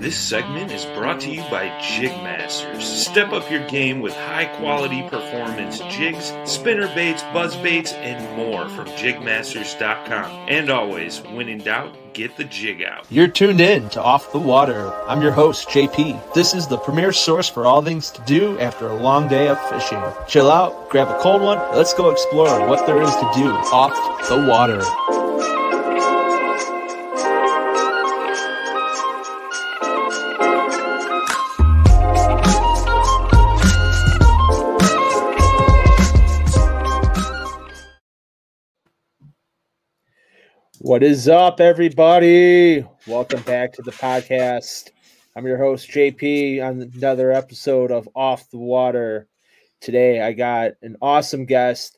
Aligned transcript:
This 0.00 0.18
segment 0.18 0.72
is 0.72 0.84
brought 0.86 1.20
to 1.20 1.30
you 1.30 1.40
by 1.42 1.68
Jigmasters. 1.80 2.82
Step 2.82 3.32
up 3.32 3.48
your 3.48 3.64
game 3.68 4.00
with 4.00 4.12
high 4.12 4.46
quality 4.46 5.08
performance 5.08 5.78
jigs, 5.88 6.32
spinner 6.44 6.92
baits, 6.96 7.22
buzz 7.32 7.54
baits, 7.54 7.92
and 7.92 8.36
more 8.36 8.68
from 8.70 8.88
jigmasters.com. 8.88 10.48
And 10.48 10.68
always, 10.68 11.20
when 11.20 11.48
in 11.48 11.58
doubt, 11.58 11.96
get 12.12 12.36
the 12.36 12.42
jig 12.42 12.82
out. 12.82 13.06
You're 13.08 13.28
tuned 13.28 13.60
in 13.60 13.88
to 13.90 14.02
Off 14.02 14.32
the 14.32 14.38
Water. 14.40 14.92
I'm 15.06 15.22
your 15.22 15.30
host, 15.30 15.68
JP. 15.68 16.34
This 16.34 16.54
is 16.54 16.66
the 16.66 16.78
premier 16.78 17.12
source 17.12 17.48
for 17.48 17.64
all 17.64 17.80
things 17.80 18.10
to 18.10 18.22
do 18.22 18.58
after 18.58 18.88
a 18.88 18.96
long 18.96 19.28
day 19.28 19.46
of 19.46 19.60
fishing. 19.70 20.02
Chill 20.26 20.50
out, 20.50 20.90
grab 20.90 21.06
a 21.06 21.22
cold 21.22 21.40
one, 21.40 21.58
let's 21.76 21.94
go 21.94 22.10
explore 22.10 22.68
what 22.68 22.84
there 22.84 23.00
is 23.00 23.14
to 23.14 23.30
do 23.36 23.48
off 23.48 23.94
the 24.28 24.44
water. 24.44 24.82
What 40.84 41.02
is 41.02 41.30
up, 41.30 41.60
everybody? 41.60 42.84
Welcome 43.06 43.40
back 43.44 43.72
to 43.72 43.80
the 43.80 43.90
podcast. 43.90 44.90
I'm 45.34 45.46
your 45.46 45.56
host, 45.56 45.88
JP, 45.88 46.62
on 46.62 46.92
another 46.94 47.32
episode 47.32 47.90
of 47.90 48.06
Off 48.14 48.50
the 48.50 48.58
Water. 48.58 49.26
Today, 49.80 50.20
I 50.20 50.34
got 50.34 50.72
an 50.82 50.98
awesome 51.00 51.46
guest. 51.46 51.96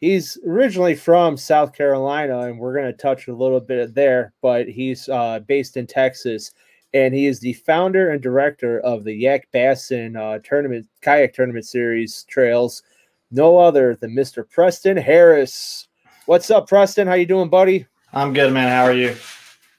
He's 0.00 0.38
originally 0.46 0.94
from 0.94 1.36
South 1.36 1.72
Carolina, 1.72 2.42
and 2.42 2.60
we're 2.60 2.72
going 2.72 2.86
to 2.86 2.92
touch 2.92 3.26
a 3.26 3.34
little 3.34 3.58
bit 3.58 3.96
there, 3.96 4.32
but 4.42 4.68
he's 4.68 5.08
uh, 5.08 5.40
based 5.40 5.76
in 5.76 5.88
Texas, 5.88 6.52
and 6.94 7.12
he 7.12 7.26
is 7.26 7.40
the 7.40 7.54
founder 7.54 8.10
and 8.10 8.22
director 8.22 8.78
of 8.82 9.02
the 9.02 9.12
Yak 9.12 9.48
Bassin 9.50 10.14
uh, 10.14 10.38
tournament, 10.44 10.86
kayak 11.00 11.34
tournament 11.34 11.66
series 11.66 12.22
trails. 12.28 12.84
No 13.32 13.58
other 13.58 13.96
than 13.96 14.14
Mr. 14.14 14.48
Preston 14.48 14.98
Harris. 14.98 15.88
What's 16.26 16.48
up, 16.48 16.68
Preston? 16.68 17.08
How 17.08 17.14
you 17.14 17.26
doing, 17.26 17.48
buddy? 17.48 17.88
I'm 18.12 18.32
good, 18.32 18.52
man. 18.52 18.68
How 18.68 18.84
are 18.84 18.92
you? 18.92 19.16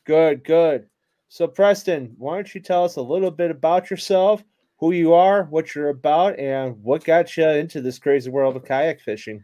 Good, 0.06 0.44
good. 0.44 0.88
So, 1.28 1.47
Preston, 1.47 2.16
why 2.18 2.36
don't 2.36 2.56
you 2.56 2.62
tell 2.62 2.86
us 2.86 2.96
a 2.96 3.02
little 3.02 3.31
bit 3.31 3.52
about 3.52 3.90
yourself, 3.90 4.44
who 4.78 4.92
you 4.94 5.14
are, 5.14 5.44
what 5.46 5.75
you're 5.75 5.90
about, 5.90 6.40
and 6.40 6.81
what 6.81 7.03
got 7.03 7.36
you 7.36 7.47
into 7.47 7.81
this 7.81 8.00
crazy 8.00 8.30
world 8.30 8.56
of 8.56 8.64
kayak 8.64 9.02
fishing? 9.02 9.44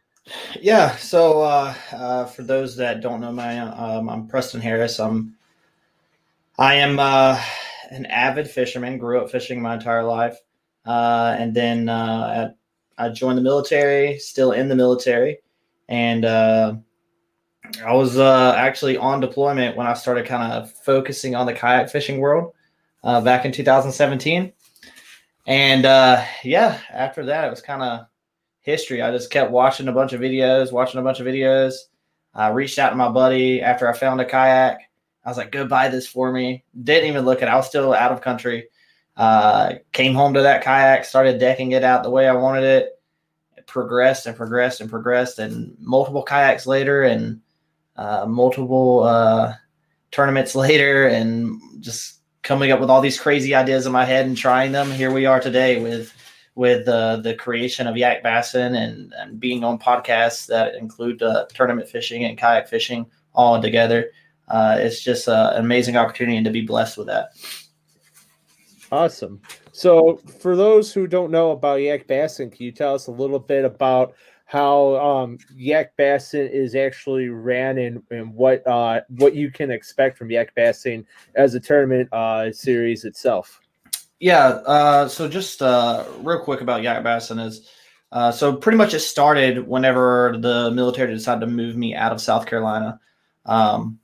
Yeah. 0.60 0.96
So, 0.96 1.42
uh, 1.42 1.74
uh, 1.92 2.26
for 2.26 2.44
those 2.44 2.76
that 2.78 3.02
don't 3.02 3.22
know 3.22 3.32
my, 3.32 3.60
um, 3.60 4.10
I'm 4.10 4.28
Preston 4.28 4.62
Harris. 4.62 5.00
I'm, 5.00 5.36
I 6.58 6.76
am 6.76 6.98
uh, 7.00 7.42
an 7.92 8.06
avid 8.08 8.50
fisherman. 8.50 8.98
Grew 8.98 9.20
up 9.20 9.30
fishing 9.30 9.62
my 9.62 9.76
entire 9.76 10.04
life, 10.04 10.38
uh, 10.86 11.36
and 11.38 11.54
then 11.54 11.90
uh, 11.90 12.52
I 12.98 13.10
joined 13.10 13.38
the 13.38 13.44
military. 13.44 14.18
Still 14.18 14.54
in 14.54 14.70
the 14.70 14.76
military, 14.76 15.40
and 15.88 16.26
uh, 16.26 16.76
I 17.86 17.94
was 17.94 18.18
uh, 18.18 18.54
actually 18.58 18.98
on 18.98 19.20
deployment 19.20 19.76
when 19.76 19.88
I 19.88 19.94
started 19.94 20.26
kind 20.26 20.52
of 20.52 20.72
focusing 20.72 21.36
on 21.36 21.46
the 21.46 21.54
kayak 21.54 21.90
fishing 21.90 22.20
world 22.20 22.54
uh, 23.04 23.22
back 23.22 23.46
in 23.46 23.52
2017. 23.52 24.52
And 25.46 25.86
uh, 25.86 26.24
yeah, 26.44 26.80
after 26.92 27.26
that, 27.26 27.46
it 27.46 27.50
was 27.50 27.62
kind 27.62 27.82
of 27.82 28.08
history. 28.62 29.02
I 29.02 29.12
just 29.12 29.32
kept 29.32 29.52
watching 29.52 29.88
a 29.88 29.94
bunch 29.94 30.14
of 30.14 30.22
videos, 30.22 30.72
watching 30.72 31.00
a 31.00 31.04
bunch 31.04 31.20
of 31.20 31.26
videos. 31.26 31.74
I 32.34 32.50
reached 32.50 32.78
out 32.78 32.90
to 32.90 32.96
my 32.96 33.10
buddy 33.10 33.62
after 33.62 33.90
I 33.90 33.94
found 33.94 34.22
a 34.22 34.26
kayak. 34.26 34.82
I 35.24 35.30
was 35.30 35.38
like, 35.38 35.52
go 35.52 35.66
buy 35.66 35.88
this 35.88 36.08
for 36.08 36.32
me. 36.32 36.64
Didn't 36.84 37.10
even 37.10 37.26
look 37.26 37.42
at 37.42 37.48
it. 37.48 37.52
I 37.52 37.56
was 37.56 37.68
still 37.68 37.94
out 37.94 38.12
of 38.12 38.22
country. 38.22 38.68
Uh, 39.16 39.76
came 39.94 40.14
home 40.14 40.34
to 40.36 40.42
that 40.42 40.64
kayak, 40.64 41.06
started 41.06 41.40
decking 41.40 41.72
it 41.72 41.84
out 41.84 42.04
the 42.04 42.10
way 42.10 42.28
I 42.28 42.34
wanted 42.34 42.64
it. 42.64 43.00
it 43.58 43.66
progressed 43.68 44.28
and 44.28 44.38
progressed 44.38 44.82
and 44.82 44.90
progressed. 44.90 45.40
And 45.40 45.76
multiple 45.80 46.24
kayaks 46.24 46.68
later, 46.68 47.04
and 47.04 47.42
uh, 47.98 48.26
multiple 48.28 49.04
uh, 49.04 49.54
tournaments 50.12 50.56
later 50.56 51.08
and 51.08 51.60
just 51.80 52.20
coming 52.44 52.72
up 52.72 52.80
with 52.80 52.90
all 52.90 53.02
these 53.02 53.20
crazy 53.20 53.54
ideas 53.54 53.86
in 53.86 53.92
my 53.92 54.06
head 54.06 54.26
and 54.26 54.38
trying 54.38 54.72
them. 54.72 54.92
Here 54.92 55.12
we 55.12 55.26
are 55.26 55.40
today 55.40 55.82
with 55.82 56.14
with 56.56 56.88
uh, 56.88 57.18
the 57.18 57.36
creation 57.36 57.86
of 57.86 57.96
Yak 57.96 58.24
Bassin 58.24 58.74
and, 58.74 59.14
and 59.16 59.40
being 59.40 59.64
on 59.64 59.78
podcasts 59.78 60.48
that 60.48 60.74
include 60.74 61.22
uh, 61.22 61.46
tournament 61.54 61.88
fishing 61.88 62.26
and 62.26 62.36
kayak 62.36 62.68
fishing 62.68 63.06
all 63.36 63.62
together. 63.62 64.10
Uh, 64.48 64.76
it's 64.80 65.04
just 65.04 65.28
uh, 65.28 65.52
an 65.54 65.64
amazing 65.64 65.98
opportunity 65.98 66.36
and 66.36 66.46
to 66.46 66.52
be 66.52 66.62
blessed 66.62 66.98
with 66.98 67.06
that. 67.06 67.30
Awesome. 68.92 69.40
So, 69.72 70.18
for 70.40 70.56
those 70.56 70.92
who 70.92 71.06
don't 71.06 71.30
know 71.30 71.52
about 71.52 71.82
Yak 71.82 72.08
Bassin, 72.08 72.50
can 72.50 72.66
you 72.66 72.72
tell 72.72 72.96
us 72.96 73.06
a 73.06 73.12
little 73.12 73.40
bit 73.40 73.64
about 73.64 74.16
how 74.48 74.96
um, 74.96 75.38
Yak 75.54 75.96
Bassin 75.98 76.48
is 76.48 76.74
actually 76.74 77.28
ran 77.28 77.78
and, 77.78 78.02
and 78.10 78.34
what 78.34 78.66
uh, 78.66 79.02
what 79.10 79.36
you 79.36 79.52
can 79.52 79.70
expect 79.70 80.18
from 80.18 80.32
Yak 80.32 80.56
Bassin 80.56 81.06
as 81.36 81.54
a 81.54 81.60
tournament 81.60 82.12
uh, 82.14 82.52
series 82.54 83.04
itself. 83.04 83.60
Yeah. 84.20 84.46
Uh, 84.66 85.08
so 85.10 85.28
just 85.28 85.62
uh, 85.62 86.06
real 86.20 86.40
quick 86.40 86.62
about 86.62 86.82
Yak 86.82 87.04
Bassin 87.04 87.40
is 87.40 87.70
uh, 88.14 88.32
so 88.32 88.56
pretty 88.56 88.78
much 88.78 88.94
it 88.94 89.02
started 89.02 89.68
whenever 89.68 90.38
the 90.40 90.72
military 90.72 91.14
decided 91.14 91.42
to 91.42 91.48
move 91.48 91.76
me 91.76 91.94
out 91.94 92.14
of 92.14 92.22
South 92.22 92.46
Carolina. 92.46 93.02
Um, 93.46 94.00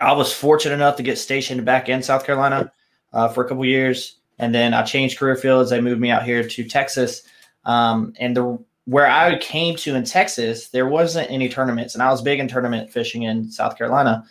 I 0.00 0.12
was 0.12 0.32
fortunate 0.32 0.74
enough 0.74 0.96
to 0.96 1.02
get 1.02 1.18
stationed 1.18 1.66
back 1.66 1.90
in 1.90 2.02
South 2.02 2.24
Carolina 2.24 2.72
uh, 3.12 3.28
for 3.28 3.44
a 3.44 3.48
couple 3.48 3.64
years, 3.66 4.20
and 4.38 4.54
then 4.54 4.72
I 4.72 4.84
changed 4.84 5.18
career 5.18 5.36
fields. 5.36 5.68
They 5.68 5.82
moved 5.82 6.00
me 6.00 6.10
out 6.10 6.24
here 6.24 6.48
to 6.48 6.64
Texas. 6.64 7.24
Um, 7.64 8.14
and 8.18 8.34
the 8.34 8.58
where 8.88 9.06
I 9.06 9.36
came 9.36 9.76
to 9.76 9.94
in 9.96 10.04
Texas, 10.04 10.68
there 10.68 10.88
wasn't 10.88 11.30
any 11.30 11.50
tournaments, 11.50 11.92
and 11.92 12.02
I 12.02 12.10
was 12.10 12.22
big 12.22 12.40
in 12.40 12.48
tournament 12.48 12.90
fishing 12.90 13.24
in 13.24 13.50
South 13.50 13.76
Carolina. 13.76 14.24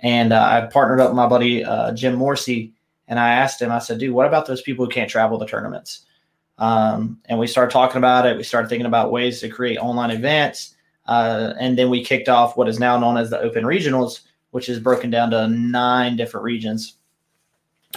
And 0.00 0.32
uh, 0.32 0.42
I 0.42 0.66
partnered 0.66 0.98
up 0.98 1.10
with 1.10 1.16
my 1.16 1.28
buddy 1.28 1.64
uh, 1.64 1.92
Jim 1.92 2.16
Morsey, 2.16 2.72
and 3.06 3.20
I 3.20 3.28
asked 3.28 3.62
him, 3.62 3.70
I 3.70 3.78
said, 3.78 3.98
"Dude, 3.98 4.12
what 4.12 4.26
about 4.26 4.46
those 4.46 4.62
people 4.62 4.84
who 4.84 4.90
can't 4.90 5.08
travel 5.08 5.38
to 5.38 5.46
tournaments?" 5.46 6.06
Um, 6.58 7.20
and 7.26 7.38
we 7.38 7.46
started 7.46 7.70
talking 7.70 7.98
about 7.98 8.26
it. 8.26 8.36
We 8.36 8.42
started 8.42 8.66
thinking 8.66 8.86
about 8.86 9.12
ways 9.12 9.38
to 9.40 9.48
create 9.48 9.78
online 9.78 10.10
events, 10.10 10.74
uh, 11.06 11.54
and 11.60 11.78
then 11.78 11.88
we 11.88 12.04
kicked 12.04 12.28
off 12.28 12.56
what 12.56 12.68
is 12.68 12.80
now 12.80 12.98
known 12.98 13.16
as 13.16 13.30
the 13.30 13.38
Open 13.38 13.62
Regionals, 13.62 14.22
which 14.50 14.68
is 14.68 14.80
broken 14.80 15.10
down 15.10 15.30
to 15.30 15.46
nine 15.46 16.16
different 16.16 16.42
regions. 16.42 16.96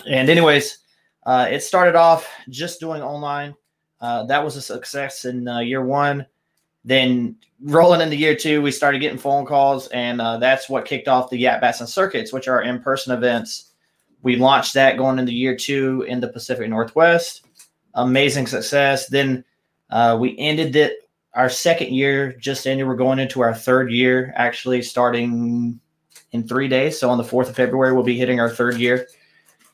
And 0.07 0.29
anyways, 0.29 0.77
uh, 1.25 1.47
it 1.49 1.63
started 1.63 1.95
off 1.95 2.29
just 2.49 2.79
doing 2.79 3.01
online 3.01 3.55
uh, 4.03 4.23
that 4.25 4.43
was 4.43 4.57
a 4.57 4.61
success 4.61 5.23
in 5.23 5.47
uh, 5.47 5.59
year 5.59 5.83
one. 5.83 6.25
Then 6.83 7.37
rolling 7.61 8.01
into 8.01 8.17
year 8.17 8.35
two, 8.35 8.61
we 8.61 8.69
started 8.69 8.99
getting 8.99 9.17
phone 9.17 9.45
calls, 9.45 9.87
and 9.87 10.19
uh, 10.19 10.37
that's 10.37 10.67
what 10.67 10.83
kicked 10.83 11.07
off 11.07 11.29
the 11.29 11.37
Yak 11.37 11.61
Bassin 11.61 11.87
Circuits, 11.87 12.33
which 12.33 12.49
are 12.49 12.61
in 12.61 12.81
person 12.81 13.15
events. 13.15 13.71
We 14.21 14.35
launched 14.35 14.73
that 14.73 14.97
going 14.97 15.19
into 15.19 15.31
year 15.31 15.55
two 15.55 16.05
in 16.05 16.19
the 16.19 16.27
Pacific 16.27 16.69
Northwest. 16.69 17.45
Amazing 17.93 18.47
success. 18.47 19.07
Then 19.07 19.45
uh, 19.89 20.17
we 20.19 20.37
ended 20.37 20.75
it 20.75 21.09
our 21.33 21.49
second 21.49 21.93
year, 21.93 22.33
just 22.33 22.67
ended. 22.67 22.85
We're 22.85 22.95
going 22.95 23.19
into 23.19 23.39
our 23.39 23.55
third 23.55 23.89
year, 23.89 24.33
actually 24.35 24.81
starting 24.81 25.79
in 26.33 26.45
three 26.45 26.67
days. 26.67 26.99
So 26.99 27.09
on 27.09 27.17
the 27.17 27.23
4th 27.23 27.47
of 27.47 27.55
February, 27.55 27.93
we'll 27.93 28.03
be 28.03 28.17
hitting 28.17 28.41
our 28.41 28.49
third 28.49 28.77
year. 28.77 29.07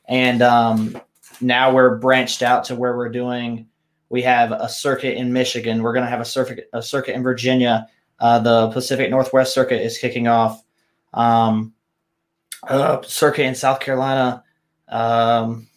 and 0.08 0.40
um, 0.40 1.00
now 1.40 1.72
we're 1.72 1.96
branched 1.96 2.42
out 2.42 2.64
to 2.64 2.76
where 2.76 2.96
we're 2.96 3.08
doing. 3.08 3.66
We 4.10 4.22
have 4.22 4.52
a 4.52 4.68
circuit 4.68 5.16
in 5.16 5.32
Michigan. 5.32 5.82
We're 5.82 5.94
going 5.94 6.04
to 6.04 6.10
have 6.10 6.20
a 6.20 6.24
circuit 6.24 6.68
a 6.72 6.82
circuit 6.82 7.14
in 7.14 7.22
Virginia. 7.22 7.88
Uh, 8.18 8.38
the 8.40 8.68
Pacific 8.68 9.08
Northwest 9.10 9.54
Circuit 9.54 9.82
is 9.82 9.96
kicking 9.96 10.28
off. 10.28 10.62
Um, 11.14 11.72
uh, 12.64 13.00
circuit 13.02 13.44
in 13.44 13.54
South 13.54 13.80
Carolina. 13.80 14.44
Um, 14.88 15.68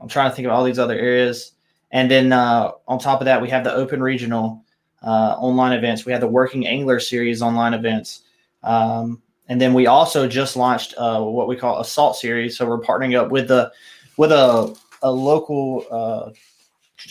I'm 0.00 0.08
trying 0.08 0.30
to 0.30 0.36
think 0.36 0.46
of 0.46 0.52
all 0.52 0.62
these 0.62 0.78
other 0.78 0.96
areas. 0.96 1.52
And 1.90 2.10
then 2.10 2.32
uh, 2.32 2.70
on 2.86 2.98
top 2.98 3.20
of 3.20 3.24
that, 3.24 3.42
we 3.42 3.50
have 3.50 3.64
the 3.64 3.74
Open 3.74 4.02
Regional 4.02 4.64
uh, 5.02 5.34
online 5.38 5.72
events. 5.72 6.06
We 6.06 6.12
have 6.12 6.20
the 6.20 6.28
Working 6.28 6.66
Angler 6.66 7.00
Series 7.00 7.42
online 7.42 7.74
events. 7.74 8.22
Um, 8.62 9.20
and 9.48 9.60
then 9.60 9.74
we 9.74 9.86
also 9.86 10.28
just 10.28 10.54
launched 10.54 10.94
uh, 10.96 11.20
what 11.20 11.48
we 11.48 11.56
call 11.56 11.80
Assault 11.80 12.16
Series. 12.16 12.56
So 12.56 12.66
we're 12.66 12.80
partnering 12.80 13.18
up 13.18 13.30
with 13.30 13.48
the 13.48 13.72
with 14.16 14.30
a 14.32 14.76
a 15.02 15.10
local 15.10 15.86
uh, 15.90 16.30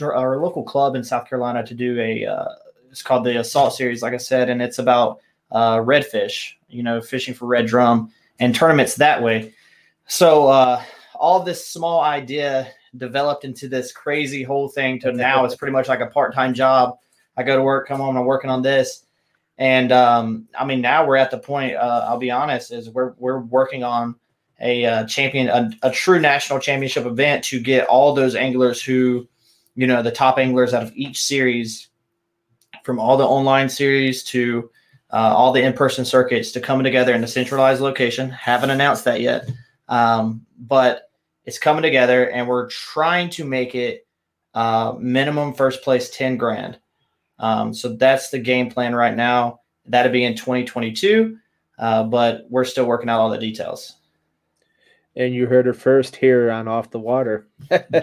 our 0.01 0.37
local 0.37 0.63
club 0.63 0.95
in 0.95 1.03
South 1.03 1.27
Carolina 1.27 1.65
to 1.65 1.73
do 1.73 1.99
a 1.99 2.25
uh, 2.25 2.49
it's 2.91 3.01
called 3.01 3.23
the 3.23 3.39
Assault 3.39 3.73
Series, 3.73 4.01
like 4.01 4.13
I 4.13 4.17
said, 4.17 4.49
and 4.49 4.61
it's 4.61 4.79
about 4.79 5.19
uh, 5.51 5.77
redfish. 5.77 6.53
You 6.67 6.83
know, 6.83 7.01
fishing 7.01 7.33
for 7.33 7.47
red 7.47 7.65
drum 7.65 8.11
and 8.39 8.53
tournaments 8.53 8.95
that 8.95 9.21
way. 9.21 9.53
So 10.07 10.47
uh, 10.47 10.83
all 11.15 11.41
this 11.41 11.65
small 11.65 12.01
idea 12.01 12.71
developed 12.97 13.43
into 13.43 13.67
this 13.67 13.91
crazy 13.91 14.43
whole 14.43 14.67
thing 14.67 14.99
to 14.99 15.11
now 15.11 15.45
it's 15.45 15.55
pretty 15.55 15.71
much 15.71 15.87
like 15.87 15.99
a 15.99 16.07
part-time 16.07 16.53
job. 16.53 16.97
I 17.37 17.43
go 17.43 17.55
to 17.55 17.63
work, 17.63 17.87
come 17.87 17.99
home, 17.99 18.17
I'm 18.17 18.25
working 18.25 18.49
on 18.49 18.61
this. 18.61 19.05
And 19.57 19.91
um, 19.91 20.47
I 20.57 20.65
mean, 20.65 20.81
now 20.81 21.05
we're 21.05 21.17
at 21.17 21.31
the 21.31 21.37
point. 21.37 21.75
Uh, 21.75 22.05
I'll 22.07 22.17
be 22.17 22.31
honest, 22.31 22.71
is 22.71 22.89
we're 22.89 23.13
we're 23.17 23.39
working 23.39 23.83
on 23.83 24.15
a 24.61 24.85
uh, 24.85 25.05
champion, 25.05 25.47
a, 25.49 25.69
a, 25.83 25.91
true 25.91 26.19
national 26.19 26.59
championship 26.59 27.05
event 27.05 27.43
to 27.45 27.61
get 27.61 27.87
all 27.87 28.13
those 28.13 28.35
anglers 28.35 28.81
who, 28.81 29.27
you 29.75 29.87
know, 29.87 30.01
the 30.01 30.11
top 30.11 30.37
anglers 30.37 30.73
out 30.73 30.83
of 30.83 30.91
each 30.95 31.21
series, 31.23 31.87
from 32.83 32.99
all 32.99 33.17
the 33.17 33.25
online 33.25 33.69
series 33.69 34.23
to 34.23 34.69
uh, 35.11 35.33
all 35.35 35.51
the 35.51 35.61
in-person 35.61 36.05
circuits, 36.05 36.51
to 36.51 36.61
come 36.61 36.83
together 36.83 37.13
in 37.13 37.23
a 37.23 37.27
centralized 37.27 37.81
location. 37.81 38.29
Haven't 38.29 38.69
announced 38.69 39.05
that 39.05 39.21
yet, 39.21 39.49
um, 39.87 40.45
but 40.57 41.09
it's 41.45 41.57
coming 41.57 41.83
together, 41.83 42.29
and 42.29 42.47
we're 42.47 42.69
trying 42.69 43.29
to 43.31 43.45
make 43.45 43.75
it 43.75 44.05
uh, 44.53 44.95
minimum 44.99 45.53
first 45.53 45.81
place 45.83 46.09
ten 46.09 46.37
grand. 46.37 46.79
Um, 47.39 47.73
so 47.73 47.95
that's 47.95 48.29
the 48.29 48.39
game 48.39 48.69
plan 48.69 48.93
right 48.93 49.15
now. 49.15 49.61
That'll 49.85 50.11
be 50.11 50.25
in 50.25 50.35
2022, 50.35 51.37
uh, 51.79 52.03
but 52.03 52.45
we're 52.49 52.65
still 52.65 52.85
working 52.85 53.09
out 53.09 53.21
all 53.21 53.29
the 53.29 53.37
details. 53.37 53.95
And 55.19 55.35
you 55.35 55.47
heard 55.47 55.67
it 55.67 55.73
first 55.73 56.15
here 56.15 56.49
on 56.49 56.69
Off 56.69 56.91
the 56.91 56.99
Water. 56.99 57.49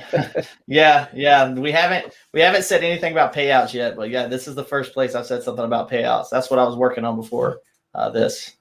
yeah, 0.67 1.09
yeah. 1.15 1.51
We 1.51 1.73
haven't 1.73 2.15
we 2.35 2.43
haven't 2.43 2.65
said 2.65 2.85
anything 2.85 3.13
about 3.13 3.35
payouts 3.35 3.73
yet, 3.73 3.97
but 3.97 4.11
yeah, 4.11 4.27
this 4.27 4.47
is 4.47 4.55
the 4.55 4.63
first 4.63 4.93
place 4.93 5.15
I've 5.15 5.25
said 5.25 5.43
something 5.43 5.65
about 5.65 5.91
payouts. 5.91 6.29
That's 6.31 6.51
what 6.51 6.61
I 6.61 6.65
was 6.65 6.77
working 6.77 7.07
on 7.07 7.17
before 7.17 7.61
uh, 7.95 8.11
this. 8.11 8.57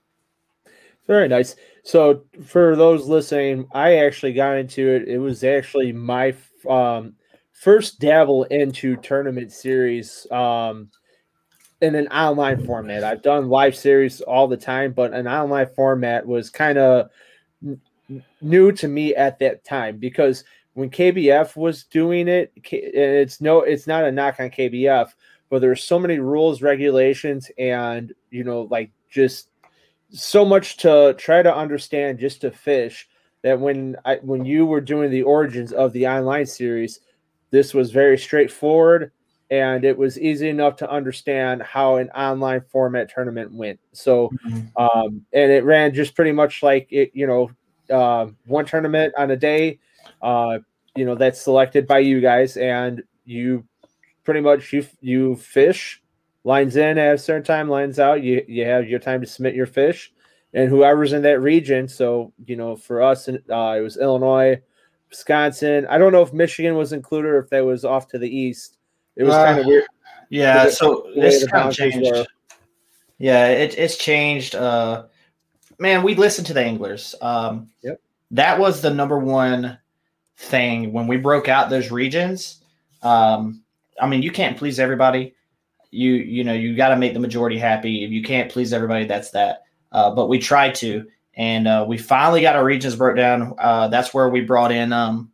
Very 1.06 1.28
nice. 1.28 1.58
So 1.84 2.24
for 2.46 2.78
those 2.78 3.08
listening, 3.08 3.68
I 3.74 3.98
actually 3.98 4.32
got 4.32 4.56
into 4.56 4.90
it. 4.90 5.10
It 5.10 5.18
was 5.18 5.44
actually 5.44 5.92
my 5.92 6.34
um, 6.68 7.14
first 7.52 8.00
dabble 8.00 8.46
into 8.46 8.96
tournament 8.96 9.52
series 9.52 10.26
um, 10.32 10.90
in 11.82 11.96
an 11.96 12.08
online 12.08 12.66
format. 12.66 13.04
I've 13.04 13.22
done 13.22 13.50
live 13.50 13.76
series 13.76 14.22
all 14.22 14.48
the 14.48 14.56
time, 14.56 14.94
but 14.94 15.14
an 15.14 15.28
online 15.28 15.68
format 15.76 16.26
was 16.26 16.50
kind 16.50 16.78
of 16.78 17.10
new 18.42 18.72
to 18.72 18.88
me 18.88 19.16
at 19.16 19.40
that 19.40 19.64
time 19.64 19.98
because 19.98 20.44
when 20.74 20.90
KBF 20.90 21.56
was 21.56 21.86
doing 21.86 22.28
it, 22.28 22.52
it's 22.72 23.40
no, 23.40 23.62
it's 23.62 23.88
not 23.88 24.04
a 24.04 24.12
knock 24.12 24.40
on 24.40 24.50
KBF, 24.50 25.14
but 25.50 25.60
there's 25.60 25.84
so 25.84 25.98
many 25.98 26.20
rules, 26.20 26.62
regulations, 26.62 27.50
and 27.58 28.14
you 28.30 28.44
know, 28.44 28.64
like 28.64 28.92
just 29.10 29.50
so 30.12 30.46
much 30.46 30.78
to 30.78 31.16
try 31.18 31.42
to 31.42 31.56
understand 31.56 32.20
just 32.20 32.42
to 32.42 32.52
fish 32.52 33.08
that 33.42 33.60
when 33.60 33.96
I 34.06 34.16
when 34.22 34.46
you 34.46 34.66
were 34.66 34.82
doing 34.82 35.12
the 35.12 35.24
origins 35.24 35.72
of 35.72 35.94
the 35.94 36.08
online 36.08 36.46
series, 36.46 37.00
this 37.52 37.74
was 37.74 37.92
very 37.92 38.18
straightforward 38.18 39.12
and 39.52 39.86
it 39.86 39.98
was 39.98 40.20
easy 40.20 40.50
enough 40.50 40.76
to 40.78 40.90
understand 40.90 41.62
how 41.62 41.98
an 41.98 42.10
online 42.10 42.62
format 42.62 43.10
tournament 43.10 43.54
went. 43.54 43.80
So, 43.94 44.32
mm-hmm. 44.46 44.76
um, 44.76 45.26
and 45.34 45.52
it 45.52 45.64
ran 45.64 45.94
just 45.94 46.16
pretty 46.16 46.32
much 46.32 46.64
like 46.64 46.88
it, 46.92 47.12
you 47.14 47.28
know, 47.28 47.52
uh, 47.90 48.28
one 48.46 48.66
tournament 48.66 49.14
on 49.18 49.32
a 49.32 49.38
day, 49.38 49.80
uh, 50.22 50.60
you 50.96 51.06
know, 51.06 51.16
that's 51.16 51.42
selected 51.42 51.88
by 51.88 52.00
you 52.00 52.22
guys, 52.22 52.58
and 52.58 53.04
you 53.26 53.66
pretty 54.24 54.42
much 54.42 54.72
you 54.74 54.86
you 55.02 55.36
fish 55.36 56.02
lines 56.44 56.76
in 56.76 56.98
at 56.98 57.16
a 57.16 57.18
certain 57.18 57.44
time, 57.44 57.70
lines 57.70 58.00
out. 58.00 58.24
You 58.24 58.44
you 58.48 58.66
have 58.66 58.88
your 58.88 59.00
time 59.00 59.22
to 59.22 59.28
submit 59.28 59.56
your 59.56 59.66
fish, 59.66 60.14
and 60.54 60.70
whoever's 60.70 61.14
in 61.14 61.22
that 61.24 61.42
region. 61.42 61.88
So 61.88 62.34
you 62.46 62.56
know, 62.56 62.76
for 62.76 63.02
us, 63.02 63.28
uh, 63.28 63.34
it 63.78 63.82
was 63.82 63.98
Illinois, 63.98 64.62
Wisconsin. 65.10 65.86
I 65.90 65.98
don't 65.98 66.12
know 66.12 66.22
if 66.22 66.34
Michigan 66.34 66.76
was 66.76 66.94
included 66.94 67.30
or 67.30 67.40
if 67.40 67.50
that 67.50 67.66
was 67.66 67.86
off 67.86 68.08
to 68.10 68.18
the 68.18 68.30
east. 68.30 68.78
It 69.16 69.24
was 69.24 69.34
uh, 69.34 69.46
kind 69.46 69.60
of 69.60 69.66
weird. 69.66 69.86
Yeah, 70.30 70.70
so 70.70 71.08
this 71.16 71.46
kind 71.48 71.70
of 71.70 71.76
changed. 71.76 72.00
Were. 72.02 72.26
Yeah, 73.18 73.48
it, 73.48 73.78
it's 73.78 73.98
changed. 73.98 74.56
Uh, 74.56 75.06
man, 75.80 76.04
we 76.04 76.16
listened 76.16 76.48
to 76.48 76.54
the 76.54 76.62
anglers. 76.62 77.16
Um, 77.22 77.70
yep. 77.82 78.02
That 78.32 78.60
was 78.60 78.82
the 78.82 78.94
number 78.94 79.20
one 79.20 79.78
thing 80.38 80.92
when 80.92 81.08
we 81.08 81.18
broke 81.18 81.48
out 81.48 81.70
those 81.70 81.92
regions. 81.92 82.62
Um, 83.02 83.64
I 84.00 84.08
mean, 84.08 84.22
you 84.22 84.32
can't 84.32 84.58
please 84.58 84.80
everybody. 84.80 85.34
You 85.92 86.14
you 86.14 86.44
know 86.44 86.54
you 86.54 86.76
got 86.76 86.90
to 86.90 86.98
make 86.98 87.14
the 87.14 87.20
majority 87.20 87.58
happy. 87.58 88.04
If 88.04 88.12
you 88.12 88.22
can't 88.24 88.52
please 88.52 88.74
everybody, 88.74 89.06
that's 89.06 89.32
that. 89.32 89.64
Uh, 89.92 90.14
but 90.14 90.28
we 90.28 90.40
tried 90.40 90.76
to, 90.76 91.08
and 91.36 91.68
uh, 91.68 91.86
we 91.88 91.98
finally 91.98 92.42
got 92.42 92.56
our 92.56 92.66
regions 92.66 92.96
broke 92.96 93.16
down. 93.16 93.54
Uh, 93.58 93.88
that's 93.88 94.14
where 94.14 94.30
we 94.30 94.42
brought 94.42 94.72
in, 94.72 94.92
um, 94.92 95.32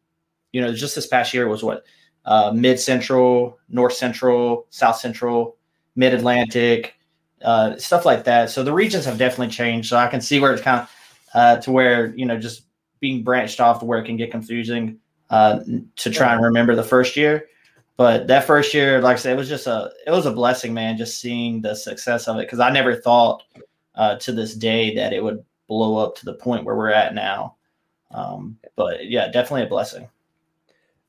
you 0.51 0.61
know, 0.61 0.71
just 0.73 0.93
this 0.93 1.07
past 1.07 1.33
year 1.33 1.47
was 1.47 1.63
what 1.63 1.83
uh, 2.25 2.51
mid 2.53 2.79
central, 2.79 3.57
north 3.69 3.93
central, 3.93 4.67
south 4.69 4.97
central, 4.97 5.57
mid 5.95 6.13
Atlantic, 6.13 6.95
uh, 7.43 7.77
stuff 7.77 8.05
like 8.05 8.23
that. 8.25 8.49
So 8.49 8.63
the 8.63 8.73
regions 8.73 9.05
have 9.05 9.17
definitely 9.17 9.53
changed. 9.53 9.89
So 9.89 9.97
I 9.97 10.07
can 10.07 10.21
see 10.21 10.39
where 10.39 10.53
it's 10.53 10.61
kind 10.61 10.81
of 10.81 10.89
uh, 11.33 11.57
to 11.57 11.71
where 11.71 12.13
you 12.15 12.25
know 12.25 12.37
just 12.39 12.63
being 12.99 13.23
branched 13.23 13.59
off 13.59 13.79
to 13.79 13.85
where 13.85 13.99
it 13.99 14.05
can 14.05 14.17
get 14.17 14.31
confusing 14.31 14.99
uh, 15.29 15.59
to 15.95 16.09
try 16.09 16.33
and 16.33 16.43
remember 16.43 16.75
the 16.75 16.83
first 16.83 17.15
year. 17.15 17.47
But 17.97 18.27
that 18.27 18.45
first 18.45 18.73
year, 18.73 19.01
like 19.01 19.17
I 19.17 19.19
said, 19.19 19.33
it 19.33 19.37
was 19.37 19.49
just 19.49 19.67
a 19.67 19.91
it 20.07 20.11
was 20.11 20.25
a 20.25 20.33
blessing, 20.33 20.73
man. 20.73 20.97
Just 20.97 21.19
seeing 21.19 21.61
the 21.61 21.75
success 21.75 22.27
of 22.27 22.37
it 22.37 22.47
because 22.47 22.59
I 22.59 22.71
never 22.71 22.95
thought 22.95 23.43
to 24.19 24.31
this 24.31 24.55
day 24.55 24.95
that 24.95 25.13
it 25.13 25.23
would 25.23 25.43
blow 25.67 25.97
up 25.97 26.15
to 26.15 26.25
the 26.25 26.33
point 26.33 26.65
where 26.65 26.75
we're 26.75 26.91
at 26.91 27.13
now. 27.13 27.55
Um, 28.13 28.57
but 28.75 29.09
yeah, 29.09 29.29
definitely 29.29 29.63
a 29.63 29.69
blessing. 29.69 30.09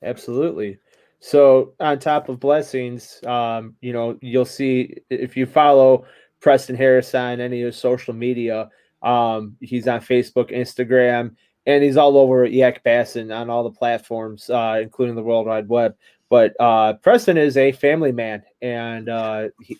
Absolutely. 0.03 0.79
So 1.21 1.75
on 1.81 1.99
top 1.99 2.29
of 2.29 2.41
blessings, 2.41 3.21
um, 3.27 3.77
you 3.81 3.93
know, 3.93 4.19
you'll 4.21 4.45
see 4.45 4.97
if 5.11 5.37
you 5.37 5.47
follow 5.47 6.05
Preston 6.43 6.77
Harris 6.77 7.15
on 7.15 7.41
any 7.41 7.63
of 7.63 7.67
his 7.67 7.77
social 7.77 8.13
media, 8.13 8.69
um, 9.03 9.57
he's 9.61 9.89
on 9.89 10.01
Facebook, 10.01 10.53
Instagram, 10.53 11.35
and 11.67 11.83
he's 11.83 11.97
all 11.97 12.19
over 12.19 12.45
Yak 12.45 12.83
Bassin 12.83 13.31
on 13.31 13.49
all 13.49 13.63
the 13.63 13.71
platforms, 13.71 14.51
uh, 14.51 14.81
including 14.83 15.15
the 15.15 15.23
World 15.23 15.47
Wide 15.47 15.69
Web. 15.69 15.97
But 16.29 16.55
uh, 16.59 16.95
Preston 16.95 17.37
is 17.37 17.57
a 17.57 17.73
family 17.73 18.11
man, 18.11 18.43
and 18.61 19.09
uh, 19.09 19.49
he, 19.61 19.79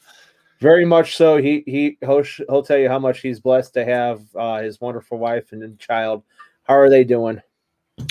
very 0.61 0.85
much 0.85 1.17
so. 1.17 1.39
He 1.39 1.65
he 1.67 1.99
he'll, 2.01 2.23
he'll 2.23 2.63
tell 2.63 2.79
you 2.79 2.89
how 2.89 2.99
much 2.99 3.21
he's 3.21 3.41
blessed 3.41 3.75
to 3.75 3.85
have 3.85 4.23
uh, 4.37 4.61
his 4.61 4.81
wonderful 4.81 5.19
wife 5.19 5.53
and 5.53 5.79
child. 5.79 6.23
How 6.65 6.75
are 6.75 6.91
they 6.91 7.05
doing? 7.05 7.41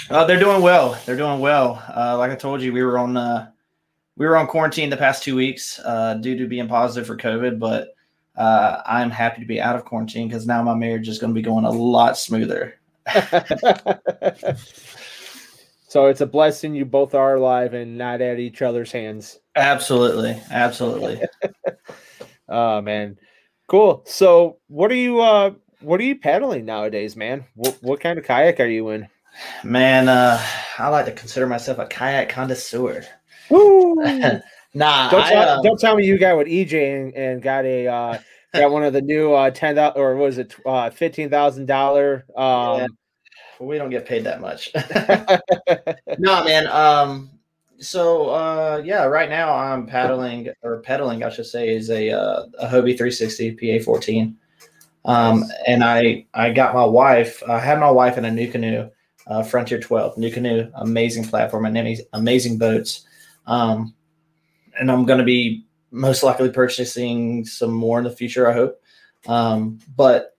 Uh, 0.10 0.25
they're 0.25 0.39
doing 0.39 0.62
well. 0.62 1.00
They're 1.05 1.15
doing 1.15 1.39
well. 1.39 1.81
Uh, 1.96 2.17
like 2.17 2.31
I 2.31 2.36
told 2.36 2.62
you, 2.62 2.74
we 2.74 2.84
were 2.84 2.98
on 2.98 3.13
we 4.17 4.25
were 4.25 4.36
on 4.36 4.48
quarantine 4.48 4.89
the 4.89 4.98
past 4.98 5.24
two 5.24 5.36
weeks 5.36 5.79
due 6.22 6.38
to 6.38 6.48
being 6.48 6.67
positive 6.67 7.08
for 7.08 7.15
COVID, 7.15 7.60
but 7.60 7.96
uh, 8.35 8.81
I'm 8.85 9.11
happy 9.11 9.41
to 9.41 9.47
be 9.47 9.61
out 9.61 9.75
of 9.75 9.85
quarantine 9.85 10.27
because 10.27 10.47
now 10.47 10.61
my 10.63 10.75
marriage 10.75 11.07
is 11.07 11.19
going 11.19 11.33
to 11.33 11.35
be 11.35 11.41
going 11.41 11.65
a 11.65 11.71
lot 11.71 12.17
smoother. 12.17 12.75
so 15.88 16.05
it's 16.07 16.21
a 16.21 16.25
blessing 16.25 16.75
you 16.75 16.85
both 16.85 17.15
are 17.15 17.35
alive 17.35 17.73
and 17.73 17.97
not 17.97 18.21
at 18.21 18.39
each 18.39 18.61
other's 18.61 18.91
hands. 18.91 19.39
Absolutely, 19.55 20.41
absolutely. 20.50 21.21
Oh 22.51 22.81
man, 22.81 23.17
cool. 23.69 24.03
So 24.05 24.57
what 24.67 24.91
are 24.91 24.95
you 24.95 25.21
uh 25.21 25.51
what 25.79 26.01
are 26.01 26.03
you 26.03 26.19
paddling 26.19 26.65
nowadays, 26.65 27.15
man? 27.15 27.45
What 27.55 27.77
what 27.81 28.01
kind 28.01 28.19
of 28.19 28.25
kayak 28.25 28.59
are 28.59 28.67
you 28.67 28.89
in? 28.89 29.07
Man, 29.63 30.09
uh 30.09 30.45
I 30.77 30.89
like 30.89 31.05
to 31.05 31.13
consider 31.13 31.47
myself 31.47 31.79
a 31.79 31.85
kayak 31.85 32.27
connoisseur. 32.27 33.05
Woo! 33.50 34.03
nah, 34.73 35.09
don't, 35.09 35.21
I, 35.21 35.29
tell, 35.29 35.59
uh, 35.59 35.61
don't 35.61 35.79
tell 35.79 35.95
me 35.95 36.05
you 36.05 36.17
got 36.17 36.37
with 36.37 36.47
EJ 36.47 37.01
and, 37.01 37.13
and 37.13 37.41
got 37.41 37.65
a 37.65 37.87
uh 37.87 38.19
got 38.53 38.71
one 38.71 38.83
of 38.83 38.93
the 38.93 39.01
new 39.01 39.33
uh 39.33 39.49
ten 39.49 39.77
or 39.95 40.15
was 40.15 40.37
it 40.37 40.55
uh 40.65 40.89
fifteen 40.89 41.29
thousand 41.29 41.65
dollar 41.65 42.25
um 42.35 42.87
we 43.61 43.77
don't 43.77 43.89
get 43.89 44.05
paid 44.05 44.23
that 44.23 44.41
much. 44.41 44.71
no, 46.19 46.43
man. 46.43 46.67
Um, 46.67 47.29
so 47.79 48.29
uh, 48.29 48.81
yeah, 48.83 49.05
right 49.05 49.29
now 49.29 49.53
I'm 49.53 49.85
paddling 49.85 50.49
or 50.61 50.81
pedaling, 50.81 51.23
I 51.23 51.29
should 51.29 51.45
say, 51.45 51.69
is 51.69 51.89
a 51.89 52.11
uh, 52.11 52.45
a 52.59 52.67
Hobie 52.67 52.97
360 52.97 53.55
PA14. 53.57 54.35
Um, 55.05 55.43
and 55.67 55.83
I 55.83 56.25
I 56.33 56.51
got 56.51 56.73
my 56.73 56.85
wife. 56.85 57.41
I 57.47 57.59
had 57.59 57.79
my 57.79 57.89
wife 57.89 58.17
in 58.17 58.25
a 58.25 58.29
NuCanoe, 58.29 58.91
uh, 59.27 59.43
Frontier 59.43 59.79
12 59.79 60.15
NuCanoe, 60.15 60.71
amazing 60.75 61.25
platform 61.25 61.65
and 61.65 61.77
amazing, 61.77 62.05
amazing 62.13 62.57
boats. 62.57 63.05
Um, 63.47 63.93
and 64.79 64.91
I'm 64.91 65.05
going 65.05 65.19
to 65.19 65.25
be 65.25 65.65
most 65.91 66.23
likely 66.23 66.49
purchasing 66.49 67.45
some 67.45 67.71
more 67.71 67.97
in 67.97 68.03
the 68.03 68.11
future. 68.11 68.49
I 68.49 68.53
hope. 68.53 68.81
Um, 69.27 69.79
but 69.95 70.35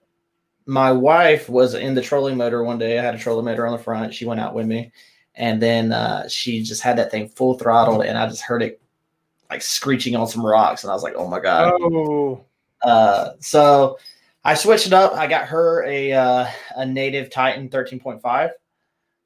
my 0.65 0.91
wife 0.91 1.49
was 1.49 1.73
in 1.73 1.93
the 1.93 2.01
trolling 2.01 2.37
motor 2.37 2.63
one 2.63 2.77
day. 2.77 2.97
I 2.97 3.03
had 3.03 3.15
a 3.15 3.19
trolling 3.19 3.45
motor 3.45 3.65
on 3.65 3.73
the 3.73 3.83
front. 3.83 4.13
She 4.13 4.25
went 4.25 4.39
out 4.39 4.55
with 4.55 4.65
me, 4.65 4.91
and 5.35 5.61
then 5.61 5.91
uh, 5.91 6.27
she 6.27 6.63
just 6.63 6.81
had 6.81 6.97
that 6.97 7.11
thing 7.11 7.27
full 7.27 7.57
throttled, 7.57 8.05
and 8.05 8.17
I 8.17 8.27
just 8.27 8.41
heard 8.41 8.63
it 8.63 8.81
like 9.49 9.61
screeching 9.61 10.15
on 10.15 10.27
some 10.27 10.45
rocks, 10.45 10.83
and 10.83 10.91
I 10.91 10.93
was 10.93 11.03
like, 11.03 11.15
"Oh 11.15 11.27
my 11.27 11.39
god!" 11.39 11.73
Oh, 11.79 12.43
Uh, 12.81 13.31
so 13.39 13.97
I 14.43 14.55
switched 14.55 14.87
it 14.87 14.93
up. 14.93 15.13
I 15.13 15.27
got 15.27 15.45
her 15.47 15.83
a 15.85 16.11
uh, 16.13 16.47
a 16.75 16.85
Native 16.85 17.29
Titan 17.29 17.69
13.5, 17.69 18.49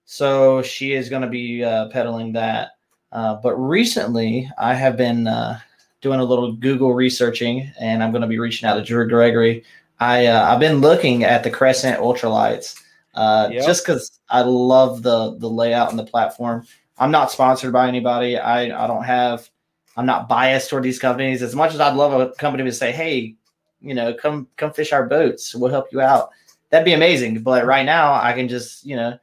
so 0.05 0.61
she 0.61 0.93
is 0.93 1.09
going 1.09 1.23
to 1.23 1.29
be 1.29 1.63
uh, 1.63 1.89
pedaling 1.89 2.33
that. 2.33 2.71
Uh, 3.11 3.35
but 3.35 3.55
recently, 3.55 4.49
I 4.57 4.73
have 4.73 4.97
been 4.97 5.27
uh, 5.27 5.59
doing 6.01 6.19
a 6.19 6.23
little 6.23 6.51
Google 6.53 6.93
researching, 6.93 7.71
and 7.79 8.03
I'm 8.03 8.11
going 8.11 8.21
to 8.21 8.27
be 8.27 8.39
reaching 8.39 8.67
out 8.67 8.75
to 8.75 8.83
Drew 8.83 9.07
Gregory. 9.07 9.63
I 9.99 10.27
uh, 10.27 10.53
I've 10.53 10.59
been 10.59 10.81
looking 10.81 11.23
at 11.23 11.43
the 11.43 11.49
Crescent 11.49 11.99
ultralights 11.99 12.79
uh, 13.15 13.49
Yep. 13.51 13.65
just 13.65 13.85
because 13.85 14.19
I 14.29 14.41
love 14.41 15.01
the 15.03 15.35
the 15.39 15.49
layout 15.49 15.89
and 15.89 15.97
the 15.97 16.05
platform. 16.05 16.65
I'm 16.99 17.11
not 17.11 17.31
sponsored 17.31 17.73
by 17.73 17.87
anybody. 17.87 18.37
I 18.37 18.83
I 18.83 18.87
don't 18.87 19.03
have. 19.03 19.49
I'm 19.95 20.05
not 20.05 20.29
biased 20.29 20.69
toward 20.69 20.83
these 20.83 20.99
companies 20.99 21.41
as 21.41 21.55
much 21.55 21.73
as 21.73 21.79
I'd 21.79 21.95
love 21.95 22.13
a 22.13 22.31
company 22.35 22.63
to 22.63 22.71
say, 22.71 22.91
"Hey, 22.91 23.35
you 23.81 23.95
know, 23.95 24.13
come 24.13 24.47
come 24.57 24.71
fish 24.73 24.93
our 24.93 25.07
boats. 25.07 25.55
We'll 25.55 25.71
help 25.71 25.87
you 25.91 26.01
out." 26.01 26.29
That'd 26.69 26.85
be 26.85 26.93
amazing. 26.93 27.41
But 27.41 27.65
right 27.65 27.85
now, 27.85 28.13
I 28.13 28.33
can 28.33 28.47
just 28.47 28.85
you 28.85 28.95
know 28.95 29.17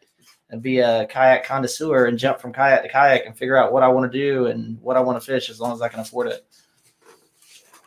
be 0.62 0.78
a 0.78 1.06
kayak 1.06 1.44
connoisseur 1.44 2.06
and 2.06 2.18
jump 2.18 2.40
from 2.40 2.52
kayak 2.52 2.82
to 2.82 2.88
kayak 2.88 3.26
and 3.26 3.36
figure 3.36 3.56
out 3.56 3.72
what 3.72 3.82
I 3.82 3.88
want 3.88 4.10
to 4.10 4.18
do 4.18 4.46
and 4.46 4.80
what 4.80 4.96
I 4.96 5.00
want 5.00 5.20
to 5.20 5.24
fish 5.24 5.50
as 5.50 5.60
long 5.60 5.72
as 5.72 5.82
I 5.82 5.88
can 5.88 6.00
afford 6.00 6.28
it. 6.28 6.46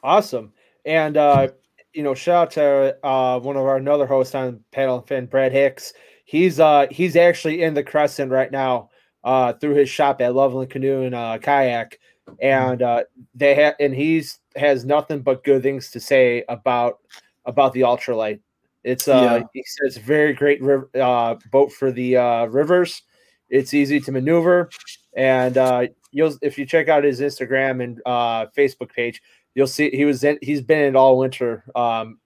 awesome. 0.04 0.54
And 0.86 1.18
uh, 1.18 1.50
you 1.94 2.04
know, 2.04 2.14
shout 2.14 2.48
out 2.48 2.52
to 2.52 3.06
uh 3.06 3.40
one 3.40 3.58
of 3.58 3.64
our 3.64 3.78
another 3.78 4.06
host 4.06 4.36
on 4.36 4.64
Paddle 4.72 5.00
and 5.00 5.08
Fin, 5.08 5.26
Brad 5.26 5.52
Hicks. 5.52 5.94
He's 6.26 6.60
uh 6.60 6.88
he's 6.92 7.16
actually 7.16 7.64
in 7.64 7.74
the 7.74 7.84
Crescent 7.84 8.32
right 8.32 8.52
now 8.52 8.90
uh 9.24 9.54
through 9.54 9.76
his 9.76 9.90
shop 9.90 10.22
at 10.22 10.36
Loveland 10.36 10.70
Canoe 10.70 11.04
and 11.04 11.16
uh, 11.16 11.38
Kayak, 11.42 12.00
and 12.42 12.82
uh 12.82 13.04
they 13.36 13.56
have 13.56 13.76
and 13.80 13.94
he's 13.94 14.40
has 14.56 14.86
nothing 14.86 15.22
but 15.22 15.44
good 15.44 15.64
things 15.64 15.92
to 15.92 16.00
say 16.00 16.44
about 16.50 17.00
about 17.46 17.74
the 17.74 17.82
ultralight. 17.82 18.40
It's 18.84 19.08
uh 19.08 19.40
Yeah. 19.40 19.44
he 19.54 19.64
says 19.66 19.98
very 19.98 20.34
great 20.34 20.62
riv- 20.62 20.94
uh 20.96 21.36
boat 21.52 21.72
for 21.72 21.92
the 21.92 22.18
uh 22.18 22.46
rivers. 22.46 23.04
It's 23.50 23.74
easy 23.74 24.00
to 24.02 24.12
maneuver, 24.12 24.70
and 25.16 25.58
uh 25.58 25.88
you'll 26.12 26.38
if 26.42 26.58
you 26.58 26.66
check 26.66 26.90
out 26.90 27.04
his 27.04 27.22
Instagram 27.22 27.84
and 27.84 28.02
uh 28.06 28.48
Facebook 28.58 28.92
page, 28.94 29.22
you'll 29.56 29.68
see 29.68 29.90
he 29.90 30.06
was 30.06 30.24
in 30.24 30.38
he's 30.42 30.62
been 30.62 30.80
in 30.80 30.96
it 30.96 30.98
all 30.98 31.18
winter 31.18 31.64
um 31.76 32.20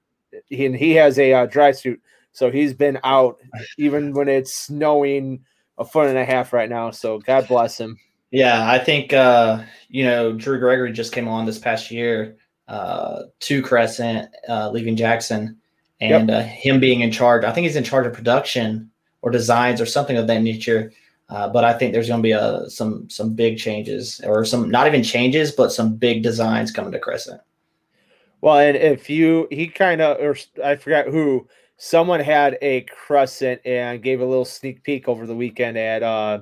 he, 0.50 0.66
and 0.66 0.76
he 0.76 0.92
has 0.94 1.20
a 1.20 1.34
uh, 1.34 1.46
dry 1.46 1.72
suit. 1.72 2.02
So 2.32 2.50
he's 2.52 2.74
been 2.74 3.00
out 3.04 3.38
even 3.78 4.14
when 4.14 4.28
it's 4.30 4.54
snowing 4.54 5.44
a 5.78 5.86
foot 5.86 6.08
and 6.08 6.18
a 6.18 6.26
half 6.26 6.54
right 6.54 6.70
now. 6.70 6.92
So 6.92 7.20
god 7.20 7.48
bless 7.48 7.80
him. 7.80 7.98
Yeah, 8.32 8.70
I 8.70 8.80
think 8.80 9.14
uh, 9.14 9.64
you 9.90 10.06
know 10.06 10.34
Drew 10.34 10.60
Gregory 10.60 10.92
just 10.94 11.14
came 11.14 11.28
on 11.28 11.46
this 11.46 11.60
past 11.60 11.92
year 11.92 12.38
uh, 12.68 13.24
to 13.42 13.62
Crescent, 13.62 14.30
uh, 14.48 14.70
leaving 14.72 14.96
Jackson, 14.96 15.58
and 16.02 16.30
uh, 16.32 16.42
him 16.42 16.80
being 16.80 17.02
in 17.02 17.12
charge. 17.12 17.44
I 17.46 17.52
think 17.52 17.66
he's 17.66 17.76
in 17.76 17.84
charge 17.84 18.06
of 18.08 18.14
production 18.14 18.90
or 19.22 19.32
designs 19.32 19.80
or 19.80 19.86
something 19.86 20.18
of 20.18 20.28
that 20.28 20.42
nature. 20.42 20.92
Uh, 21.30 21.48
but 21.48 21.64
I 21.64 21.72
think 21.74 21.94
there's 21.94 22.10
going 22.10 22.20
to 22.20 22.24
be 22.24 22.32
a, 22.34 22.70
some 22.70 23.10
some 23.10 23.34
big 23.34 23.58
changes 23.58 24.20
or 24.26 24.44
some 24.44 24.70
not 24.70 24.88
even 24.88 25.04
changes, 25.04 25.52
but 25.52 25.72
some 25.72 25.96
big 25.96 26.24
designs 26.24 26.72
coming 26.72 26.92
to 26.92 27.00
Crescent. 27.00 27.40
well 28.42 28.58
and 28.58 28.76
if 28.76 29.10
you 29.10 29.48
he 29.52 29.68
kind 29.68 30.02
of 30.02 30.18
or 30.20 30.36
i 30.64 30.76
forgot 30.76 31.06
who 31.08 31.48
someone 31.78 32.20
had 32.20 32.58
a 32.62 32.82
crescent 32.82 33.62
and 33.66 34.02
gave 34.04 34.20
a 34.20 34.26
little 34.26 34.46
sneak 34.46 34.84
peek 34.84 35.08
over 35.08 35.26
the 35.28 35.36
weekend 35.36 35.78
at 35.78 36.02
uh 36.04 36.40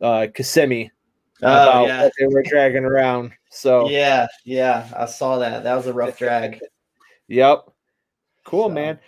uh 0.00 0.26
kissimmee 0.34 0.90
about 1.38 1.84
Oh 1.84 1.86
yeah, 1.86 2.02
what 2.02 2.12
they 2.18 2.26
were 2.26 2.42
dragging 2.42 2.84
around 2.84 3.32
so 3.50 3.88
yeah, 3.88 4.26
yeah. 4.44 4.86
I 4.94 5.06
saw 5.06 5.38
that. 5.38 5.62
That 5.64 5.74
was 5.76 5.86
a 5.86 5.92
rough 5.94 6.18
drag. 6.18 6.60
Yep. 7.28 7.70
Cool, 8.46 8.68
So- 8.68 8.74
man. 8.74 8.98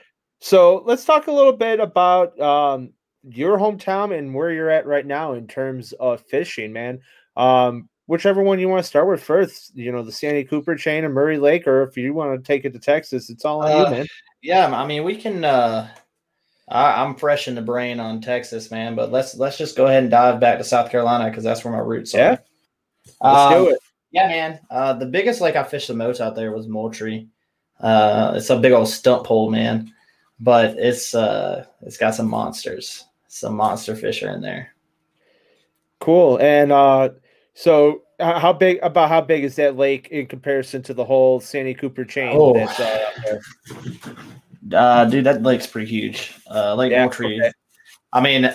So 0.41 0.83
let's 0.87 1.05
talk 1.05 1.27
a 1.27 1.33
little 1.33 1.53
bit 1.55 1.81
about 1.81 2.39
um, 2.41 2.93
your 3.25 3.59
hometown 3.59 4.17
and 4.17 4.33
where 4.35 4.53
you're 4.53 4.71
at 4.71 4.87
right 4.87 5.05
now 5.07 5.33
in 5.33 5.47
terms 5.49 5.93
of 5.95 6.21
fishing, 6.21 6.73
man. 6.73 7.01
Um, 7.37 7.89
whichever 8.07 8.43
one 8.43 8.59
you 8.61 8.69
want 8.69 8.83
to 8.85 8.89
start 8.89 9.09
with 9.09 9.23
first, 9.23 9.75
you 9.75 9.91
know, 9.91 10.03
the 10.05 10.13
Santee 10.13 10.45
Cooper 10.45 10.77
chain 10.77 11.05
and 11.05 11.13
Murray 11.15 11.39
Lake, 11.39 11.67
or 11.67 11.83
if 11.83 11.97
you 11.97 12.15
want 12.15 12.39
to 12.39 12.47
take 12.47 12.65
it 12.65 12.73
to 12.73 12.79
Texas, 12.79 13.31
it's 13.31 13.45
all 13.45 13.63
on 13.65 13.73
Uh, 13.73 13.85
you, 13.85 13.91
man. 13.97 14.07
Yeah, 14.43 14.67
I 14.73 14.87
mean, 14.87 15.03
we 15.03 15.17
can. 15.17 15.45
Uh, 15.45 15.89
I, 16.69 17.03
I'm 17.03 17.17
fresh 17.17 17.49
in 17.49 17.55
the 17.57 17.63
brain 17.63 17.99
on 17.99 18.21
Texas, 18.21 18.71
man. 18.71 18.95
But 18.95 19.11
let's 19.11 19.35
let's 19.37 19.59
just 19.59 19.77
go 19.77 19.87
ahead 19.87 20.03
and 20.05 20.11
dive 20.11 20.39
back 20.39 20.59
to 20.59 20.65
South 20.65 20.91
Carolina 20.91 21.29
because 21.31 21.43
that's 21.43 21.65
where 21.65 21.73
my 21.73 21.81
roots 21.81 22.15
Yeah. 22.15 22.37
are. 22.37 22.39
Let's 23.33 23.55
Um, 23.57 23.65
do 23.65 23.71
it. 23.71 23.79
Yeah, 24.13 24.29
man. 24.29 24.61
Uh, 24.71 24.93
the 24.93 25.07
biggest 25.07 25.41
lake 25.41 25.57
I 25.57 25.65
fished 25.65 25.89
the 25.89 25.95
most 25.95 26.21
out 26.21 26.37
there 26.37 26.53
was 26.53 26.69
Moultrie. 26.69 27.29
Uh, 27.81 28.35
it's 28.37 28.51
a 28.51 28.59
big 28.59 28.73
old 28.73 28.89
stump 28.89 29.27
hole, 29.27 29.51
man. 29.51 29.93
But 30.41 30.79
it's 30.79 31.15
uh, 31.15 31.67
it's 31.83 31.97
got 31.97 32.15
some 32.15 32.29
monsters, 32.29 33.05
some 33.27 33.55
monster 33.57 33.97
fish 33.97 34.23
are 34.23 34.31
in 34.31 34.41
there. 34.41 34.73
Cool. 36.01 36.39
And 36.39 36.71
uh, 36.71 37.11
so 37.55 38.03
how 38.21 38.53
big 38.53 38.79
about 38.83 39.09
how 39.09 39.21
big 39.21 39.43
is 39.45 39.57
that 39.57 39.77
lake 39.77 40.09
in 40.09 40.27
comparison 40.27 40.83
to 40.83 40.95
the 40.95 41.05
whole 41.05 41.41
Santee 41.41 41.75
Cooper 41.75 42.05
chain? 42.05 42.31
Oh. 42.35 42.55
That's, 42.55 42.79
uh? 42.79 43.39
Uh, 44.73 45.05
dude, 45.07 45.25
that 45.25 45.43
lake's 45.43 45.67
pretty 45.67 45.89
huge. 45.89 46.35
Uh, 46.51 46.75
Lake 46.75 46.93
Yeah, 46.93 47.03
Moultrie. 47.05 47.41
okay. 47.41 47.53
I 48.13 48.21
mean, 48.21 48.55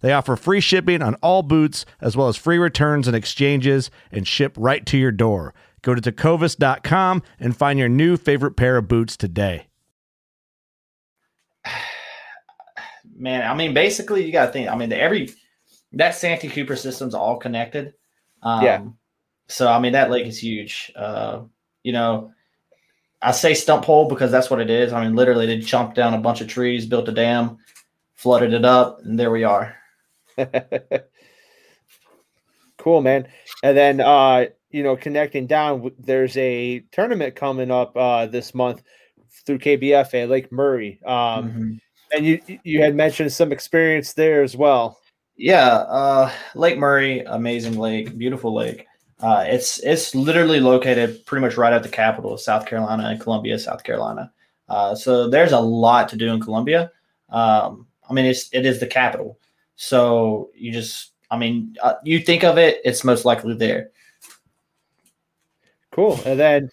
They 0.00 0.12
offer 0.12 0.36
free 0.36 0.60
shipping 0.60 1.02
on 1.02 1.14
all 1.16 1.42
boots, 1.42 1.84
as 2.00 2.16
well 2.16 2.28
as 2.28 2.36
free 2.36 2.58
returns 2.58 3.06
and 3.06 3.16
exchanges, 3.16 3.90
and 4.10 4.26
ship 4.26 4.54
right 4.58 4.84
to 4.86 4.98
your 4.98 5.12
door. 5.12 5.54
Go 5.82 5.94
to 5.94 6.00
tecovas.com 6.00 7.22
and 7.38 7.56
find 7.56 7.78
your 7.78 7.88
new 7.88 8.16
favorite 8.16 8.56
pair 8.56 8.76
of 8.76 8.88
boots 8.88 9.16
today. 9.16 9.68
man, 13.16 13.48
I 13.48 13.54
mean, 13.54 13.74
basically, 13.74 14.24
you 14.24 14.32
got 14.32 14.46
to 14.46 14.52
think. 14.52 14.68
I 14.68 14.76
mean, 14.76 14.88
the, 14.88 15.00
every 15.00 15.30
that 15.92 16.14
Santee 16.14 16.48
Cooper 16.48 16.76
system's 16.76 17.14
all 17.14 17.36
connected. 17.38 17.94
Um, 18.42 18.64
Yeah. 18.64 18.84
So 19.48 19.68
I 19.68 19.78
mean, 19.78 19.92
that 19.92 20.10
lake 20.10 20.26
is 20.26 20.42
huge. 20.42 20.92
Uh, 20.96 21.42
you 21.82 21.92
know, 21.92 22.32
I 23.22 23.30
say 23.30 23.54
stump 23.54 23.84
hole 23.84 24.08
because 24.08 24.30
that's 24.30 24.50
what 24.50 24.60
it 24.60 24.70
is. 24.70 24.92
I 24.92 25.04
mean, 25.04 25.14
literally, 25.14 25.46
they 25.46 25.58
chomped 25.58 25.94
down 25.94 26.14
a 26.14 26.18
bunch 26.18 26.40
of 26.40 26.48
trees, 26.48 26.86
built 26.86 27.08
a 27.08 27.12
dam, 27.12 27.58
flooded 28.14 28.52
it 28.52 28.64
up, 28.64 29.00
and 29.04 29.18
there 29.18 29.30
we 29.30 29.44
are. 29.44 29.76
Cool, 32.78 33.00
man. 33.02 33.26
And 33.62 33.76
then 33.76 34.00
uh, 34.00 34.46
you 34.70 34.82
know, 34.82 34.96
connecting 34.96 35.46
down, 35.46 35.90
there's 35.98 36.36
a 36.36 36.80
tournament 36.92 37.34
coming 37.34 37.70
up 37.70 37.96
uh 37.96 38.26
this 38.26 38.54
month 38.54 38.82
through 39.44 39.58
KBFA, 39.58 40.28
Lake 40.28 40.52
Murray. 40.52 41.00
Um 41.04 41.52
Mm-hmm. 41.52 41.72
and 42.12 42.26
you 42.26 42.40
you 42.62 42.80
had 42.82 42.94
mentioned 42.94 43.32
some 43.32 43.52
experience 43.52 44.12
there 44.12 44.42
as 44.42 44.56
well. 44.56 44.98
Yeah, 45.36 45.66
uh, 45.68 46.32
Lake 46.54 46.78
Murray, 46.78 47.20
amazing 47.20 47.78
lake, 47.78 48.16
beautiful 48.16 48.54
lake. 48.54 48.86
Uh, 49.20 49.44
it's 49.46 49.78
it's 49.78 50.14
literally 50.14 50.60
located 50.60 51.24
pretty 51.26 51.40
much 51.44 51.56
right 51.56 51.72
at 51.72 51.82
the 51.82 51.88
capital 51.88 52.34
of 52.34 52.40
South 52.40 52.66
Carolina 52.66 53.08
and 53.08 53.20
Columbia, 53.20 53.58
South 53.58 53.82
Carolina. 53.84 54.32
Uh, 54.68 54.94
so 54.94 55.28
there's 55.28 55.52
a 55.52 55.60
lot 55.60 56.08
to 56.10 56.16
do 56.16 56.32
in 56.32 56.40
Columbia. 56.40 56.90
Um, 57.30 57.86
I 58.08 58.12
mean, 58.12 58.24
it's 58.26 58.48
it 58.52 58.64
is 58.66 58.80
the 58.80 58.86
capital. 58.86 59.38
So 59.76 60.50
you 60.54 60.72
just, 60.72 61.12
I 61.30 61.38
mean, 61.38 61.76
uh, 61.82 61.94
you 62.04 62.20
think 62.20 62.44
of 62.44 62.58
it, 62.58 62.80
it's 62.84 63.04
most 63.04 63.24
likely 63.24 63.54
there. 63.54 63.90
Cool. 65.92 66.18
And 66.26 66.38
then 66.38 66.70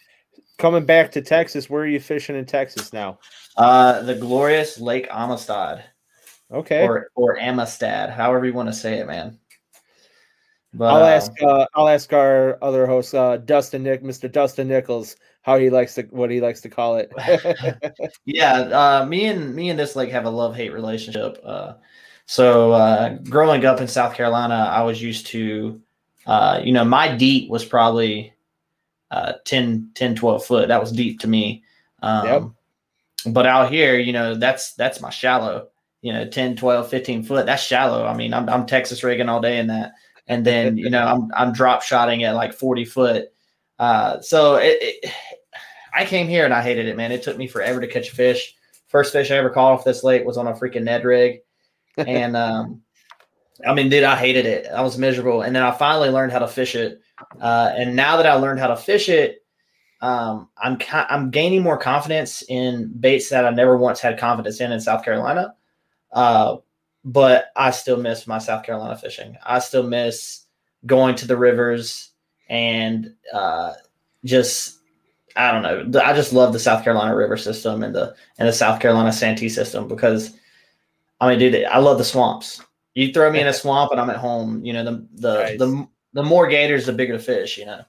coming 0.57 0.85
back 0.85 1.11
to 1.11 1.21
Texas, 1.21 1.69
where 1.69 1.83
are 1.83 1.87
you 1.87 1.99
fishing 1.99 2.35
in 2.35 2.45
Texas 2.45 2.91
now? 2.93 3.19
Uh, 3.55 4.01
the 4.01 4.15
glorious 4.15 4.79
Lake 4.79 5.07
Amistad 5.11 5.83
Okay. 6.51 6.83
or 6.83 7.09
or 7.15 7.37
Amistad, 7.39 8.09
however 8.09 8.45
you 8.45 8.53
want 8.53 8.69
to 8.69 8.73
say 8.73 8.99
it, 8.99 9.07
man. 9.07 9.39
But 10.73 10.93
I'll 10.93 11.03
uh, 11.03 11.07
ask 11.07 11.31
uh, 11.41 11.65
I'll 11.73 11.89
ask 11.89 12.13
our 12.13 12.57
other 12.63 12.85
host, 12.85 13.13
uh, 13.15 13.37
Dustin 13.37 13.83
Nick, 13.83 14.03
Mr. 14.03 14.31
Dustin 14.31 14.67
Nichols, 14.67 15.15
how 15.41 15.57
he 15.57 15.69
likes 15.69 15.95
to 15.95 16.03
what 16.03 16.29
he 16.29 16.41
likes 16.41 16.61
to 16.61 16.69
call 16.69 16.97
it. 16.97 17.11
yeah 18.25 18.59
uh, 18.59 19.05
me 19.05 19.25
and 19.25 19.55
me 19.55 19.69
and 19.69 19.79
this 19.79 19.95
lake 19.95 20.11
have 20.11 20.25
a 20.25 20.29
love 20.29 20.55
hate 20.55 20.73
relationship 20.73 21.39
uh, 21.43 21.73
so 22.25 22.71
uh, 22.71 23.15
growing 23.29 23.65
up 23.65 23.81
in 23.81 23.87
south 23.87 24.15
carolina 24.15 24.69
i 24.71 24.81
was 24.81 25.01
used 25.01 25.27
to 25.27 25.81
uh, 26.25 26.59
you 26.63 26.71
know 26.71 26.85
my 26.85 27.13
deep 27.13 27.49
was 27.49 27.65
probably 27.65 28.33
uh, 29.11 29.33
10 29.45 29.91
10 29.93 30.15
12 30.15 30.45
foot. 30.45 30.67
That 30.69 30.79
was 30.81 30.91
deep 30.91 31.19
to 31.19 31.27
me. 31.27 31.63
Um, 32.01 32.25
Yep. 32.25 32.43
but 33.33 33.45
out 33.45 33.71
here 33.71 33.97
you 33.99 34.11
know 34.11 34.33
that's 34.35 34.73
that's 34.73 35.01
my 35.01 35.09
shallow 35.11 35.67
you 36.01 36.11
know 36.11 36.27
10 36.27 36.55
12 36.55 36.89
15 36.89 37.23
foot. 37.23 37.45
That's 37.45 37.61
shallow. 37.61 38.05
I 38.05 38.15
mean 38.15 38.33
i'm, 38.33 38.49
I'm 38.49 38.65
texas 38.65 39.03
rigging 39.03 39.29
all 39.29 39.39
day 39.41 39.59
in 39.59 39.67
that. 39.67 39.93
And 40.27 40.45
then 40.45 40.77
you 40.77 40.89
know 40.89 41.05
i'm, 41.05 41.31
I'm 41.35 41.53
drop 41.53 41.83
shotting 41.83 42.23
at 42.23 42.35
like 42.35 42.53
40 42.53 42.85
foot. 42.85 43.25
Uh, 43.77 44.19
so 44.21 44.55
it, 44.55 44.77
it, 44.81 45.11
I 45.93 46.05
came 46.05 46.27
here 46.27 46.45
and 46.45 46.53
I 46.53 46.61
hated 46.61 46.87
it, 46.87 46.97
man. 46.97 47.11
It 47.11 47.21
took 47.21 47.37
me 47.37 47.47
forever 47.47 47.79
to 47.81 47.87
catch 47.87 48.11
a 48.11 48.15
fish. 48.15 48.55
First 48.87 49.11
fish 49.13 49.29
I 49.29 49.35
ever 49.35 49.49
caught 49.49 49.73
off 49.73 49.83
this 49.83 50.03
lake 50.03 50.25
was 50.25 50.37
on 50.37 50.47
a 50.47 50.53
freaking 50.53 50.83
Ned 50.83 51.03
rig, 51.03 51.41
and 51.97 52.35
um, 52.35 52.81
I 53.65 53.73
mean, 53.73 53.89
dude, 53.89 54.03
I 54.03 54.15
hated 54.15 54.45
it. 54.45 54.67
I 54.67 54.81
was 54.81 54.97
miserable, 54.97 55.41
and 55.41 55.55
then 55.55 55.63
I 55.63 55.71
finally 55.71 56.09
learned 56.09 56.31
how 56.31 56.39
to 56.39 56.47
fish 56.47 56.75
it. 56.75 57.01
Uh, 57.39 57.71
and 57.75 57.95
now 57.95 58.17
that 58.17 58.25
I 58.25 58.35
learned 58.35 58.59
how 58.59 58.67
to 58.67 58.75
fish 58.75 59.09
it, 59.09 59.45
um, 60.01 60.49
I'm 60.57 60.77
I'm 60.91 61.31
gaining 61.31 61.63
more 61.63 61.77
confidence 61.77 62.43
in 62.49 62.91
baits 62.99 63.29
that 63.29 63.45
I 63.45 63.51
never 63.51 63.77
once 63.77 64.01
had 64.01 64.19
confidence 64.19 64.59
in 64.59 64.71
in 64.71 64.79
South 64.81 65.03
Carolina. 65.03 65.55
Uh, 66.11 66.57
but 67.05 67.47
I 67.55 67.71
still 67.71 67.97
miss 67.97 68.27
my 68.27 68.37
South 68.37 68.63
Carolina 68.63 68.97
fishing. 68.97 69.37
I 69.45 69.59
still 69.59 69.83
miss 69.83 70.45
going 70.85 71.15
to 71.15 71.27
the 71.27 71.37
rivers 71.37 72.11
and 72.49 73.13
uh, 73.33 73.73
just 74.25 74.79
I 75.35 75.51
don't 75.51 75.63
know. 75.63 76.01
I 76.01 76.13
just 76.13 76.33
love 76.33 76.53
the 76.53 76.59
South 76.59 76.83
Carolina 76.83 77.15
river 77.15 77.37
system 77.37 77.83
and 77.83 77.95
the 77.95 78.15
and 78.37 78.47
the 78.47 78.53
South 78.53 78.79
Carolina 78.79 79.11
Santee 79.11 79.49
system 79.49 79.87
because 79.87 80.37
I 81.23 81.29
mean, 81.29 81.39
dude, 81.39 81.63
I 81.65 81.77
love 81.79 81.97
the 81.97 82.03
swamps. 82.03 82.61
You 82.95 83.13
throw 83.13 83.31
me 83.31 83.39
in 83.39 83.47
a 83.47 83.53
swamp 83.53 83.91
and 83.91 83.99
I'm 84.01 84.09
at 84.09 84.17
home. 84.17 84.63
You 84.65 84.73
know, 84.73 84.83
the 84.83 85.07
the 85.13 85.33
Nice. 85.43 85.59
the 85.59 85.87
the 86.13 86.23
more 86.23 86.47
gators, 86.47 86.85
the 86.85 86.93
bigger 86.93 87.17
the 87.17 87.23
fish. 87.23 87.57
You 87.57 87.65
know. 87.65 87.81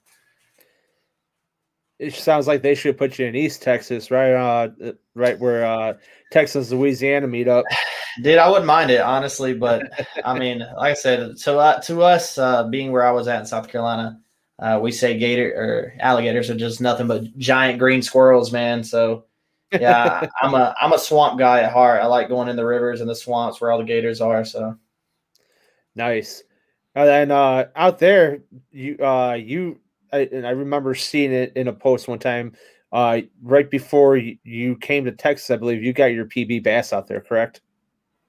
it 1.99 2.15
sounds 2.15 2.47
like 2.47 2.63
they 2.63 2.75
should 2.75 2.97
put 2.97 3.19
you 3.19 3.27
in 3.27 3.35
East 3.35 3.61
Texas, 3.61 4.11
right? 4.11 4.33
Uh, 4.35 4.93
right 5.15 5.39
where 5.39 5.65
uh, 5.65 5.95
Texas, 6.31 6.71
Louisiana 6.71 7.27
meet 7.27 7.49
up. 7.49 7.65
Dude, 8.23 8.39
I 8.39 8.49
wouldn't 8.49 8.67
mind 8.67 8.93
it 8.93 9.01
honestly, 9.01 9.53
but 9.55 9.83
I 10.25 10.39
mean, 10.39 10.61
like 10.61 10.93
I 10.93 10.95
said, 10.95 11.37
to 11.39 11.59
uh, 11.59 11.81
to 11.83 12.03
us, 12.03 12.39
uh, 12.39 12.69
being 12.69 12.93
where 12.93 13.05
I 13.05 13.11
was 13.11 13.27
at 13.27 13.41
in 13.41 13.47
South 13.47 13.69
Carolina, 13.69 14.21
uh, 14.61 14.79
we 14.81 14.93
say 14.93 15.19
gator 15.19 15.49
or 15.57 15.95
alligators 15.99 16.49
are 16.51 16.55
just 16.55 16.81
nothing 16.81 17.09
but 17.09 17.37
giant 17.37 17.81
green 17.81 18.03
squirrels, 18.03 18.53
man. 18.53 18.85
So 18.85 19.25
yeah, 19.81 20.27
I'm 20.41 20.55
a 20.55 20.75
I'm 20.81 20.93
a 20.93 20.99
swamp 20.99 21.39
guy 21.39 21.61
at 21.61 21.73
heart. 21.73 22.03
I 22.03 22.07
like 22.07 22.29
going 22.29 22.49
in 22.49 22.57
the 22.57 22.67
rivers 22.67 23.01
and 23.01 23.09
the 23.09 23.15
swamps 23.15 23.61
where 23.61 23.71
all 23.71 23.79
the 23.79 23.85
gators 23.85 24.21
are. 24.21 24.45
So 24.45 24.77
Nice. 25.95 26.43
And 26.97 27.09
then 27.09 27.31
uh, 27.31 27.67
out 27.77 27.99
there, 27.99 28.41
you 28.71 28.97
uh, 28.99 29.35
you 29.35 29.81
I, 30.13 30.29
and 30.33 30.47
I 30.47 30.51
remember 30.51 30.95
seeing 30.95 31.33
it 31.33 31.53
in 31.57 31.69
a 31.69 31.73
post 31.73 32.09
one 32.09 32.19
time. 32.19 32.53
Uh, 32.93 33.23
right 33.43 33.69
before 33.69 34.17
you, 34.17 34.77
came 34.77 35.05
to 35.05 35.11
Texas, 35.11 35.51
I 35.51 35.57
believe 35.57 35.83
you 35.83 35.93
got 35.93 36.07
your 36.13 36.27
PB 36.27 36.63
bass 36.63 36.93
out 36.93 37.09
there, 37.09 37.21
correct? 37.21 37.61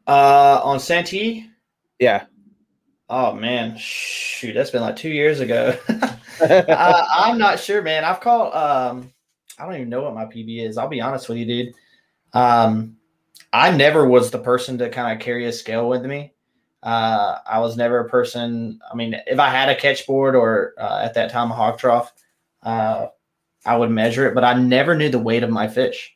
uh, 0.07 0.59
on 0.63 0.79
Santee, 0.79 1.47
Yeah. 1.99 2.25
oh 3.11 3.33
man, 3.35 3.77
shoot, 3.77 4.53
that's 4.53 4.71
been 4.71 4.81
like 4.81 4.95
two 4.95 5.09
years 5.09 5.39
ago. 5.39 5.77
uh, 6.41 7.05
I'm 7.15 7.37
not 7.37 7.59
sure, 7.59 7.83
man. 7.83 8.03
I've 8.03 8.19
caught. 8.21 8.55
Um, 8.55 9.13
I 9.57 9.65
don't 9.65 9.75
even 9.75 9.89
know 9.89 10.01
what 10.03 10.13
my 10.15 10.25
PB 10.25 10.67
is. 10.67 10.77
I'll 10.77 10.87
be 10.87 11.01
honest 11.01 11.29
with 11.29 11.37
you, 11.37 11.45
dude. 11.45 11.73
Um, 12.33 12.97
I 13.53 13.71
never 13.75 14.07
was 14.07 14.31
the 14.31 14.39
person 14.39 14.77
to 14.79 14.89
kind 14.89 15.13
of 15.17 15.23
carry 15.23 15.45
a 15.45 15.51
scale 15.53 15.87
with 15.87 16.03
me. 16.05 16.33
Uh, 16.83 17.39
I 17.47 17.59
was 17.59 17.77
never 17.77 17.99
a 17.99 18.09
person. 18.09 18.79
I 18.91 18.95
mean, 18.95 19.15
if 19.27 19.39
I 19.39 19.49
had 19.49 19.69
a 19.69 19.75
catch 19.75 20.05
board 20.05 20.35
or 20.35 20.73
uh, 20.77 21.01
at 21.03 21.13
that 21.15 21.31
time 21.31 21.51
a 21.51 21.55
hog 21.55 21.79
trough, 21.79 22.13
uh, 22.63 23.07
I 23.65 23.77
would 23.77 23.89
measure 23.89 24.27
it, 24.27 24.35
but 24.35 24.43
I 24.43 24.53
never 24.53 24.95
knew 24.95 25.09
the 25.09 25.17
weight 25.19 25.43
of 25.43 25.49
my 25.49 25.67
fish. 25.67 26.15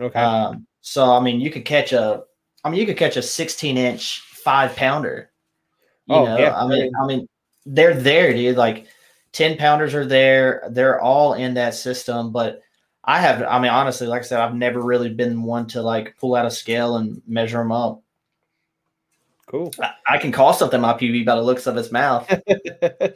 okay. 0.00 0.20
Um, 0.20 0.66
so 0.82 1.10
I 1.12 1.20
mean, 1.20 1.40
you 1.40 1.50
could 1.50 1.64
catch 1.64 1.92
a, 1.92 2.22
I 2.62 2.70
mean, 2.70 2.78
you 2.78 2.86
could 2.86 2.96
catch 2.98 3.16
a 3.16 3.22
16 3.22 3.76
inch 3.76 4.20
five 4.20 4.76
pounder. 4.76 5.30
You 6.06 6.14
Oh, 6.16 6.24
know, 6.26 6.38
yeah, 6.38 6.56
I 6.56 6.68
mean. 6.68 6.92
I 7.02 7.06
mean, 7.06 7.28
they're 7.64 7.94
there, 7.94 8.32
dude. 8.32 8.56
Like 8.56 8.86
10 9.32 9.56
pounders 9.56 9.94
are 9.94 10.06
there. 10.06 10.68
They're 10.70 11.00
all 11.00 11.34
in 11.34 11.54
that 11.54 11.74
system. 11.74 12.30
But 12.30 12.60
I 13.06 13.20
have, 13.20 13.42
I 13.42 13.60
mean, 13.60 13.70
honestly, 13.70 14.06
like 14.06 14.22
I 14.22 14.24
said, 14.24 14.40
I've 14.40 14.54
never 14.54 14.82
really 14.82 15.10
been 15.10 15.42
one 15.42 15.66
to 15.68 15.82
like 15.82 16.16
pull 16.18 16.34
out 16.34 16.46
a 16.46 16.50
scale 16.50 16.96
and 16.96 17.22
measure 17.26 17.58
them 17.58 17.70
up. 17.70 18.02
cool. 19.46 19.72
I, 19.80 19.92
I 20.08 20.18
can 20.18 20.32
call 20.32 20.52
something 20.52 20.80
my 20.80 20.94
PB 20.94 21.24
by 21.24 21.36
the 21.36 21.42
looks 21.42 21.66
of 21.66 21.76
its 21.76 21.92
mouth. 21.92 22.26
hey, 22.46 23.14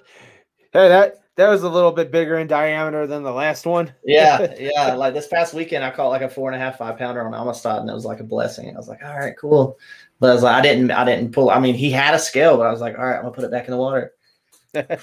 that 0.72 1.16
that 1.36 1.48
was 1.48 1.62
a 1.62 1.68
little 1.68 1.90
bit 1.90 2.12
bigger 2.12 2.38
in 2.38 2.46
diameter 2.46 3.06
than 3.06 3.22
the 3.22 3.32
last 3.32 3.66
one. 3.66 3.92
yeah, 4.04 4.54
yeah. 4.58 4.94
Like 4.94 5.14
this 5.14 5.26
past 5.26 5.54
weekend, 5.54 5.82
I 5.82 5.90
caught 5.90 6.08
like 6.08 6.22
a 6.22 6.28
four 6.28 6.50
and 6.50 6.60
a 6.60 6.64
half, 6.64 6.78
five 6.78 6.96
pounder 6.96 7.26
on 7.26 7.34
Amistad, 7.34 7.80
and 7.80 7.90
it 7.90 7.94
was 7.94 8.04
like 8.04 8.20
a 8.20 8.24
blessing. 8.24 8.72
I 8.72 8.78
was 8.78 8.88
like, 8.88 9.02
all 9.04 9.18
right, 9.18 9.34
cool. 9.36 9.76
But 10.20 10.30
I 10.30 10.34
was 10.34 10.42
like, 10.44 10.54
I 10.54 10.60
didn't, 10.60 10.90
I 10.92 11.04
didn't 11.04 11.32
pull. 11.32 11.50
I 11.50 11.58
mean, 11.58 11.74
he 11.74 11.90
had 11.90 12.14
a 12.14 12.18
scale, 12.18 12.56
but 12.56 12.66
I 12.66 12.70
was 12.70 12.80
like, 12.80 12.96
all 12.96 13.04
right, 13.04 13.16
I'm 13.16 13.22
gonna 13.22 13.34
put 13.34 13.44
it 13.44 13.50
back 13.50 13.66
in 13.66 13.72
the 13.72 13.78
water. 13.78 14.12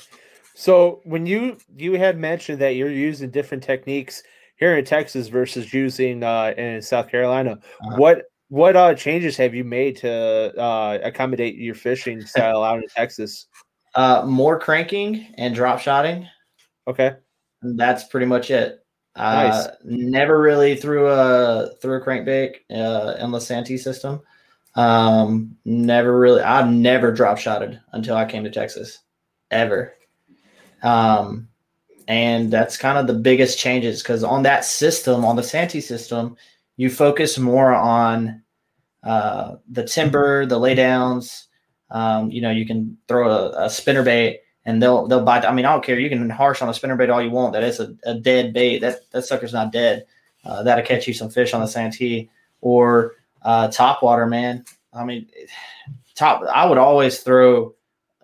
So 0.59 1.01
when 1.03 1.27
you 1.27 1.57
you 1.75 1.99
had 1.99 2.17
mentioned 2.17 2.59
that 2.61 2.75
you're 2.75 2.89
using 2.89 3.29
different 3.29 3.63
techniques 3.63 4.23
here 4.57 4.77
in 4.77 4.85
Texas 4.85 5.27
versus 5.27 5.73
using 5.73 6.23
uh, 6.23 6.53
in 6.57 6.81
South 6.81 7.09
Carolina, 7.09 7.51
Uh-huh. 7.81 7.95
what 7.97 8.23
what 8.49 8.75
uh, 8.75 8.93
changes 8.93 9.35
have 9.37 9.53
you 9.53 9.63
made 9.65 9.97
to 9.97 10.09
uh, 10.57 10.97
accommodate 11.03 11.55
your 11.55 11.75
fishing 11.75 12.21
style 12.25 12.63
out 12.63 12.77
in 12.77 12.85
Texas? 12.95 13.47
Uh, 13.95 14.23
more 14.25 14.59
cranking 14.59 15.33
and 15.37 15.53
drop 15.55 15.79
shotting. 15.79 16.27
Okay, 16.87 17.15
And 17.61 17.77
that's 17.77 18.05
pretty 18.05 18.25
much 18.25 18.49
it. 18.51 18.79
Uh, 19.15 19.67
Never 19.83 20.39
really 20.39 20.75
threw 20.75 21.07
a 21.07 21.71
threw 21.81 21.97
a 21.97 22.05
crankbait 22.05 22.57
uh, 22.71 23.15
in 23.19 23.31
the 23.31 23.39
Santee 23.39 23.77
system. 23.77 24.21
Um, 24.75 25.57
never 25.65 26.19
really. 26.19 26.41
I've 26.41 26.69
never 26.69 27.11
drop 27.11 27.37
shotted 27.39 27.81
until 27.93 28.15
I 28.15 28.25
came 28.25 28.43
to 28.43 28.51
Texas, 28.51 28.99
ever. 29.51 29.95
Um, 30.83 31.49
and 32.07 32.51
that's 32.51 32.77
kind 32.77 32.97
of 32.97 33.07
the 33.07 33.13
biggest 33.13 33.59
changes 33.59 34.01
because 34.01 34.23
on 34.23 34.43
that 34.43 34.65
system, 34.65 35.25
on 35.25 35.35
the 35.35 35.43
Santee 35.43 35.81
system, 35.81 36.37
you 36.77 36.89
focus 36.89 37.37
more 37.37 37.73
on 37.73 38.41
uh, 39.03 39.55
the 39.69 39.83
timber, 39.83 40.45
the 40.45 40.59
laydowns. 40.59 41.45
Um, 41.89 42.31
you 42.31 42.41
know, 42.41 42.51
you 42.51 42.65
can 42.65 42.97
throw 43.07 43.29
a, 43.29 43.65
a 43.65 43.69
spinner 43.69 44.03
bait 44.03 44.41
and 44.65 44.81
they'll 44.81 45.07
they'll 45.07 45.23
bite. 45.23 45.45
I 45.45 45.53
mean, 45.53 45.65
I 45.65 45.71
don't 45.71 45.83
care. 45.83 45.99
You 45.99 46.09
can 46.09 46.29
harsh 46.29 46.61
on 46.61 46.69
a 46.69 46.73
spinner 46.73 46.97
bait 46.97 47.09
all 47.09 47.21
you 47.21 47.31
want. 47.31 47.53
That 47.53 47.63
is 47.63 47.79
a, 47.79 47.95
a 48.05 48.13
dead 48.13 48.53
bait. 48.53 48.79
That 48.79 49.09
that 49.11 49.23
sucker's 49.23 49.53
not 49.53 49.71
dead. 49.71 50.05
Uh, 50.43 50.61
that'll 50.63 50.85
catch 50.85 51.07
you 51.07 51.13
some 51.13 51.29
fish 51.29 51.53
on 51.53 51.61
the 51.61 51.67
Santee 51.67 52.29
or 52.61 53.15
uh, 53.41 53.69
top 53.69 54.03
water, 54.03 54.27
man. 54.27 54.65
I 54.93 55.05
mean, 55.05 55.27
top. 56.15 56.43
I 56.43 56.65
would 56.65 56.77
always 56.77 57.21
throw 57.21 57.75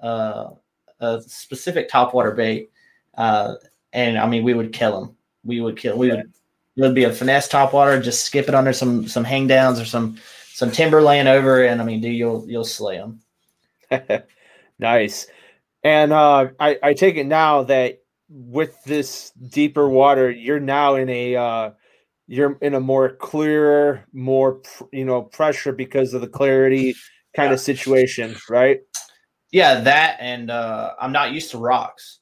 uh, 0.01 0.51
a 0.99 1.21
specific 1.21 1.87
top 1.89 2.13
water 2.13 2.31
bait, 2.31 2.69
uh, 3.17 3.55
and 3.93 4.17
I 4.17 4.27
mean, 4.27 4.43
we 4.43 4.53
would 4.53 4.73
kill 4.73 4.99
them. 4.99 5.15
We 5.43 5.61
would 5.61 5.77
kill. 5.77 5.97
We 5.97 6.09
would. 6.09 6.31
It 6.75 6.81
would 6.81 6.95
be 6.95 7.03
a 7.03 7.13
finesse 7.13 7.47
top 7.47 7.71
water. 7.71 8.01
Just 8.01 8.25
skip 8.25 8.49
it 8.49 8.55
under 8.55 8.73
some 8.73 9.07
some 9.07 9.23
hang 9.23 9.47
downs 9.47 9.79
or 9.79 9.85
some 9.85 10.17
some 10.53 10.71
timber 10.71 11.01
laying 11.01 11.27
over, 11.27 11.63
and 11.63 11.81
I 11.81 11.85
mean, 11.85 12.01
dude, 12.01 12.15
you'll 12.15 12.45
you'll 12.47 12.65
slay 12.65 12.97
them. 12.97 13.21
nice. 14.79 15.27
And 15.83 16.13
uh, 16.13 16.49
I, 16.59 16.79
I 16.81 16.93
take 16.93 17.15
it 17.15 17.25
now 17.25 17.63
that 17.63 18.01
with 18.29 18.83
this 18.85 19.31
deeper 19.31 19.87
water, 19.87 20.31
you're 20.31 20.59
now 20.59 20.95
in 20.95 21.09
a 21.09 21.35
uh, 21.35 21.71
you're 22.27 22.57
in 22.61 22.73
a 22.73 22.79
more 22.79 23.09
clearer, 23.09 24.05
more 24.13 24.61
you 24.91 25.05
know 25.05 25.21
pressure 25.21 25.73
because 25.73 26.13
of 26.13 26.21
the 26.21 26.27
clarity 26.27 26.95
kind 27.35 27.49
yeah. 27.49 27.53
of 27.53 27.59
situation, 27.59 28.35
right? 28.49 28.81
Yeah, 29.51 29.81
that 29.81 30.17
and 30.19 30.49
uh, 30.49 30.93
I'm 30.99 31.11
not 31.11 31.33
used 31.33 31.51
to 31.51 31.57
rocks. 31.57 32.19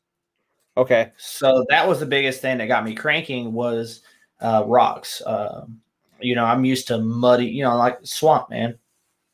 Okay, 0.77 1.11
so 1.17 1.65
that 1.69 1.87
was 1.87 1.99
the 1.99 2.05
biggest 2.05 2.41
thing 2.41 2.57
that 2.57 2.67
got 2.67 2.85
me 2.85 2.95
cranking 2.95 3.51
was 3.53 4.01
uh, 4.39 4.63
rocks. 4.65 5.21
Uh, 5.21 5.65
you 6.21 6.35
know, 6.35 6.45
I'm 6.45 6.63
used 6.63 6.87
to 6.87 6.97
muddy, 6.97 7.47
you 7.47 7.63
know, 7.63 7.75
like 7.77 7.99
swamp, 8.03 8.49
man. 8.49 8.77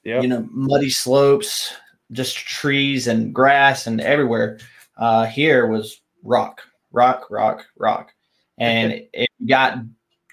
Yeah, 0.04 0.22
you 0.22 0.28
know, 0.28 0.48
muddy 0.52 0.90
slopes, 0.90 1.74
just 2.12 2.36
trees 2.36 3.08
and 3.08 3.34
grass 3.34 3.88
and 3.88 4.02
everywhere. 4.02 4.60
Uh, 4.98 5.26
here 5.26 5.68
was 5.68 6.02
rock, 6.24 6.62
rock, 6.92 7.30
rock, 7.30 7.66
rock, 7.78 8.14
and 8.58 9.06
it 9.14 9.30
got 9.46 9.80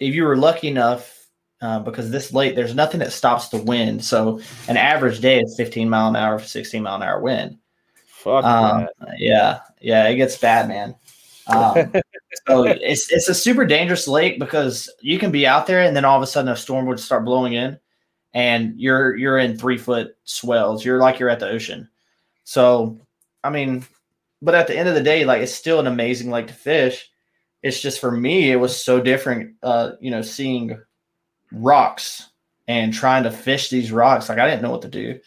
if 0.00 0.14
you 0.14 0.24
were 0.24 0.36
lucky 0.36 0.68
enough, 0.68 1.28
uh, 1.60 1.78
because 1.80 2.10
this 2.10 2.32
late, 2.32 2.56
there's 2.56 2.74
nothing 2.74 3.00
that 3.00 3.12
stops 3.12 3.48
the 3.48 3.62
wind. 3.62 4.04
So 4.04 4.40
an 4.68 4.76
average 4.76 5.20
day 5.20 5.40
is 5.40 5.54
15 5.56 5.88
mile 5.88 6.08
an 6.08 6.16
hour, 6.16 6.38
16 6.38 6.82
mile 6.82 6.96
an 6.96 7.02
hour 7.02 7.20
wind. 7.20 7.58
Fuck 8.06 8.44
um, 8.44 8.88
yeah, 9.18 9.60
yeah, 9.84 10.08
it 10.08 10.16
gets 10.16 10.36
bad, 10.36 10.68
man. 10.68 10.94
Um, 11.46 11.92
so 12.46 12.64
it's 12.64 13.10
it's 13.10 13.28
a 13.28 13.34
super 13.34 13.64
dangerous 13.64 14.08
lake 14.08 14.38
because 14.38 14.90
you 15.00 15.18
can 15.18 15.30
be 15.30 15.46
out 15.46 15.66
there 15.66 15.82
and 15.82 15.96
then 15.96 16.04
all 16.04 16.16
of 16.16 16.22
a 16.22 16.26
sudden 16.26 16.50
a 16.50 16.56
storm 16.56 16.86
would 16.86 17.00
start 17.00 17.24
blowing 17.24 17.52
in, 17.52 17.78
and 18.32 18.78
you're 18.78 19.16
you're 19.16 19.38
in 19.38 19.56
three 19.56 19.78
foot 19.78 20.16
swells. 20.24 20.84
You're 20.84 21.00
like 21.00 21.18
you're 21.18 21.30
at 21.30 21.40
the 21.40 21.48
ocean. 21.48 21.88
So 22.44 22.98
I 23.42 23.50
mean, 23.50 23.84
but 24.42 24.54
at 24.54 24.66
the 24.66 24.76
end 24.76 24.88
of 24.88 24.94
the 24.94 25.02
day, 25.02 25.24
like 25.24 25.42
it's 25.42 25.54
still 25.54 25.80
an 25.80 25.86
amazing 25.86 26.30
lake 26.30 26.48
to 26.48 26.54
fish 26.54 27.10
it's 27.64 27.80
just 27.80 27.98
for 27.98 28.12
me, 28.12 28.52
it 28.52 28.56
was 28.56 28.78
so 28.78 29.00
different. 29.00 29.54
Uh, 29.62 29.92
you 29.98 30.10
know, 30.10 30.20
seeing 30.20 30.78
rocks 31.50 32.28
and 32.68 32.92
trying 32.92 33.24
to 33.24 33.30
fish 33.30 33.70
these 33.70 33.90
rocks. 33.90 34.28
Like 34.28 34.38
I 34.38 34.46
didn't 34.46 34.60
know 34.60 34.70
what 34.70 34.82
to 34.82 34.88
do. 34.88 35.18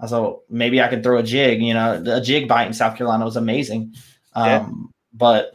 I 0.00 0.06
thought 0.06 0.42
maybe 0.48 0.80
I 0.80 0.88
could 0.88 1.02
throw 1.02 1.18
a 1.18 1.22
jig. 1.22 1.62
You 1.62 1.74
know, 1.74 2.02
a 2.06 2.20
jig 2.20 2.48
bite 2.48 2.66
in 2.66 2.72
South 2.72 2.96
Carolina 2.96 3.24
was 3.24 3.36
amazing. 3.36 3.94
Um, 4.34 4.46
yeah. 4.46 4.68
But 5.12 5.54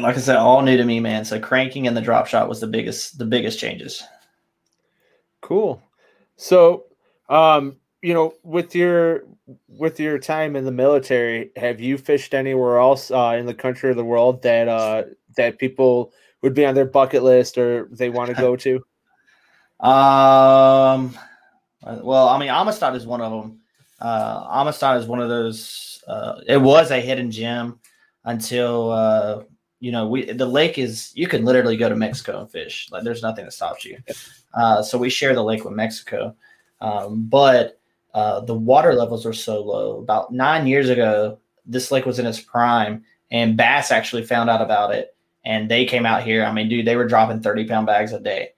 like 0.00 0.16
I 0.16 0.20
said, 0.20 0.36
all 0.36 0.62
new 0.62 0.76
to 0.76 0.84
me, 0.84 1.00
man. 1.00 1.24
So 1.24 1.40
cranking 1.40 1.86
and 1.86 1.96
the 1.96 2.00
drop 2.00 2.26
shot 2.26 2.48
was 2.48 2.60
the 2.60 2.66
biggest, 2.66 3.18
the 3.18 3.24
biggest 3.24 3.58
changes. 3.58 4.02
Cool. 5.40 5.82
So, 6.36 6.84
um, 7.28 7.76
you 8.00 8.14
know, 8.14 8.34
with 8.42 8.74
your 8.74 9.24
with 9.68 9.98
your 9.98 10.18
time 10.18 10.56
in 10.56 10.64
the 10.64 10.72
military, 10.72 11.50
have 11.56 11.80
you 11.80 11.98
fished 11.98 12.34
anywhere 12.34 12.78
else 12.78 13.10
uh, 13.10 13.36
in 13.38 13.46
the 13.46 13.54
country 13.54 13.90
or 13.90 13.94
the 13.94 14.04
world 14.04 14.42
that 14.42 14.68
uh, 14.68 15.04
that 15.36 15.58
people 15.58 16.12
would 16.42 16.54
be 16.54 16.64
on 16.64 16.74
their 16.74 16.84
bucket 16.84 17.22
list 17.22 17.58
or 17.58 17.88
they 17.90 18.10
want 18.10 18.30
to 18.30 18.34
go 18.40 18.56
to? 18.56 18.76
Um, 19.86 21.16
well, 21.84 22.28
I 22.28 22.38
mean, 22.38 22.48
Amistad 22.48 22.94
is 22.94 23.06
one 23.06 23.20
of 23.20 23.30
them. 23.30 23.60
Uh, 24.00 24.46
Amistad 24.50 25.00
is 25.00 25.06
one 25.06 25.20
of 25.20 25.28
those. 25.28 26.02
Uh, 26.06 26.40
it 26.46 26.60
was 26.60 26.90
a 26.90 27.00
hidden 27.00 27.30
gem 27.30 27.78
until 28.24 28.90
uh, 28.90 29.42
you 29.80 29.92
know 29.92 30.08
we 30.08 30.32
the 30.32 30.46
lake 30.46 30.78
is. 30.78 31.12
You 31.14 31.28
can 31.28 31.44
literally 31.44 31.76
go 31.76 31.88
to 31.88 31.96
Mexico 31.96 32.40
and 32.40 32.50
fish. 32.50 32.88
Like, 32.90 33.04
there's 33.04 33.22
nothing 33.22 33.44
that 33.44 33.52
stops 33.52 33.84
you. 33.84 33.98
Uh, 34.54 34.82
so 34.82 34.98
we 34.98 35.10
share 35.10 35.34
the 35.34 35.44
lake 35.44 35.64
with 35.64 35.74
Mexico, 35.74 36.34
um, 36.80 37.26
but 37.28 37.80
uh, 38.14 38.40
the 38.40 38.54
water 38.54 38.92
levels 38.94 39.24
are 39.24 39.32
so 39.32 39.62
low. 39.62 39.98
About 39.98 40.32
nine 40.32 40.66
years 40.66 40.88
ago, 40.88 41.38
this 41.64 41.90
lake 41.90 42.06
was 42.06 42.18
in 42.18 42.26
its 42.26 42.40
prime, 42.40 43.04
and 43.30 43.56
bass 43.56 43.90
actually 43.90 44.24
found 44.24 44.50
out 44.50 44.60
about 44.60 44.94
it, 44.94 45.14
and 45.44 45.70
they 45.70 45.84
came 45.84 46.06
out 46.06 46.22
here. 46.22 46.44
I 46.44 46.52
mean, 46.52 46.68
dude, 46.68 46.86
they 46.86 46.96
were 46.96 47.08
dropping 47.08 47.40
thirty 47.40 47.66
pound 47.66 47.86
bags 47.86 48.12
a 48.12 48.20
day. 48.20 48.50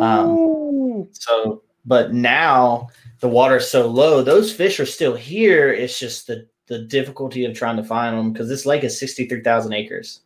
Um, 0.00 1.08
so, 1.12 1.62
but 1.86 2.12
now 2.12 2.88
the 3.20 3.28
water 3.28 3.56
is 3.56 3.70
so 3.70 3.86
low; 3.86 4.22
those 4.22 4.52
fish 4.52 4.80
are 4.80 4.86
still 4.86 5.14
here. 5.14 5.72
It's 5.72 5.98
just 5.98 6.26
the 6.26 6.46
the 6.66 6.80
difficulty 6.80 7.44
of 7.44 7.54
trying 7.54 7.76
to 7.76 7.84
find 7.84 8.16
them 8.16 8.32
because 8.32 8.48
this 8.48 8.66
lake 8.66 8.84
is 8.84 8.98
sixty 8.98 9.26
three 9.26 9.42
thousand 9.42 9.72
acres. 9.72 10.20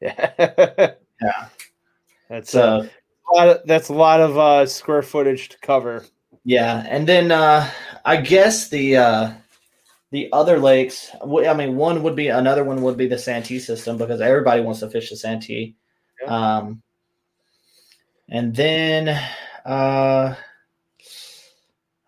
Yeah, 0.00 0.32
yeah, 1.20 1.48
that's 2.28 2.54
uh, 2.54 2.88
a 3.30 3.34
lot 3.34 3.48
of, 3.48 3.60
that's 3.66 3.88
a 3.88 3.94
lot 3.94 4.20
of 4.20 4.38
uh, 4.38 4.66
square 4.66 5.02
footage 5.02 5.50
to 5.50 5.58
cover. 5.58 6.04
Yeah, 6.44 6.86
and 6.88 7.06
then 7.06 7.32
uh, 7.32 7.70
I 8.04 8.20
guess 8.20 8.68
the 8.68 8.96
uh, 8.96 9.32
the 10.10 10.28
other 10.32 10.58
lakes. 10.58 11.10
I 11.22 11.54
mean, 11.54 11.76
one 11.76 12.02
would 12.02 12.16
be 12.16 12.28
another 12.28 12.64
one 12.64 12.82
would 12.82 12.96
be 12.96 13.06
the 13.06 13.18
Santee 13.18 13.58
system 13.58 13.98
because 13.98 14.20
everybody 14.20 14.62
wants 14.62 14.80
to 14.80 14.90
fish 14.90 15.10
the 15.10 15.16
Santee. 15.16 15.76
Yeah. 16.22 16.56
Um, 16.56 16.82
and 18.28 18.54
then 18.54 19.08
uh, 19.64 20.34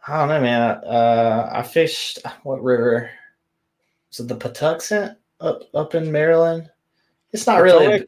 I 0.09 0.19
don't 0.21 0.29
know, 0.29 0.41
man. 0.41 0.71
Uh, 0.85 1.51
I 1.53 1.63
fished 1.63 2.21
what 2.43 2.63
river? 2.63 3.11
Was 4.11 4.21
it 4.21 4.29
the 4.29 4.37
Patuxent 4.37 5.17
up 5.41 5.63
up 5.75 5.95
in 5.95 6.11
Maryland? 6.11 6.71
It's 7.33 7.47
not 7.47 7.61
really. 7.61 8.07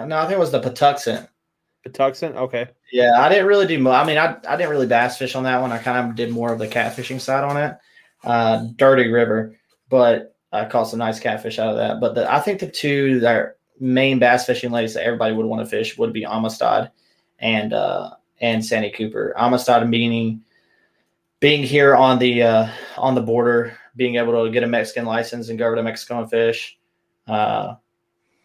no, 0.00 0.18
I 0.18 0.22
think 0.22 0.32
it 0.32 0.38
was 0.38 0.52
the 0.52 0.60
Patuxent. 0.60 1.28
Patuxent, 1.86 2.36
okay. 2.36 2.68
Yeah, 2.92 3.20
I 3.20 3.28
didn't 3.28 3.46
really 3.46 3.66
do. 3.66 3.88
I 3.88 4.06
mean, 4.06 4.16
I, 4.16 4.36
I 4.48 4.56
didn't 4.56 4.70
really 4.70 4.86
bass 4.86 5.18
fish 5.18 5.34
on 5.34 5.42
that 5.44 5.60
one. 5.60 5.72
I 5.72 5.78
kind 5.78 6.08
of 6.08 6.16
did 6.16 6.30
more 6.30 6.52
of 6.52 6.58
the 6.58 6.68
catfishing 6.68 7.20
side 7.20 7.44
on 7.44 7.56
it. 7.56 7.76
Uh, 8.24 8.66
Dirty 8.76 9.08
River, 9.08 9.58
but 9.90 10.34
I 10.52 10.64
caught 10.64 10.84
some 10.84 11.00
nice 11.00 11.20
catfish 11.20 11.58
out 11.58 11.70
of 11.70 11.76
that. 11.76 12.00
But 12.00 12.14
the, 12.14 12.32
I 12.32 12.40
think 12.40 12.60
the 12.60 12.70
two 12.70 13.20
that 13.20 13.56
main 13.80 14.18
bass 14.18 14.46
fishing 14.46 14.70
lakes 14.70 14.94
that 14.94 15.04
everybody 15.04 15.34
would 15.34 15.46
want 15.46 15.60
to 15.60 15.70
fish 15.70 15.98
would 15.98 16.12
be 16.12 16.24
Amistad 16.24 16.90
and 17.40 17.74
uh, 17.74 18.12
and 18.40 18.64
Santee 18.64 18.92
Cooper. 18.92 19.34
Amistad 19.36 19.88
meaning 19.90 20.42
being 21.42 21.64
here 21.64 21.96
on 21.96 22.20
the 22.20 22.40
uh, 22.40 22.68
on 22.96 23.16
the 23.16 23.20
border, 23.20 23.76
being 23.96 24.14
able 24.14 24.44
to 24.44 24.50
get 24.50 24.62
a 24.62 24.66
Mexican 24.66 25.04
license 25.04 25.48
and 25.48 25.58
go 25.58 25.66
over 25.66 25.74
to 25.74 25.82
Mexico 25.82 26.20
and 26.20 26.30
fish. 26.30 26.78
Uh, 27.26 27.74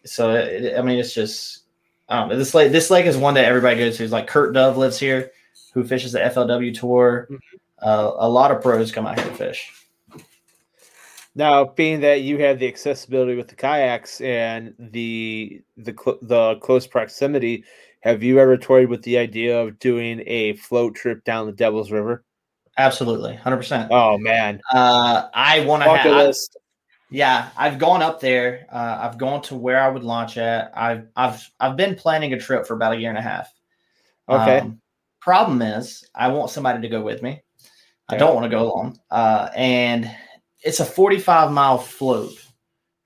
so 0.04 0.34
it, 0.34 0.76
I 0.76 0.82
mean, 0.82 0.98
it's 0.98 1.14
just 1.14 1.62
I 2.08 2.18
don't 2.18 2.28
know. 2.28 2.36
This 2.36 2.54
lake, 2.54 2.72
this 2.72 2.90
lake 2.90 3.06
is 3.06 3.16
one 3.16 3.34
that 3.34 3.44
everybody 3.44 3.78
goes 3.78 3.96
to. 3.96 4.04
It's 4.04 4.12
Like 4.12 4.26
Kurt 4.26 4.52
Dove 4.52 4.76
lives 4.76 4.98
here, 4.98 5.30
who 5.72 5.84
fishes 5.84 6.12
the 6.12 6.18
FLW 6.18 6.78
tour. 6.78 7.28
Mm-hmm. 7.30 7.56
Uh, 7.80 8.12
a 8.16 8.28
lot 8.28 8.50
of 8.50 8.60
pros 8.60 8.90
come 8.90 9.06
out 9.06 9.18
here 9.18 9.28
to 9.28 9.34
fish. 9.36 9.72
Now, 11.36 11.66
being 11.66 12.00
that 12.00 12.22
you 12.22 12.38
have 12.38 12.58
the 12.58 12.66
accessibility 12.66 13.36
with 13.36 13.46
the 13.46 13.54
kayaks 13.54 14.20
and 14.20 14.74
the 14.76 15.62
the 15.76 15.94
cl- 15.96 16.18
the 16.20 16.56
close 16.56 16.88
proximity, 16.88 17.62
have 18.00 18.24
you 18.24 18.40
ever 18.40 18.56
toyed 18.56 18.88
with 18.88 19.02
the 19.02 19.18
idea 19.18 19.56
of 19.56 19.78
doing 19.78 20.24
a 20.26 20.56
float 20.56 20.96
trip 20.96 21.22
down 21.22 21.46
the 21.46 21.52
Devil's 21.52 21.92
River? 21.92 22.24
Absolutely, 22.78 23.34
hundred 23.34 23.58
percent. 23.58 23.88
Oh 23.90 24.16
man, 24.16 24.60
uh, 24.72 25.28
I 25.34 25.60
want 25.60 25.82
to 25.82 25.90
have. 25.90 26.34
Yeah, 27.10 27.48
I've 27.56 27.78
gone 27.78 28.02
up 28.02 28.20
there. 28.20 28.66
Uh, 28.70 28.98
I've 29.00 29.18
gone 29.18 29.42
to 29.42 29.56
where 29.56 29.80
I 29.80 29.88
would 29.88 30.04
launch 30.04 30.38
at. 30.38 30.72
I've 30.76 31.08
I've 31.16 31.50
I've 31.58 31.76
been 31.76 31.94
planning 31.96 32.32
a 32.32 32.38
trip 32.38 32.66
for 32.66 32.74
about 32.74 32.92
a 32.92 32.96
year 32.96 33.08
and 33.08 33.18
a 33.18 33.22
half. 33.22 33.52
Okay. 34.28 34.60
Um, 34.60 34.80
problem 35.20 35.60
is, 35.62 36.08
I 36.14 36.28
want 36.28 36.50
somebody 36.50 36.82
to 36.82 36.88
go 36.88 37.02
with 37.02 37.22
me. 37.22 37.42
I 38.08 38.16
don't 38.16 38.34
want 38.34 38.44
to 38.44 38.56
go 38.56 38.62
alone. 38.62 38.98
Uh, 39.10 39.50
and 39.54 40.10
it's 40.62 40.80
a 40.80 40.84
45 40.84 41.52
mile 41.52 41.78
float 41.78 42.32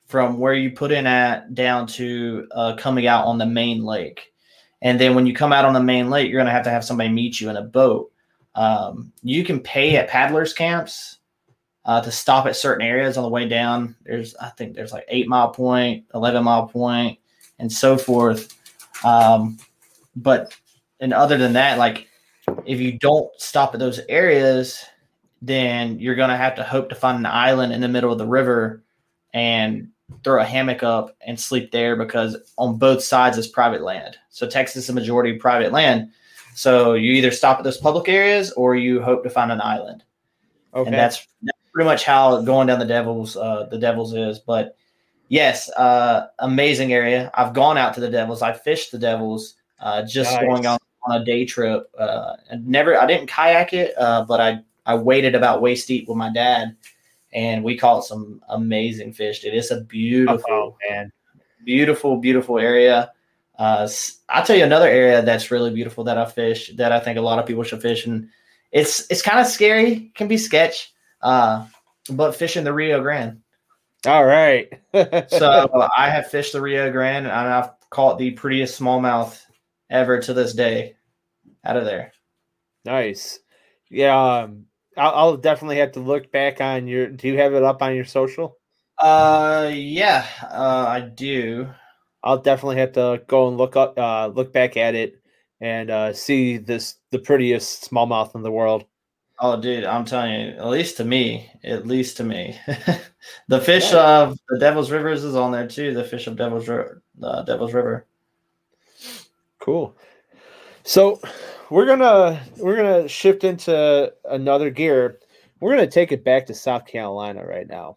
from 0.06 0.38
where 0.38 0.54
you 0.54 0.70
put 0.70 0.92
in 0.92 1.06
at 1.06 1.54
down 1.54 1.86
to 1.88 2.46
uh, 2.52 2.76
coming 2.76 3.06
out 3.06 3.26
on 3.26 3.38
the 3.38 3.46
main 3.46 3.82
lake. 3.82 4.32
And 4.80 5.00
then 5.00 5.14
when 5.14 5.26
you 5.26 5.34
come 5.34 5.52
out 5.52 5.64
on 5.64 5.74
the 5.74 5.82
main 5.82 6.10
lake, 6.10 6.28
you're 6.28 6.38
going 6.38 6.46
to 6.46 6.52
have 6.52 6.64
to 6.64 6.70
have 6.70 6.84
somebody 6.84 7.08
meet 7.08 7.40
you 7.40 7.50
in 7.50 7.56
a 7.56 7.62
boat. 7.62 8.11
Um, 8.54 9.12
you 9.22 9.44
can 9.44 9.60
pay 9.60 9.96
at 9.96 10.08
paddlers 10.08 10.52
camps 10.52 11.18
uh, 11.84 12.00
to 12.00 12.10
stop 12.10 12.46
at 12.46 12.56
certain 12.56 12.86
areas 12.86 13.16
on 13.16 13.22
the 13.22 13.28
way 13.28 13.48
down. 13.48 13.96
There's, 14.04 14.34
I 14.36 14.50
think 14.50 14.74
there's 14.74 14.92
like 14.92 15.04
eight 15.08 15.28
mile 15.28 15.50
point, 15.50 16.04
11 16.14 16.44
mile 16.44 16.66
point, 16.68 17.18
and 17.58 17.70
so 17.70 17.96
forth. 17.96 18.56
Um, 19.04 19.58
but, 20.14 20.56
and 21.00 21.12
other 21.12 21.38
than 21.38 21.54
that, 21.54 21.78
like 21.78 22.08
if 22.66 22.80
you 22.80 22.98
don't 22.98 23.30
stop 23.40 23.74
at 23.74 23.80
those 23.80 24.00
areas, 24.08 24.84
then 25.40 25.98
you're 25.98 26.14
to 26.16 26.36
have 26.36 26.54
to 26.56 26.62
hope 26.62 26.88
to 26.88 26.94
find 26.94 27.18
an 27.18 27.26
island 27.26 27.72
in 27.72 27.80
the 27.80 27.88
middle 27.88 28.12
of 28.12 28.18
the 28.18 28.26
river 28.26 28.82
and 29.34 29.88
throw 30.22 30.40
a 30.40 30.44
hammock 30.44 30.82
up 30.82 31.16
and 31.26 31.38
sleep 31.38 31.72
there 31.72 31.96
because 31.96 32.36
on 32.58 32.78
both 32.78 33.02
sides 33.02 33.38
is 33.38 33.48
private 33.48 33.82
land. 33.82 34.16
So 34.30 34.46
Texas 34.46 34.84
is 34.84 34.90
a 34.90 34.92
majority 34.92 35.34
private 35.34 35.72
land. 35.72 36.10
So 36.54 36.94
you 36.94 37.12
either 37.12 37.30
stop 37.30 37.58
at 37.58 37.64
those 37.64 37.78
public 37.78 38.08
areas 38.08 38.52
or 38.52 38.76
you 38.76 39.00
hope 39.00 39.22
to 39.24 39.30
find 39.30 39.50
an 39.50 39.60
island. 39.60 40.04
Okay. 40.74 40.88
And 40.88 40.96
that's, 40.96 41.26
that's 41.42 41.58
pretty 41.72 41.86
much 41.86 42.04
how 42.04 42.42
going 42.42 42.66
down 42.66 42.78
the 42.78 42.84
Devils, 42.84 43.36
uh, 43.36 43.66
the 43.70 43.78
Devils 43.78 44.14
is. 44.14 44.38
But 44.38 44.76
yes, 45.28 45.70
uh, 45.70 46.28
amazing 46.38 46.92
area. 46.92 47.30
I've 47.34 47.54
gone 47.54 47.78
out 47.78 47.94
to 47.94 48.00
the 48.00 48.10
Devils. 48.10 48.42
I 48.42 48.52
fished 48.52 48.92
the 48.92 48.98
Devils, 48.98 49.54
uh, 49.80 50.02
just 50.02 50.32
nice. 50.32 50.42
going 50.44 50.66
on, 50.66 50.78
on 51.04 51.20
a 51.20 51.24
day 51.24 51.44
trip. 51.44 51.90
Uh, 51.98 52.36
and 52.50 52.66
never, 52.66 53.00
I 53.00 53.06
didn't 53.06 53.28
kayak 53.28 53.72
it, 53.72 53.94
uh, 53.98 54.24
but 54.24 54.40
I, 54.40 54.62
I 54.84 54.94
waded 54.94 55.34
about 55.34 55.62
waist 55.62 55.88
deep 55.88 56.08
with 56.08 56.16
my 56.16 56.32
dad 56.32 56.76
and 57.32 57.64
we 57.64 57.78
caught 57.78 58.04
some 58.04 58.42
amazing 58.48 59.12
fish, 59.12 59.40
dude. 59.40 59.54
It's 59.54 59.70
a 59.70 59.80
beautiful, 59.82 60.44
Oh, 60.50 60.76
man. 60.90 61.10
beautiful, 61.64 62.16
beautiful 62.16 62.58
area. 62.58 63.11
Uh, 63.62 63.88
I'll 64.28 64.44
tell 64.44 64.56
you 64.56 64.64
another 64.64 64.88
area 64.88 65.22
that's 65.22 65.52
really 65.52 65.72
beautiful 65.72 66.02
that 66.04 66.18
I 66.18 66.24
fish 66.24 66.72
that 66.78 66.90
I 66.90 66.98
think 66.98 67.16
a 67.16 67.22
lot 67.22 67.38
of 67.38 67.46
people 67.46 67.62
should 67.62 67.80
fish, 67.80 68.06
and 68.06 68.28
it's 68.72 69.08
it's 69.08 69.22
kind 69.22 69.38
of 69.38 69.46
scary, 69.46 70.10
can 70.16 70.26
be 70.26 70.36
sketch, 70.36 70.92
uh, 71.20 71.64
but 72.10 72.34
fishing 72.34 72.64
the 72.64 72.72
Rio 72.72 73.00
Grande. 73.00 73.40
All 74.04 74.24
right. 74.24 74.68
So 75.28 75.88
I 75.96 76.10
have 76.10 76.28
fished 76.28 76.54
the 76.54 76.60
Rio 76.60 76.90
Grande, 76.90 77.26
and 77.26 77.34
I've 77.34 77.70
caught 77.88 78.18
the 78.18 78.32
prettiest 78.32 78.80
smallmouth 78.80 79.40
ever 79.88 80.18
to 80.18 80.34
this 80.34 80.54
day 80.54 80.96
out 81.64 81.76
of 81.76 81.84
there. 81.84 82.12
nice. 82.84 83.38
Yeah. 83.90 84.40
Um, 84.40 84.66
I'll, 84.96 85.14
I'll 85.14 85.36
definitely 85.36 85.76
have 85.76 85.92
to 85.92 86.00
look 86.00 86.32
back 86.32 86.60
on 86.60 86.88
your. 86.88 87.06
Do 87.06 87.28
you 87.28 87.38
have 87.38 87.54
it 87.54 87.62
up 87.62 87.80
on 87.80 87.94
your 87.94 88.06
social? 88.06 88.58
Uh, 88.98 89.70
yeah, 89.72 90.26
uh, 90.50 90.86
I 90.88 91.00
do. 91.00 91.68
I'll 92.24 92.38
definitely 92.38 92.76
have 92.76 92.92
to 92.92 93.22
go 93.26 93.48
and 93.48 93.56
look 93.56 93.76
up, 93.76 93.98
uh, 93.98 94.28
look 94.28 94.52
back 94.52 94.76
at 94.76 94.94
it, 94.94 95.20
and 95.60 95.90
uh, 95.90 96.12
see 96.12 96.56
this 96.58 96.96
the 97.10 97.18
prettiest 97.18 97.90
smallmouth 97.90 98.34
in 98.34 98.42
the 98.42 98.50
world. 98.52 98.84
Oh, 99.40 99.60
dude, 99.60 99.84
I'm 99.84 100.04
telling 100.04 100.32
you, 100.32 100.48
at 100.56 100.68
least 100.68 100.96
to 100.98 101.04
me, 101.04 101.50
at 101.64 101.86
least 101.86 102.16
to 102.18 102.24
me, 102.24 102.56
the 103.48 103.60
fish 103.60 103.92
Yeah. 103.92 104.20
of 104.20 104.38
the 104.48 104.58
Devil's 104.58 104.90
Rivers 104.92 105.24
is 105.24 105.34
on 105.34 105.50
there 105.50 105.66
too. 105.66 105.94
The 105.94 106.04
fish 106.04 106.28
of 106.28 106.36
Devil's 106.36 106.68
River, 106.68 107.02
uh, 107.22 107.42
Devil's 107.42 107.74
River. 107.74 108.06
Cool. 109.58 109.96
So 110.84 111.20
we're 111.70 111.86
gonna 111.86 112.40
we're 112.58 112.76
gonna 112.76 113.08
shift 113.08 113.44
into 113.44 114.12
another 114.24 114.70
gear. 114.70 115.18
We're 115.60 115.70
gonna 115.74 115.86
take 115.90 116.12
it 116.12 116.24
back 116.24 116.46
to 116.46 116.54
South 116.54 116.86
Carolina 116.86 117.44
right 117.44 117.68
now. 117.68 117.96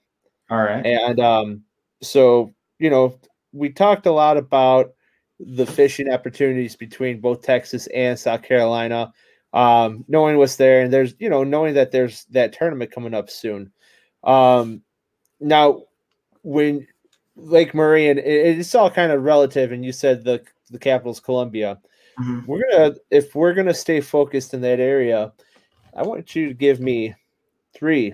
All 0.50 0.58
right. 0.62 0.86
And 0.86 1.20
um, 1.20 1.64
so, 2.02 2.54
you 2.78 2.90
know, 2.92 3.20
we 3.56 3.70
talked 3.70 4.06
a 4.06 4.12
lot 4.12 4.38
about 4.38 4.94
the 5.40 5.66
fishing 5.66 6.12
opportunities 6.12 6.76
between 6.76 7.22
both 7.22 7.42
Texas 7.42 7.88
and 7.88 8.20
South 8.20 8.44
Carolina, 8.44 9.14
um, 9.54 10.04
knowing 10.08 10.38
what's 10.38 10.58
there, 10.58 10.82
and 10.82 10.92
there's, 10.92 11.16
you 11.20 11.30
know, 11.30 11.44
knowing 11.44 11.74
that 11.76 11.92
there's 11.92 12.26
that 12.26 12.54
tournament 12.54 12.92
coming 12.92 13.14
up 13.14 13.30
soon. 13.30 13.72
Um, 14.24 14.82
now, 15.40 15.84
when 16.44 16.88
Lake 17.38 17.74
Murray 17.74 18.10
and 18.10 18.20
it- 18.20 18.60
it's 18.60 18.76
all 18.76 18.90
kind 18.90 19.12
of 19.12 19.24
relative, 19.24 19.72
and 19.72 19.84
you 19.84 19.92
said 19.92 20.24
the 20.24 20.44
the 20.72 20.80
capital's 20.80 21.20
Columbia. 21.20 21.80
Mhm. 22.20 22.48
We're 22.48 22.64
gonna 22.72 22.96
if 23.12 23.36
we're 23.36 23.54
gonna 23.54 23.74
stay 23.74 24.02
focused 24.02 24.54
in 24.54 24.62
that 24.62 24.80
area, 24.80 25.32
I 25.96 26.04
want 26.04 26.36
you 26.36 26.48
to 26.48 26.54
give 26.54 26.80
me 26.80 27.14
three 27.74 28.14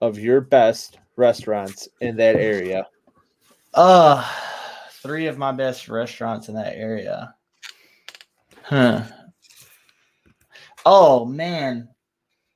of 0.00 0.18
your 0.18 0.40
best 0.40 0.98
restaurants 1.16 1.88
in 2.00 2.16
that 2.16 2.36
area. 2.36 2.86
Uh, 3.74 4.26
three 5.02 5.26
of 5.26 5.38
my 5.38 5.52
best 5.52 5.88
restaurants 5.88 6.48
in 6.48 6.54
that 6.54 6.76
area. 6.76 7.34
Huh. 8.62 9.02
Oh 10.86 11.24
man. 11.24 11.88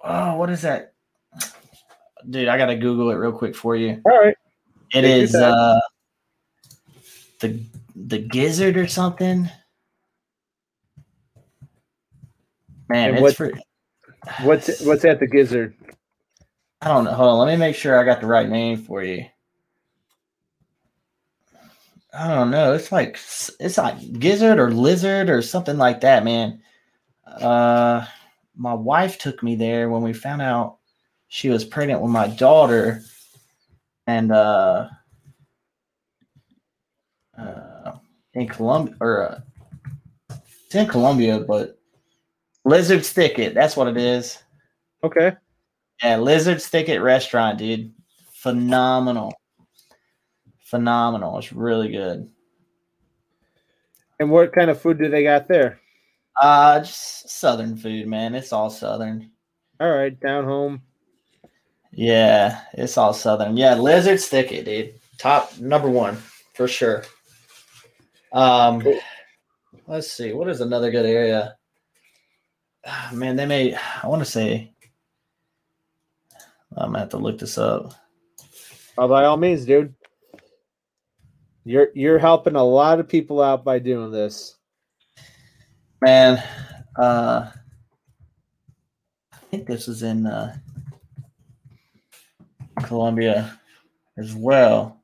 Oh, 0.02 0.37
what 0.37 0.50
is 0.50 0.62
that? 0.62 0.92
Dude, 2.28 2.48
I 2.48 2.56
gotta 2.59 2.76
Google 2.76 3.11
it 3.11 3.14
real 3.14 3.32
quick 3.32 3.54
for 3.56 3.76
you. 3.76 4.00
All 4.11 4.18
right. 4.18 4.37
It 4.94 5.02
Take 5.02 5.22
is 5.22 5.35
uh 5.35 5.80
the 7.40 7.61
the 7.94 8.18
gizzard 8.18 8.76
or 8.76 8.87
something. 8.87 9.48
Man, 12.88 13.09
And 13.11 13.16
it's 13.16 13.22
what- 13.22 13.37
for, 13.37 13.52
What's 14.42 14.80
what's 14.85 15.04
at 15.04 15.20
the 15.20 15.26
gizzard? 15.28 15.74
I 16.82 16.88
don't 16.88 17.04
know. 17.04 17.12
Hold 17.12 17.28
on, 17.30 17.38
let 17.38 17.52
me 17.52 17.56
make 17.56 17.76
sure 17.76 17.98
I 17.98 18.04
got 18.04 18.20
the 18.20 18.26
right 18.26 18.48
name 18.48 18.76
for 18.76 19.02
you. 19.02 19.24
I 22.18 22.35
don't 22.35 22.50
know. 22.50 22.72
It's 22.72 22.90
like 22.90 23.18
it's 23.61 23.79
like 23.79 24.18
gizzard 24.18 24.59
or 24.59 24.70
lizard 24.70 25.29
or 25.29 25.42
something 25.42 25.76
like 25.76 26.00
that, 26.00 26.24
man. 26.24 26.62
Uh, 27.26 28.07
my 28.57 28.72
wife 28.72 29.18
took 29.18 29.42
me 29.42 29.55
there 29.55 29.90
when 29.90 30.02
we 30.02 30.12
found 30.12 30.40
out 30.40 30.79
she 31.29 31.50
was 31.50 31.64
pregnant 31.64 32.00
with 32.00 32.11
my 32.11 32.29
daughter, 32.29 33.02
and 34.07 34.33
uh, 34.33 34.88
uh 37.37 37.92
in 38.33 38.48
Columbia 38.48 38.94
or 39.00 39.22
uh, 39.29 39.40
it's 40.64 40.74
in 40.74 40.87
Columbia, 40.87 41.40
but 41.40 41.79
Lizard's 42.64 43.11
Thicket. 43.11 43.55
That's 43.55 43.76
what 43.76 43.88
it 43.88 43.96
is. 43.96 44.42
Okay. 45.05 45.33
Yeah, 46.02 46.16
Lizard's 46.16 46.66
Thicket 46.66 47.02
restaurant, 47.02 47.59
dude. 47.59 47.92
Phenomenal. 48.33 49.35
Phenomenal. 50.66 51.38
It's 51.38 51.52
really 51.52 51.92
good. 51.92 52.29
And 54.18 54.31
what 54.31 54.52
kind 54.52 54.68
of 54.68 54.81
food 54.81 54.98
do 54.98 55.09
they 55.09 55.22
got 55.22 55.46
there? 55.46 55.79
Uh 56.40 56.81
just 56.81 57.31
southern 57.31 57.76
food, 57.76 58.09
man. 58.09 58.35
It's 58.35 58.52
all 58.52 58.68
southern. 58.68 59.31
All 59.79 59.90
right, 59.90 60.18
down 60.18 60.44
home. 60.44 60.83
Yeah, 61.92 62.62
it's 62.72 62.98
all 62.98 63.12
southern. 63.12 63.57
Yeah, 63.57 63.74
Lizard's 63.76 64.26
Thicket, 64.26 64.64
dude. 64.64 64.94
Top 65.18 65.57
number 65.61 65.88
one 65.88 66.16
for 66.55 66.66
sure. 66.66 67.05
Um 68.33 68.81
Cool. 68.83 68.98
let's 69.87 70.11
see, 70.11 70.33
what 70.33 70.48
is 70.48 70.61
another 70.61 70.90
good 70.90 71.07
area? 71.07 71.57
Ah, 72.85 73.11
Man, 73.14 73.37
they 73.37 73.46
may 73.46 73.76
I 74.02 74.09
want 74.09 74.20
to 74.24 74.29
say 74.31 74.72
I'm 76.76 76.88
gonna 76.88 76.98
have 76.98 77.11
to 77.11 77.18
look 77.18 77.38
this 77.38 77.57
up. 77.57 77.92
Oh, 78.98 79.07
by 79.07 79.26
all 79.26 79.37
means, 79.37 79.64
dude. 79.64 79.94
You're 81.66 81.88
you're 81.94 82.20
helping 82.20 82.55
a 82.55 82.62
lot 82.62 83.00
of 83.00 83.09
people 83.09 83.42
out 83.42 83.64
by 83.64 83.81
doing 83.81 84.12
this. 84.12 84.55
Man, 86.00 86.40
uh 86.96 87.50
I 89.33 89.37
think 89.50 89.66
this 89.66 89.88
is 89.88 90.05
in 90.05 90.29
uh 90.29 90.57
Columbia 92.85 93.59
as 94.16 94.33
well. 94.33 95.02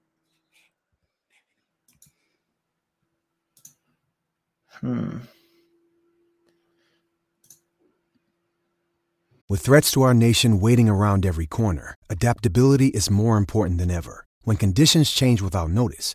Hmm. 4.74 5.18
With 9.48 9.62
threats 9.62 9.90
to 9.92 10.02
our 10.02 10.14
nation 10.14 10.60
waiting 10.60 10.88
around 10.88 11.26
every 11.26 11.46
corner, 11.46 11.96
adaptability 12.08 12.86
is 12.86 13.10
more 13.10 13.36
important 13.36 13.78
than 13.78 13.90
ever. 13.90 14.26
When 14.44 14.56
conditions 14.56 15.10
change 15.10 15.42
without 15.42 15.70
notice, 15.70 16.14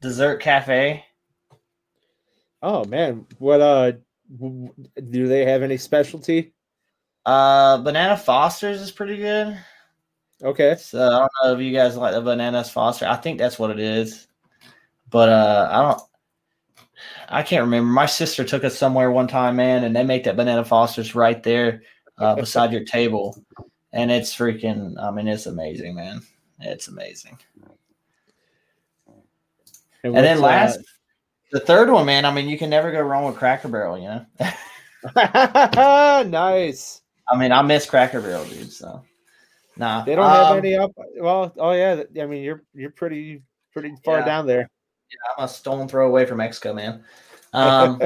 dessert 0.00 0.38
cafe. 0.38 1.04
Oh 2.62 2.84
man, 2.84 3.26
what 3.38 3.60
uh 3.60 3.92
do 4.38 5.28
they 5.28 5.44
have 5.44 5.62
any 5.62 5.76
specialty? 5.76 6.52
Uh 7.26 7.78
Banana 7.78 8.16
Foster's 8.16 8.80
is 8.80 8.90
pretty 8.90 9.16
good. 9.16 9.58
Okay. 10.42 10.76
So 10.76 11.00
I 11.00 11.18
don't 11.18 11.30
know 11.44 11.54
if 11.54 11.60
you 11.60 11.72
guys 11.72 11.96
like 11.96 12.14
the 12.14 12.20
bananas 12.20 12.70
Foster. 12.70 13.06
I 13.06 13.16
think 13.16 13.38
that's 13.38 13.58
what 13.58 13.70
it 13.70 13.80
is. 13.80 14.26
But 15.08 15.28
uh 15.28 15.68
I 15.70 15.82
don't 15.82 16.02
I 17.28 17.42
can't 17.42 17.62
remember. 17.62 17.90
My 17.90 18.06
sister 18.06 18.44
took 18.44 18.64
us 18.64 18.76
somewhere 18.76 19.10
one 19.10 19.28
time, 19.28 19.56
man, 19.56 19.84
and 19.84 19.94
they 19.94 20.04
make 20.04 20.24
that 20.24 20.36
banana 20.36 20.64
Foster's 20.64 21.14
right 21.14 21.42
there 21.42 21.82
uh, 22.18 22.34
beside 22.36 22.72
your 22.72 22.84
table. 22.84 23.42
And 23.92 24.10
it's 24.10 24.34
freaking 24.34 25.00
I 25.00 25.10
mean 25.10 25.28
it's 25.28 25.46
amazing, 25.46 25.94
man. 25.94 26.20
It's 26.60 26.88
amazing. 26.88 27.38
And 30.04 30.14
then 30.16 30.40
what's, 30.40 30.76
last 30.76 30.80
the 31.52 31.60
third 31.60 31.90
one, 31.90 32.06
man, 32.06 32.24
I 32.24 32.32
mean 32.32 32.48
you 32.48 32.58
can 32.58 32.70
never 32.70 32.92
go 32.92 33.00
wrong 33.00 33.24
with 33.24 33.36
Cracker 33.36 33.68
Barrel, 33.68 33.98
you 33.98 34.08
know. 34.08 34.26
uh, 35.16 36.24
nice. 36.28 37.02
I 37.28 37.36
mean, 37.36 37.52
I 37.52 37.62
miss 37.62 37.86
Cracker 37.86 38.20
Barrel, 38.20 38.44
dude, 38.44 38.72
so 38.72 39.02
nah. 39.76 40.04
They 40.04 40.14
don't 40.14 40.30
have 40.30 40.52
um, 40.52 40.58
any 40.58 40.76
up. 40.76 40.92
Well, 41.18 41.52
oh 41.58 41.72
yeah. 41.72 42.02
I 42.20 42.26
mean, 42.26 42.42
you're 42.42 42.62
you're 42.74 42.90
pretty 42.90 43.42
pretty 43.72 43.94
far 44.04 44.18
Yeah. 44.20 44.24
down 44.24 44.46
there. 44.46 44.68
Yeah, 45.10 45.34
I'm 45.38 45.44
a 45.44 45.48
stone 45.48 45.88
throw 45.88 46.06
away 46.06 46.24
from 46.26 46.38
Mexico, 46.38 46.74
man. 46.74 47.04
Um, 47.52 48.00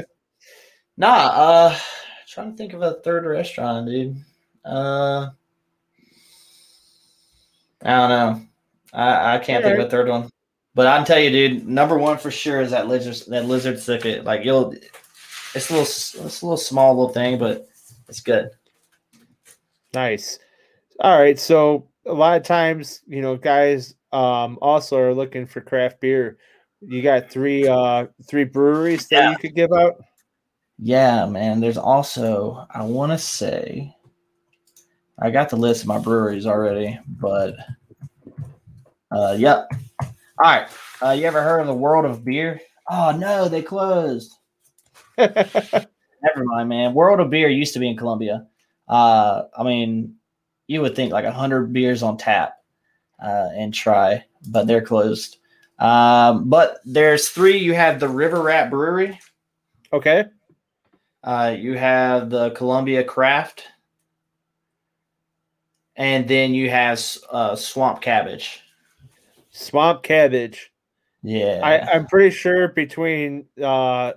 nah, 0.97 1.11
uh, 1.13 1.79
trying 2.27 2.53
to 2.53 2.57
think 2.57 2.73
of 2.73 2.81
a 2.81 2.95
third 3.05 3.27
restaurant, 3.27 3.87
dude. 3.87 4.17
Uh, 4.65 5.29
I 7.83 7.91
don't 7.91 8.09
know. 8.09 8.41
I, 8.95 9.35
I 9.35 9.39
can't 9.39 9.63
think 9.63 9.79
of 9.79 9.87
a 9.87 9.91
third 9.91 10.09
one. 10.09 10.31
But 10.75 10.87
I 10.89 10.97
can 10.97 11.07
tell 11.07 11.19
you, 11.21 11.31
dude, 11.31 11.69
number 11.69 11.97
one 11.97 12.19
for 12.19 12.31
sure 12.31 12.61
is 12.61 12.73
that 12.73 12.89
lizard 12.89 13.29
that 13.29 13.47
lizard 13.47 13.81
thicket. 13.81 14.25
Like 14.25 14.45
you'll, 14.45 14.73
it's 15.55 15.71
a 15.71 15.73
little 15.73 15.83
it's 15.83 16.15
a 16.43 16.47
little 16.47 16.57
small 16.57 16.95
little 16.95 17.13
thing, 17.13 17.39
but 17.39 17.69
it's 18.09 18.21
good. 18.21 18.51
Nice. 19.93 20.39
All 20.99 21.17
right. 21.19 21.39
So 21.39 21.89
a 22.07 22.13
lot 22.13 22.37
of 22.37 22.43
times, 22.43 23.03
you 23.07 23.23
know, 23.23 23.37
guys 23.37 23.95
um 24.13 24.59
also 24.61 24.99
are 24.99 25.15
looking 25.15 25.47
for 25.47 25.61
craft 25.61 26.01
beer. 26.01 26.39
You 26.81 27.03
got 27.03 27.31
three 27.31 27.69
uh 27.69 28.07
three 28.29 28.45
breweries 28.45 29.07
that 29.09 29.17
Yeah. 29.17 29.31
you 29.31 29.39
could 29.39 29.55
give 29.55 29.73
out. 29.73 30.03
Yeah, 30.79 31.27
man. 31.27 31.61
There's 31.61 31.79
also 31.79 32.67
I 32.69 32.83
want 32.83 33.13
to 33.13 33.19
say 33.19 33.95
I 35.21 35.31
got 35.31 35.49
the 35.51 35.57
list 35.57 35.83
of 35.83 35.89
my 35.89 35.99
breweries 35.99 36.47
already, 36.47 36.99
but 37.07 37.55
uh, 39.13 39.37
yep. 39.39 39.71
All 40.43 40.51
right. 40.51 40.69
Uh, 41.01 41.11
you 41.11 41.25
ever 41.27 41.43
heard 41.43 41.61
of 41.61 41.67
the 41.67 41.75
World 41.75 42.05
of 42.05 42.25
Beer? 42.25 42.61
Oh 42.91 43.17
no, 43.17 43.49
they 43.49 43.63
closed. 43.63 44.35
Never 45.19 46.45
mind, 46.45 46.69
man. 46.69 46.95
World 46.95 47.21
of 47.21 47.31
Beer 47.31 47.49
used 47.49 47.73
to 47.75 47.79
be 47.79 47.89
in 47.89 47.97
Columbia. 47.97 48.47
Uh, 48.89 49.45
I 49.57 49.63
mean, 49.63 50.17
you 50.67 50.81
would 50.81 50.97
think 50.97 51.13
like 51.13 51.25
a 51.25 51.33
hundred 51.33 51.73
beers 51.73 52.03
on 52.03 52.17
tap 52.17 52.57
uh, 53.23 53.49
and 53.55 53.73
try, 53.73 54.25
but 54.49 54.67
they're 54.67 54.83
closed. 54.83 55.39
Um, 55.79 56.49
but 56.49 56.79
there's 56.85 57.29
three. 57.29 57.59
You 57.59 57.75
have 57.75 58.01
the 58.01 58.09
River 58.09 58.43
Rat 58.43 58.71
Brewery. 58.71 59.19
okay. 59.93 60.25
Uh, 61.23 61.57
you 61.59 61.79
have 61.79 62.29
the 62.29 62.51
Columbia 62.51 63.03
Craft, 63.03 63.65
and 65.97 66.29
then 66.29 66.53
you 66.53 66.69
have 66.69 67.03
uh, 67.31 67.57
Swamp 67.57 68.03
Cabbage. 68.03 68.64
Swamp 69.55 70.03
cabbage. 70.03 70.73
Yeah, 71.23 71.61
I, 71.63 71.79
I'm 71.93 72.07
pretty 72.07 72.35
sure 72.35 72.69
between 72.69 73.47
uh 73.63 74.13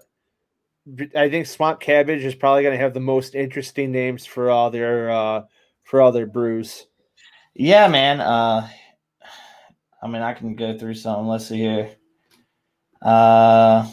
I 1.16 1.30
think 1.30 1.46
Swamp 1.48 1.80
Cabbage 1.80 2.24
is 2.24 2.36
probably 2.36 2.64
gonna 2.64 2.78
have 2.78 2.94
the 2.94 3.00
most 3.00 3.36
interesting 3.36 3.92
names 3.92 4.26
for 4.26 4.50
all 4.50 4.70
their 4.72 5.12
uh 5.12 5.44
for 5.84 6.02
all 6.02 6.12
their 6.12 6.26
brews. 6.26 6.88
yeah, 7.56 7.88
man. 7.88 8.20
Uh, 8.20 8.68
I 10.02 10.08
mean, 10.08 10.22
I 10.22 10.34
can 10.34 10.56
go 10.56 10.78
through 10.78 10.96
some. 10.96 11.28
Let's 11.28 11.48
see 11.48 11.58
here. 11.58 11.90
Uh, 13.02 13.88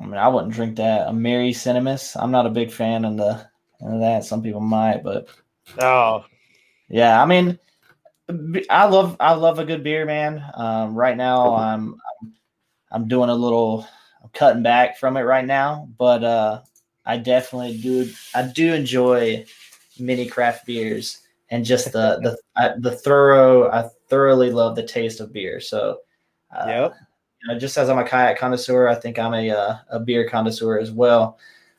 I 0.00 0.04
mean, 0.06 0.14
I 0.14 0.28
wouldn't 0.28 0.52
drink 0.54 0.76
that. 0.76 1.08
A 1.08 1.12
Mary 1.12 1.52
Cinemas. 1.52 2.16
I'm 2.16 2.30
not 2.30 2.46
a 2.46 2.50
big 2.50 2.70
fan 2.70 3.04
of 3.04 3.16
the 3.16 3.46
of 3.82 4.00
that. 4.00 4.24
Some 4.24 4.42
people 4.42 4.60
might, 4.60 5.02
but 5.02 5.28
Oh. 5.78 6.24
Yeah, 6.88 7.22
I 7.22 7.26
mean, 7.26 7.58
I 8.70 8.86
love 8.86 9.16
I 9.20 9.34
love 9.34 9.58
a 9.58 9.64
good 9.64 9.82
beer, 9.82 10.04
man. 10.04 10.44
Um, 10.54 10.94
right 10.94 11.16
now, 11.16 11.54
I'm, 11.54 12.00
I'm 12.20 12.34
I'm 12.92 13.08
doing 13.08 13.30
a 13.30 13.34
little 13.34 13.86
I'm 14.22 14.30
cutting 14.30 14.62
back 14.62 14.98
from 14.98 15.16
it 15.16 15.22
right 15.22 15.46
now, 15.46 15.88
but 15.98 16.24
uh, 16.24 16.62
I 17.06 17.16
definitely 17.16 17.78
do 17.78 18.10
I 18.34 18.42
do 18.42 18.74
enjoy 18.74 19.44
mini 19.98 20.26
craft 20.26 20.66
beers 20.66 21.22
and 21.50 21.64
just 21.64 21.92
the 21.92 22.18
the 22.22 22.38
I, 22.56 22.74
the 22.78 22.92
thorough 22.92 23.70
I 23.70 23.88
thoroughly 24.08 24.50
love 24.50 24.76
the 24.76 24.82
taste 24.82 25.20
of 25.20 25.32
beer. 25.32 25.60
So, 25.60 25.98
uh, 26.54 26.64
Yep. 26.66 26.94
you 27.42 27.48
know, 27.52 27.58
just 27.58 27.78
as 27.78 27.88
I'm 27.88 27.98
a 27.98 28.04
kayak 28.04 28.38
connoisseur, 28.38 28.88
I 28.88 28.94
think 28.94 29.18
I'm 29.18 29.34
a 29.34 29.50
uh, 29.50 29.76
a 29.90 30.00
beer 30.00 30.28
connoisseur 30.28 30.78
as 30.78 30.90
well. 30.90 31.38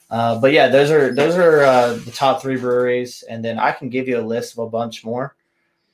Uh, 0.09 0.39
but 0.39 0.51
yeah, 0.51 0.67
those 0.67 0.91
are 0.91 1.13
those 1.13 1.37
are 1.37 1.61
uh, 1.61 1.93
the 1.93 2.11
top 2.11 2.41
three 2.41 2.57
breweries, 2.57 3.23
and 3.23 3.43
then 3.43 3.57
I 3.59 3.71
can 3.71 3.89
give 3.89 4.07
you 4.07 4.19
a 4.19 4.21
list 4.21 4.53
of 4.53 4.59
a 4.59 4.69
bunch 4.69 5.05
more. 5.05 5.35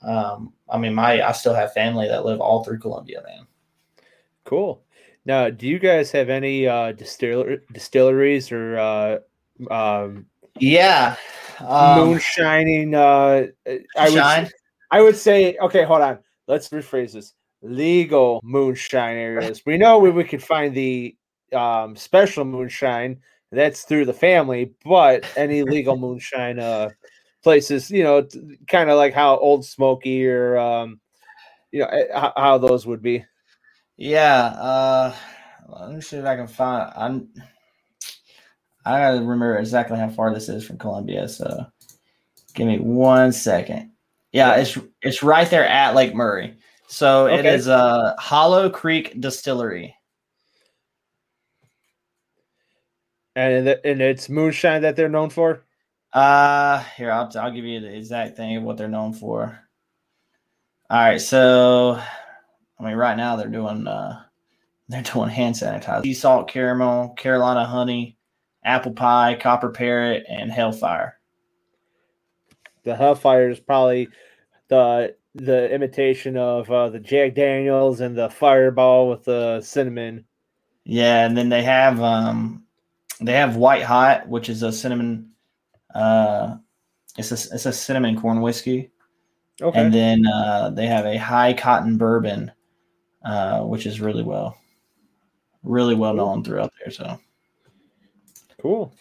Um, 0.08 0.54
I 0.70 0.78
mean, 0.78 0.93
my 0.93 1.22
I 1.22 1.34
still 1.34 1.54
have 1.54 1.74
family 1.74 2.08
that 2.08 2.26
live 2.26 2.39
all 2.39 2.63
through 2.63 2.80
Columbia, 2.80 3.22
man. 3.26 3.46
Cool. 4.46 4.82
Now, 5.26 5.50
do 5.50 5.67
you 5.67 5.78
guys 5.78 6.12
have 6.12 6.30
any 6.30 6.67
uh 6.67 6.93
distiller 6.93 7.58
distilleries 7.74 8.52
or 8.52 8.78
uh 8.78 9.17
um 9.70 10.26
Yeah, 10.60 11.17
um, 11.60 11.98
moonshining 11.98 12.96
uh 12.96 13.48
I 13.98 14.10
would 14.10 14.52
I 14.91 15.02
would 15.02 15.17
say 15.17 15.58
okay, 15.58 15.84
hold 15.84 16.02
on. 16.02 16.20
Let's 16.48 16.70
rephrase 16.70 17.12
this. 17.13 17.34
Legal 17.62 18.39
moonshine 18.43 19.17
areas. 19.17 19.63
We 19.65 19.78
know 19.78 20.00
where 20.00 20.13
we 20.13 20.24
could 20.24 20.43
find 20.43 20.74
the 20.74 21.17
um 21.52 21.98
special 21.98 22.46
moonshine. 22.46 23.20
That's 23.52 23.84
through 23.84 24.06
the 24.06 24.13
family, 24.13 24.72
but 24.86 25.26
any 25.36 25.63
legal 25.63 25.98
moonshine 26.00 26.60
uh 26.60 26.91
places, 27.43 27.89
you 27.91 28.04
know, 28.04 28.28
kind 28.67 28.89
of 28.89 28.97
like 28.97 29.13
how 29.13 29.38
Old 29.38 29.65
Smoky 29.65 30.28
or 30.28 30.58
um 30.58 31.00
you 31.71 31.80
know 31.80 31.88
eh, 31.88 32.06
how, 32.13 32.34
how 32.36 32.58
those 32.58 32.86
would 32.86 33.02
be. 33.02 33.26
Yeah, 33.97 34.45
uh, 34.45 35.15
let 35.67 35.91
me 35.91 36.02
see 36.02 36.17
if 36.17 36.26
I 36.26 36.36
can 36.36 36.47
find. 36.47 36.91
I'm. 36.95 37.30
I 38.86 39.00
gotta 39.00 39.19
remember 39.19 39.58
exactly 39.58 39.97
how 39.97 40.10
far 40.10 40.34
this 40.34 40.47
is 40.50 40.65
from 40.65 40.78
Columbia. 40.78 41.28
So, 41.28 41.65
give 42.54 42.67
me 42.67 42.80
one 42.80 43.32
second. 43.34 43.91
Yeah, 44.32 44.56
it's 44.56 44.78
it's 45.02 45.23
right 45.23 45.50
there 45.50 45.67
at 45.67 45.95
Lake 45.95 46.13
Murray. 46.15 46.58
So 46.88 47.28
it 47.28 47.39
Okay. 47.39 47.56
is 47.56 47.67
a 47.67 48.15
Hollow 48.17 48.69
Creek 48.69 49.19
Distillery. 49.19 49.93
And 53.36 53.67
it- 53.67 53.82
and 53.84 54.02
it's 54.02 54.30
moonshine 54.30 54.82
that 54.84 54.95
they're 54.95 55.10
known 55.10 55.30
for. 55.30 55.63
Uh, 56.17 56.84
here 56.97 57.12
I'll 57.12 57.32
I'll 57.39 57.51
give 57.51 57.63
you 57.63 57.80
the 57.80 57.95
exact 57.95 58.38
thing 58.38 58.58
of 58.58 58.63
what 58.63 58.75
they're 58.75 58.88
known 58.88 59.13
for. 59.13 59.60
All 60.89 60.97
right, 60.97 61.21
so 61.21 62.01
I 62.80 62.84
mean, 62.84 62.95
right 62.95 63.15
now 63.15 63.36
they're 63.36 63.47
doing 63.47 63.86
uh 63.86 64.23
they're 64.89 65.03
doing 65.03 65.30
hand 65.30 65.53
sanitizer, 65.53 66.01
sea 66.01 66.15
salt 66.15 66.47
caramel, 66.47 67.10
Carolina 67.10 67.65
honey, 67.65 68.17
apple 68.63 68.93
pie, 68.93 69.38
copper 69.39 69.69
parrot, 69.69 70.25
and 70.27 70.51
hellfire. 70.51 71.19
The 72.82 72.95
Hellfire 72.95 73.51
is 73.51 73.60
probably 73.60 74.08
the 74.69 75.15
the 75.36 75.71
imitation 75.71 76.36
of 76.36 76.71
uh, 76.71 76.89
the 76.89 76.99
Jack 76.99 77.36
Daniels 77.36 78.01
and 78.01 78.17
the 78.17 78.32
Fireball 78.32 79.08
with 79.08 79.23
the 79.25 79.62
cinnamon. 79.62 80.25
Yeah, 80.84 81.27
and 81.27 81.38
then 81.38 81.49
they 81.49 81.62
have 81.62 82.01
um 82.01 82.63
they 83.21 83.34
have 83.34 83.56
white 83.56 83.84
hot, 83.84 84.27
which 84.27 84.49
is 84.49 84.63
a 84.63 84.71
cinnamon 84.71 85.34
uh 85.93 86.58
it's 87.17 87.32
a 87.32 87.56
it's 87.56 87.65
a 87.65 87.73
cinnamon 87.73 88.19
corn 88.19 88.41
whiskey. 88.41 88.91
Okay. 89.62 89.80
And 89.80 89.91
then 89.93 90.28
uh, 90.28 90.69
they 90.69 90.86
have 90.86 91.06
a 91.06 91.17
high 91.17 91.52
cotton 91.54 91.97
bourbon, 91.97 92.52
uh, 93.26 93.62
which 93.62 93.88
is 93.88 94.00
really 94.00 94.21
well, 94.21 94.56
really 95.63 95.95
well 95.95 96.13
known 96.13 96.43
throughout 96.43 96.71
there. 96.80 96.91
So 96.91 97.19
Cool. 98.62 98.93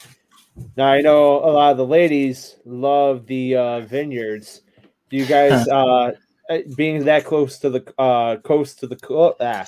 Now 0.76 0.88
I 0.88 1.00
know 1.00 1.36
a 1.36 1.50
lot 1.50 1.72
of 1.72 1.76
the 1.76 1.86
ladies 1.86 2.56
love 2.64 3.26
the 3.26 3.56
uh, 3.56 3.80
vineyards. 3.80 4.62
Do 5.10 5.16
you 5.16 5.26
guys, 5.26 5.66
uh, 5.72 6.12
uh, 6.48 6.58
being 6.76 7.04
that 7.04 7.24
close 7.24 7.58
to 7.58 7.70
the 7.70 7.94
uh, 7.98 8.36
coast 8.36 8.78
to 8.80 8.86
the 8.86 8.96
co- 8.96 9.36
ah, 9.40 9.66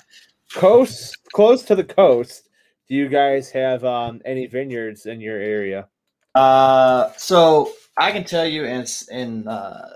coast, 0.53 1.17
close 1.33 1.63
to 1.63 1.75
the 1.75 1.83
coast, 1.83 2.49
do 2.87 2.95
you 2.95 3.07
guys 3.07 3.51
have 3.51 3.83
um, 3.83 4.21
any 4.25 4.47
vineyards 4.47 5.05
in 5.05 5.21
your 5.21 5.37
area? 5.37 5.87
Uh, 6.35 7.11
so 7.17 7.71
I 7.97 8.11
can 8.11 8.23
tell 8.23 8.45
you 8.45 8.63
in 8.65 8.85
in 9.11 9.47
uh, 9.47 9.89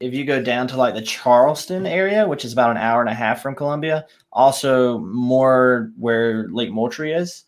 if 0.00 0.14
you 0.14 0.24
go 0.24 0.42
down 0.42 0.68
to 0.68 0.76
like 0.76 0.94
the 0.94 1.02
Charleston 1.02 1.86
area, 1.86 2.26
which 2.26 2.44
is 2.44 2.52
about 2.52 2.70
an 2.70 2.76
hour 2.76 3.00
and 3.00 3.10
a 3.10 3.14
half 3.14 3.42
from 3.42 3.54
Columbia, 3.54 4.06
also 4.32 4.98
more 4.98 5.92
where 5.96 6.48
Lake 6.48 6.70
Moultrie 6.70 7.12
is. 7.12 7.44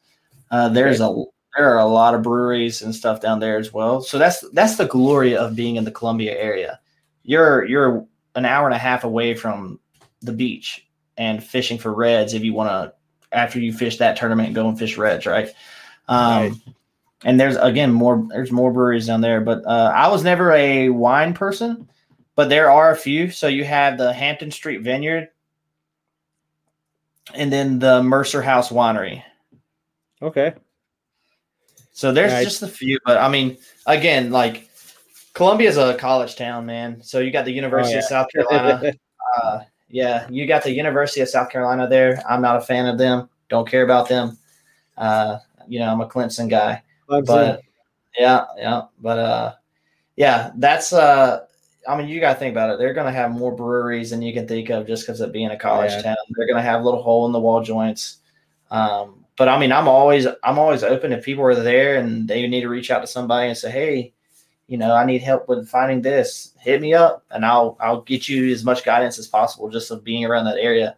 Uh, 0.51 0.69
there's 0.69 1.01
a 1.01 1.25
there 1.57 1.75
are 1.75 1.79
a 1.79 1.87
lot 1.87 2.15
of 2.15 2.23
breweries 2.23 2.83
and 2.83 2.95
stuff 2.95 3.21
down 3.21 3.41
there 3.41 3.59
as 3.59 3.73
well. 3.73 4.03
So 4.03 4.19
that's 4.19 4.45
that's 4.51 4.77
the 4.77 4.87
glory 4.87 5.37
of 5.37 5.57
being 5.57 5.77
in 5.77 5.85
the 5.85 5.91
Columbia 5.91 6.37
area. 6.39 6.81
You're 7.25 7.65
you're 7.65 8.07
an 8.35 8.45
hour 8.45 8.67
and 8.67 8.75
a 8.75 8.79
half 8.79 9.05
away 9.05 9.35
from 9.35 9.81
the 10.23 10.33
beach 10.33 10.87
and 11.17 11.43
fishing 11.43 11.79
for 11.79 11.95
reds 11.95 12.35
if 12.35 12.45
you 12.45 12.53
want 12.53 12.71
to 12.71 12.93
after 13.33 13.59
you 13.59 13.73
fish 13.73 13.99
that 13.99 14.17
tournament 14.17 14.55
go 14.55 14.69
and 14.69 14.79
fish 14.79 14.97
reds, 14.97 15.27
right? 15.27 15.49
Um, 16.09 16.51
Right. 16.51 16.53
And 17.25 17.41
there's 17.41 17.57
again 17.57 17.93
more 17.93 18.27
there's 18.29 18.53
more 18.53 18.73
breweries 18.73 19.07
down 19.07 19.21
there 19.21 19.41
but 19.41 19.65
uh, 19.67 19.93
i 19.95 20.07
was 20.09 20.23
never 20.23 20.53
a 20.53 20.89
wine 20.91 21.33
person 21.33 21.89
but 22.35 22.51
there 22.51 22.71
are 22.71 22.91
a 22.91 22.97
few. 22.97 23.31
So 23.31 23.49
you 23.49 23.65
have 23.65 23.97
the 23.97 24.13
hampton 24.13 24.51
street 24.51 24.83
vineyard 24.83 25.29
and 27.35 27.51
then 27.51 27.79
the 27.79 28.03
mercer 28.03 28.43
house 28.43 28.69
winery. 28.69 29.23
Okay. 30.21 30.53
so 31.93 32.13
there's 32.13 32.33
Right. 32.33 32.45
just 32.45 32.63
a 32.63 32.69
few 32.69 32.99
but 33.07 33.17
i 33.19 33.29
mean 33.29 33.57
again 33.87 34.31
like 34.31 34.69
columbia's 35.33 35.79
a 35.79 35.95
college 35.97 36.37
town 36.37 36.67
man. 36.67 37.03
So 37.03 37.21
you 37.21 37.31
got 37.31 37.45
the 37.47 37.53
university 37.53 37.97
of 37.99 38.05
south 38.05 38.29
carolina. 38.33 38.93
Uh, 39.43 39.61
yeah 39.89 40.27
you 40.31 40.47
got 40.47 40.63
the 40.63 40.71
university 40.71 41.21
of 41.21 41.29
south 41.29 41.51
carolina 41.51 41.89
there. 41.89 42.23
I'm 42.29 42.41
not 42.41 42.57
a 42.57 42.61
fan 42.61 42.87
of 42.87 42.97
them. 42.97 43.29
Don't 43.49 43.69
care 43.69 43.83
about 43.83 44.09
them. 44.09 44.39
Uh, 44.97 45.39
you 45.67 45.79
know 45.81 45.89
i'm 45.91 46.01
a 46.01 46.07
clemson 46.07 46.49
guy 46.49 46.81
but 47.09 47.63
yeah, 48.19 48.45
yeah, 48.57 48.83
but 49.01 49.19
uh, 49.19 49.55
yeah, 50.17 50.51
that's 50.57 50.93
uh, 50.93 51.47
I 51.89 51.97
mean, 51.97 52.09
you 52.09 52.21
got 52.21 52.35
to 52.35 52.39
think 52.39 52.53
about 52.53 52.71
it. 52.71 52.79
They're 52.79 52.95
going 52.95 53.07
to 53.07 53.13
have 53.13 53.31
more 53.31 53.55
breweries 53.55 54.11
than 54.11 54.23
you 54.23 54.33
can 54.33 54.49
think 54.49 54.71
of 54.71 54.87
just 54.87 55.07
because 55.07 55.21
of 55.21 55.33
being 55.33 55.51
a 55.51 55.57
college 55.57 55.93
Yeah. 55.93 56.03
town. 56.03 56.17
They're 56.31 56.47
going 56.47 56.57
to 56.57 56.63
have 56.63 56.83
little 56.83 57.03
hole 57.03 57.27
in 57.27 57.33
the 57.33 57.41
wall 57.41 57.63
joints. 57.63 58.19
Um, 58.71 59.25
but 59.37 59.49
I 59.49 59.59
mean, 59.59 59.71
I'm 59.71 59.87
always 59.87 60.27
I'm 60.43 60.59
always 60.59 60.83
open 60.83 61.13
if 61.13 61.25
people 61.25 61.45
are 61.45 61.55
there 61.55 61.99
and 61.99 62.27
they 62.27 62.47
need 62.49 62.63
to 62.63 62.69
reach 62.69 62.91
out 62.91 63.01
to 63.01 63.07
somebody 63.07 63.49
and 63.49 63.57
say, 63.57 63.71
hey, 63.71 64.13
you 64.67 64.79
know, 64.79 64.93
I 64.95 65.05
need 65.05 65.23
help 65.23 65.49
with 65.49 65.69
finding 65.69 66.03
this. 66.03 66.53
Hit 66.59 66.81
me 66.81 66.95
up, 66.95 67.25
and 67.31 67.45
I'll 67.45 67.77
I'll 67.81 68.01
get 68.01 68.29
you 68.29 68.51
as 68.51 68.65
much 68.65 68.85
guidance 68.85 69.19
as 69.19 69.29
possible 69.29 69.69
just 69.69 69.91
of 69.91 70.03
being 70.03 70.25
around 70.25 70.47
that 70.47 70.59
area. 70.59 70.97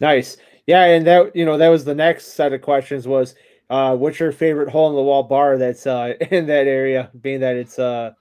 Nice. 0.00 0.36
Yeah, 0.66 0.84
and 0.84 1.06
that 1.06 1.34
you 1.36 1.44
know 1.44 1.58
that 1.58 1.68
was 1.68 1.84
the 1.84 1.94
next 1.94 2.28
set 2.28 2.52
of 2.52 2.62
questions 2.62 3.06
was 3.06 3.34
uh 3.72 3.96
what's 3.96 4.20
your 4.20 4.30
favorite 4.32 4.68
hole 4.68 4.90
in 4.90 4.94
the 4.94 5.02
wall 5.02 5.22
bar 5.22 5.56
that's 5.56 5.86
uh 5.86 6.12
in 6.30 6.46
that 6.46 6.66
area, 6.66 7.10
being 7.20 7.40
that 7.40 7.56
it's 7.56 7.78
uh 7.78 8.12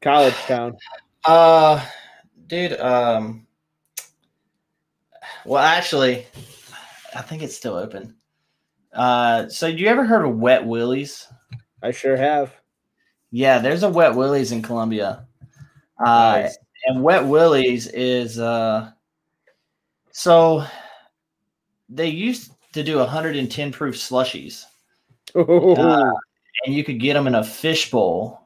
college 0.00 0.34
town. 0.46 0.76
Uh, 1.26 1.82
dude. 2.48 2.78
Um. 2.78 3.46
Well, 5.46 5.62
actually, 5.62 6.26
I 7.16 7.22
think 7.22 7.42
it's 7.42 7.56
still 7.56 7.76
open. 7.76 8.14
Uh, 8.92 9.48
so 9.48 9.66
you 9.66 9.86
ever 9.86 10.04
heard 10.04 10.26
of 10.26 10.36
Wet 10.36 10.66
Willies? 10.66 11.26
I 11.82 11.92
sure 11.92 12.18
have. 12.18 12.54
Yeah, 13.30 13.58
there's 13.58 13.84
a 13.84 13.88
Wet 13.88 14.14
Willies 14.14 14.52
in 14.52 14.60
Columbia. 14.60 15.26
Uh, 15.98 16.42
Nice. 16.42 16.58
and 16.86 17.02
Wet 17.02 17.24
Willies 17.24 17.86
is 17.86 18.38
uh, 18.38 18.90
so 20.12 20.64
they 21.88 22.08
used 22.08 22.52
to 22.74 22.82
do 22.82 22.98
110 22.98 23.72
proof 23.72 23.94
slushies, 23.96 24.64
Uh, 25.34 26.12
and 26.64 26.74
you 26.74 26.84
could 26.84 27.00
get 27.00 27.14
them 27.14 27.26
in 27.26 27.34
a 27.34 27.44
fishbowl. 27.44 28.40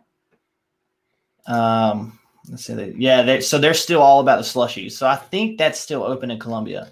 Um, 1.47 2.19
let's 2.49 2.67
see, 2.67 2.75
they, 2.75 2.95
yeah, 2.97 3.23
they, 3.23 3.41
so 3.41 3.59
they're 3.59 3.75
still 3.75 4.03
all 4.03 4.21
about 4.21 4.37
the 4.37 4.43
slushies. 4.43 4.93
So 4.93 5.07
I 5.07 5.17
think 5.17 5.59
that's 5.59 5.81
still 5.81 6.03
open 6.03 6.31
in 6.31 6.39
Columbia. 6.39 6.91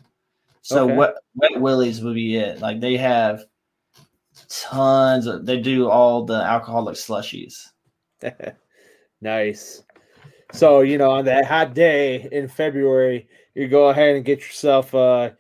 So 0.62 0.84
Okay. 0.84 0.96
Wet, 0.96 1.14
Wet 1.34 1.60
Willies 1.60 2.02
would 2.02 2.14
be 2.14 2.36
it. 2.36 2.60
Like 2.60 2.80
they 2.80 2.96
have 2.96 3.44
tons 4.48 5.26
of, 5.26 5.46
they 5.46 5.60
do 5.60 5.88
all 5.88 6.24
the 6.24 6.42
alcoholic 6.42 6.96
slushies. 6.96 7.68
nice. 9.20 9.82
So, 10.52 10.80
you 10.80 10.98
know, 10.98 11.10
on 11.10 11.24
that 11.26 11.44
hot 11.44 11.74
day 11.74 12.28
in 12.32 12.48
February, 12.48 13.28
you 13.54 13.68
go 13.68 13.88
ahead 13.88 14.16
and 14.16 14.24
get 14.24 14.40
yourself 14.40 14.94
uh 14.94 15.30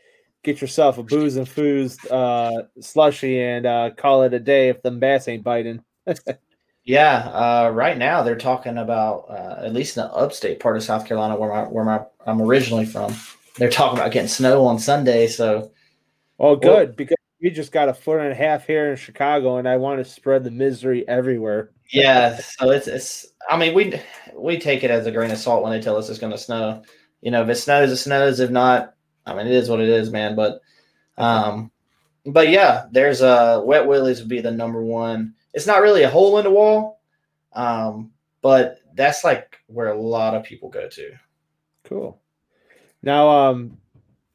get 0.46 0.60
yourself 0.60 0.96
a 0.96 1.02
booze 1.02 1.36
and 1.36 1.46
foos 1.46 1.98
uh 2.10 2.62
slushy 2.80 3.40
and 3.40 3.66
uh 3.66 3.90
call 3.96 4.22
it 4.22 4.32
a 4.32 4.40
day 4.40 4.70
if 4.70 4.80
the 4.82 4.90
bass 4.90 5.28
ain't 5.28 5.44
biting. 5.44 5.82
Yeah, 6.84 7.16
uh, 7.16 7.70
right 7.74 7.98
now 7.98 8.22
they're 8.22 8.36
talking 8.36 8.78
about 8.78 9.26
uh, 9.28 9.64
at 9.64 9.74
least 9.74 9.96
in 9.96 10.04
the 10.04 10.12
upstate 10.12 10.60
part 10.60 10.76
of 10.76 10.84
South 10.84 11.04
Carolina, 11.04 11.36
where 11.36 11.50
my 11.50 11.62
where 11.64 11.84
my 11.84 12.02
I'm 12.24 12.40
originally 12.40 12.86
from. 12.86 13.12
They're 13.56 13.70
talking 13.70 13.98
about 13.98 14.12
getting 14.12 14.28
snow 14.28 14.64
on 14.66 14.78
Sunday. 14.78 15.26
So 15.26 15.72
Oh, 16.38 16.54
good 16.54 16.96
because 16.96 17.16
we 17.42 17.50
just 17.50 17.72
got 17.72 17.88
a 17.88 17.94
foot 17.94 18.20
and 18.20 18.30
a 18.30 18.36
half 18.36 18.66
here 18.66 18.90
in 18.90 18.96
Chicago, 18.96 19.56
and 19.56 19.68
I 19.68 19.76
want 19.76 19.98
to 19.98 20.10
spread 20.10 20.44
the 20.44 20.50
misery 20.50 21.06
everywhere. 21.08 21.70
yeah, 21.90 22.36
so 22.36 22.70
it's 22.70 22.86
it's. 22.86 23.26
I 23.48 23.56
mean, 23.56 23.74
we 23.74 24.00
we 24.34 24.58
take 24.58 24.84
it 24.84 24.90
as 24.90 25.06
a 25.06 25.12
grain 25.12 25.30
of 25.30 25.38
salt 25.38 25.62
when 25.62 25.72
they 25.72 25.80
tell 25.80 25.96
us 25.96 26.08
it's 26.08 26.18
going 26.18 26.32
to 26.32 26.38
snow. 26.38 26.82
You 27.20 27.30
know, 27.30 27.42
if 27.42 27.48
it 27.48 27.56
snows, 27.56 27.90
it 27.90 27.96
snows. 27.96 28.40
If 28.40 28.50
not, 28.50 28.94
I 29.26 29.34
mean, 29.34 29.46
it 29.46 29.52
is 29.52 29.68
what 29.68 29.80
it 29.80 29.88
is, 29.88 30.10
man. 30.10 30.36
But, 30.36 30.60
um, 31.18 31.70
but 32.24 32.48
yeah, 32.48 32.86
there's 32.90 33.20
a 33.20 33.62
wet 33.64 33.86
willies 33.86 34.20
would 34.20 34.28
be 34.28 34.40
the 34.40 34.50
number 34.50 34.82
one. 34.82 35.34
It's 35.52 35.66
not 35.66 35.82
really 35.82 36.02
a 36.02 36.10
hole 36.10 36.38
in 36.38 36.44
the 36.44 36.50
wall, 36.50 37.00
um, 37.52 38.12
but 38.42 38.78
that's 38.94 39.24
like 39.24 39.58
where 39.66 39.88
a 39.88 40.00
lot 40.00 40.34
of 40.34 40.44
people 40.44 40.68
go 40.68 40.88
to. 40.88 41.12
Cool. 41.84 42.20
Now, 43.02 43.28
um, 43.28 43.78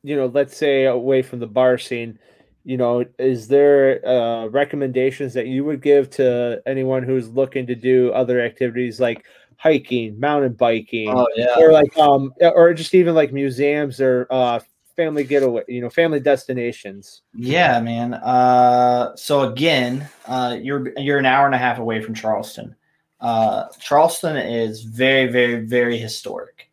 you 0.03 0.15
know, 0.15 0.27
let's 0.27 0.57
say 0.57 0.85
away 0.85 1.21
from 1.21 1.39
the 1.39 1.47
bar 1.47 1.77
scene, 1.77 2.17
you 2.63 2.77
know, 2.77 3.05
is 3.17 3.47
there 3.47 4.05
uh, 4.07 4.45
recommendations 4.47 5.33
that 5.33 5.47
you 5.47 5.63
would 5.65 5.81
give 5.81 6.09
to 6.11 6.61
anyone 6.65 7.03
who's 7.03 7.29
looking 7.29 7.65
to 7.67 7.75
do 7.75 8.11
other 8.11 8.39
activities 8.41 8.99
like 8.99 9.25
hiking, 9.57 10.19
mountain 10.19 10.53
biking, 10.53 11.09
Oh 11.09 11.27
yeah. 11.35 11.55
or 11.57 11.71
like 11.71 11.95
um, 11.97 12.33
or 12.39 12.73
just 12.73 12.95
even 12.95 13.13
like 13.15 13.33
museums 13.33 13.99
or 13.99 14.27
uh, 14.29 14.59
family 14.95 15.23
getaway, 15.23 15.63
you 15.67 15.81
know, 15.81 15.89
family 15.89 16.19
destinations? 16.19 17.21
Yeah, 17.33 17.79
man. 17.79 18.13
Uh, 18.13 19.15
so 19.15 19.41
again, 19.49 20.07
uh, 20.25 20.57
you're 20.59 20.91
you're 20.97 21.19
an 21.19 21.25
hour 21.25 21.45
and 21.45 21.55
a 21.55 21.57
half 21.57 21.79
away 21.79 22.01
from 22.01 22.13
Charleston. 22.13 22.75
Uh, 23.19 23.67
Charleston 23.79 24.35
is 24.35 24.83
very, 24.83 25.31
very, 25.31 25.65
very 25.65 25.97
historic. 25.97 26.71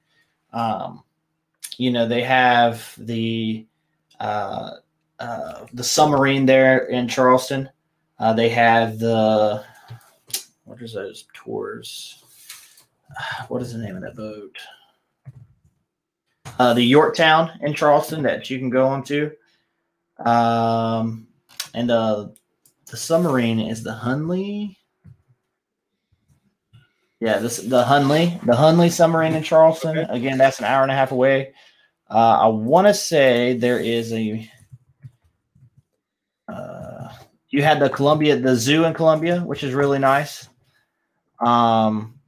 Um, 0.53 1.03
you 1.77 1.91
know, 1.91 2.09
they 2.09 2.23
have 2.23 2.95
the 2.99 3.67
uh, 4.19 4.71
uh, 5.19 5.67
the 5.73 5.85
submarine 5.85 6.47
there 6.47 6.87
in 6.87 7.09
Charleston. 7.09 7.69
Uh, 8.19 8.33
they 8.33 8.49
have 8.49 8.99
the 8.99 9.65
what 10.65 10.83
is 10.83 10.95
those 10.95 11.27
tours? 11.33 12.25
What 13.49 13.63
is 13.63 13.73
the 13.73 13.79
name 13.79 13.97
of 13.97 14.03
that 14.03 14.17
boat? 14.17 14.57
Uh, 16.59 16.75
the 16.75 16.83
Yorktown 16.83 17.53
in 17.63 17.73
Charleston 17.73 18.23
that 18.25 18.51
you 18.51 18.59
can 18.59 18.69
go 18.69 18.87
on 18.89 19.05
to. 19.05 19.31
Um, 20.25 21.29
and 21.75 21.91
uh, 21.91 22.29
the 22.87 22.97
submarine 22.97 23.61
is 23.61 23.85
the 23.85 23.93
Hunley. 23.93 24.77
Yeah, 27.21 27.39
this 27.39 27.59
the 27.59 27.85
Hunley, 27.85 28.41
the 28.45 28.53
Hunley 28.53 28.91
submarine 28.91 29.35
in 29.35 29.43
Charleston. 29.43 29.99
Okay. 29.99 30.17
Again, 30.17 30.39
that's 30.39 30.59
an 30.59 30.65
hour 30.65 30.83
and 30.83 30.91
a 30.91 30.95
half 30.95 31.13
away. 31.13 31.53
Uh, 32.11 32.39
I 32.43 32.47
want 32.47 32.87
to 32.87 32.95
say 32.95 33.57
there 33.57 33.81
is 33.81 34.13
a. 34.13 34.49
Uh, 36.49 37.09
you 37.51 37.63
had 37.63 37.81
the 37.81 37.91
Columbia, 37.91 38.37
the 38.37 38.57
zoo 38.57 38.85
in 38.85 38.95
Columbia, 38.95 39.41
which 39.41 39.63
is 39.63 39.75
really 39.75 39.99
nice. 39.99 40.49
Um, 41.41 42.19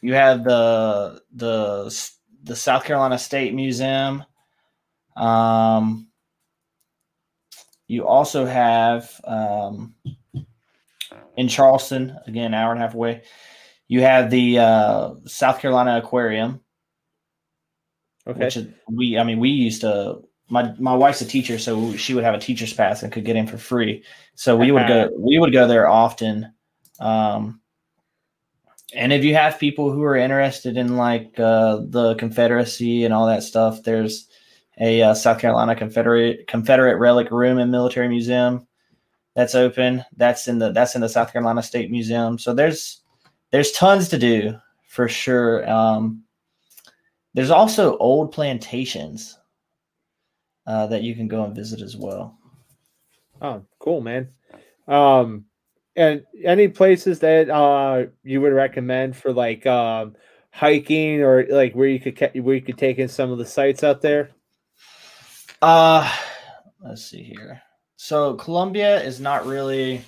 you 0.00 0.14
have 0.14 0.42
the 0.42 1.22
the 1.34 1.90
the 2.48 2.56
South 2.56 2.84
Carolina 2.84 3.18
State 3.18 3.54
Museum. 3.54 4.24
Um, 5.16 6.08
you 7.86 8.06
also 8.06 8.44
have 8.44 9.20
um, 9.24 9.94
in 11.36 11.48
Charleston, 11.48 12.18
again, 12.26 12.46
an 12.46 12.54
hour 12.54 12.72
and 12.72 12.80
a 12.80 12.84
half 12.84 12.94
away. 12.94 13.22
You 13.86 14.00
have 14.02 14.30
the 14.30 14.58
uh, 14.58 15.14
South 15.26 15.60
Carolina 15.60 15.98
Aquarium, 15.98 16.60
Okay. 18.26 18.44
which 18.44 18.56
is, 18.58 18.68
we, 18.90 19.18
I 19.18 19.24
mean, 19.24 19.38
we 19.38 19.50
used 19.50 19.82
to. 19.82 20.22
My 20.50 20.74
my 20.78 20.94
wife's 20.94 21.20
a 21.20 21.26
teacher, 21.26 21.58
so 21.58 21.94
she 21.96 22.14
would 22.14 22.24
have 22.24 22.34
a 22.34 22.38
teacher's 22.38 22.72
pass 22.72 23.02
and 23.02 23.12
could 23.12 23.26
get 23.26 23.36
in 23.36 23.46
for 23.46 23.58
free. 23.58 24.02
So 24.34 24.56
we 24.56 24.72
would 24.72 24.88
go 24.88 25.10
we 25.18 25.38
would 25.38 25.52
go 25.52 25.66
there 25.66 25.86
often. 25.86 26.52
Um, 27.00 27.60
and 28.94 29.12
if 29.12 29.24
you 29.24 29.34
have 29.34 29.58
people 29.58 29.90
who 29.90 30.02
are 30.02 30.16
interested 30.16 30.76
in 30.76 30.96
like 30.96 31.38
uh, 31.38 31.80
the 31.88 32.14
Confederacy 32.16 33.04
and 33.04 33.12
all 33.12 33.26
that 33.26 33.42
stuff, 33.42 33.82
there's 33.82 34.28
a 34.80 35.02
uh, 35.02 35.14
South 35.14 35.38
Carolina 35.38 35.74
Confederate 35.74 36.46
Confederate 36.46 36.98
Relic 36.98 37.30
Room 37.30 37.58
and 37.58 37.70
Military 37.70 38.08
Museum 38.08 38.66
that's 39.38 39.54
open. 39.54 40.04
That's 40.16 40.48
in 40.48 40.58
the 40.58 40.72
that's 40.72 40.94
in 40.94 41.00
the 41.00 41.08
South 41.08 41.32
Carolina 41.32 41.62
State 41.62 41.90
Museum. 41.90 42.38
So 42.38 42.54
there's 42.54 43.02
there's 43.50 43.70
tons 43.72 44.08
to 44.08 44.18
do 44.18 44.58
for 44.88 45.08
sure. 45.08 45.68
Um, 45.70 46.24
there's 47.34 47.50
also 47.50 47.96
old 47.98 48.32
plantations 48.32 49.38
uh, 50.66 50.88
that 50.88 51.02
you 51.02 51.14
can 51.14 51.28
go 51.28 51.44
and 51.44 51.54
visit 51.54 51.82
as 51.82 51.96
well. 51.96 52.36
Oh, 53.40 53.64
cool, 53.78 54.00
man. 54.00 54.28
Um, 54.88 55.44
and 55.98 56.24
any 56.44 56.68
places 56.68 57.18
that 57.18 57.50
uh 57.50 58.06
you 58.22 58.40
would 58.40 58.52
recommend 58.52 59.16
for 59.16 59.32
like 59.32 59.66
um 59.66 60.14
hiking 60.50 61.20
or 61.22 61.44
like 61.50 61.74
where 61.74 61.88
you 61.88 61.98
could 61.98 62.16
where 62.44 62.54
you 62.54 62.62
could 62.62 62.78
take 62.78 62.98
in 62.98 63.08
some 63.08 63.32
of 63.32 63.38
the 63.38 63.44
sites 63.44 63.82
out 63.82 64.00
there? 64.00 64.30
Uh 65.60 66.10
let's 66.80 67.04
see 67.04 67.24
here. 67.24 67.60
So 67.96 68.34
Columbia 68.34 69.02
is 69.02 69.18
not 69.18 69.44
really 69.44 70.04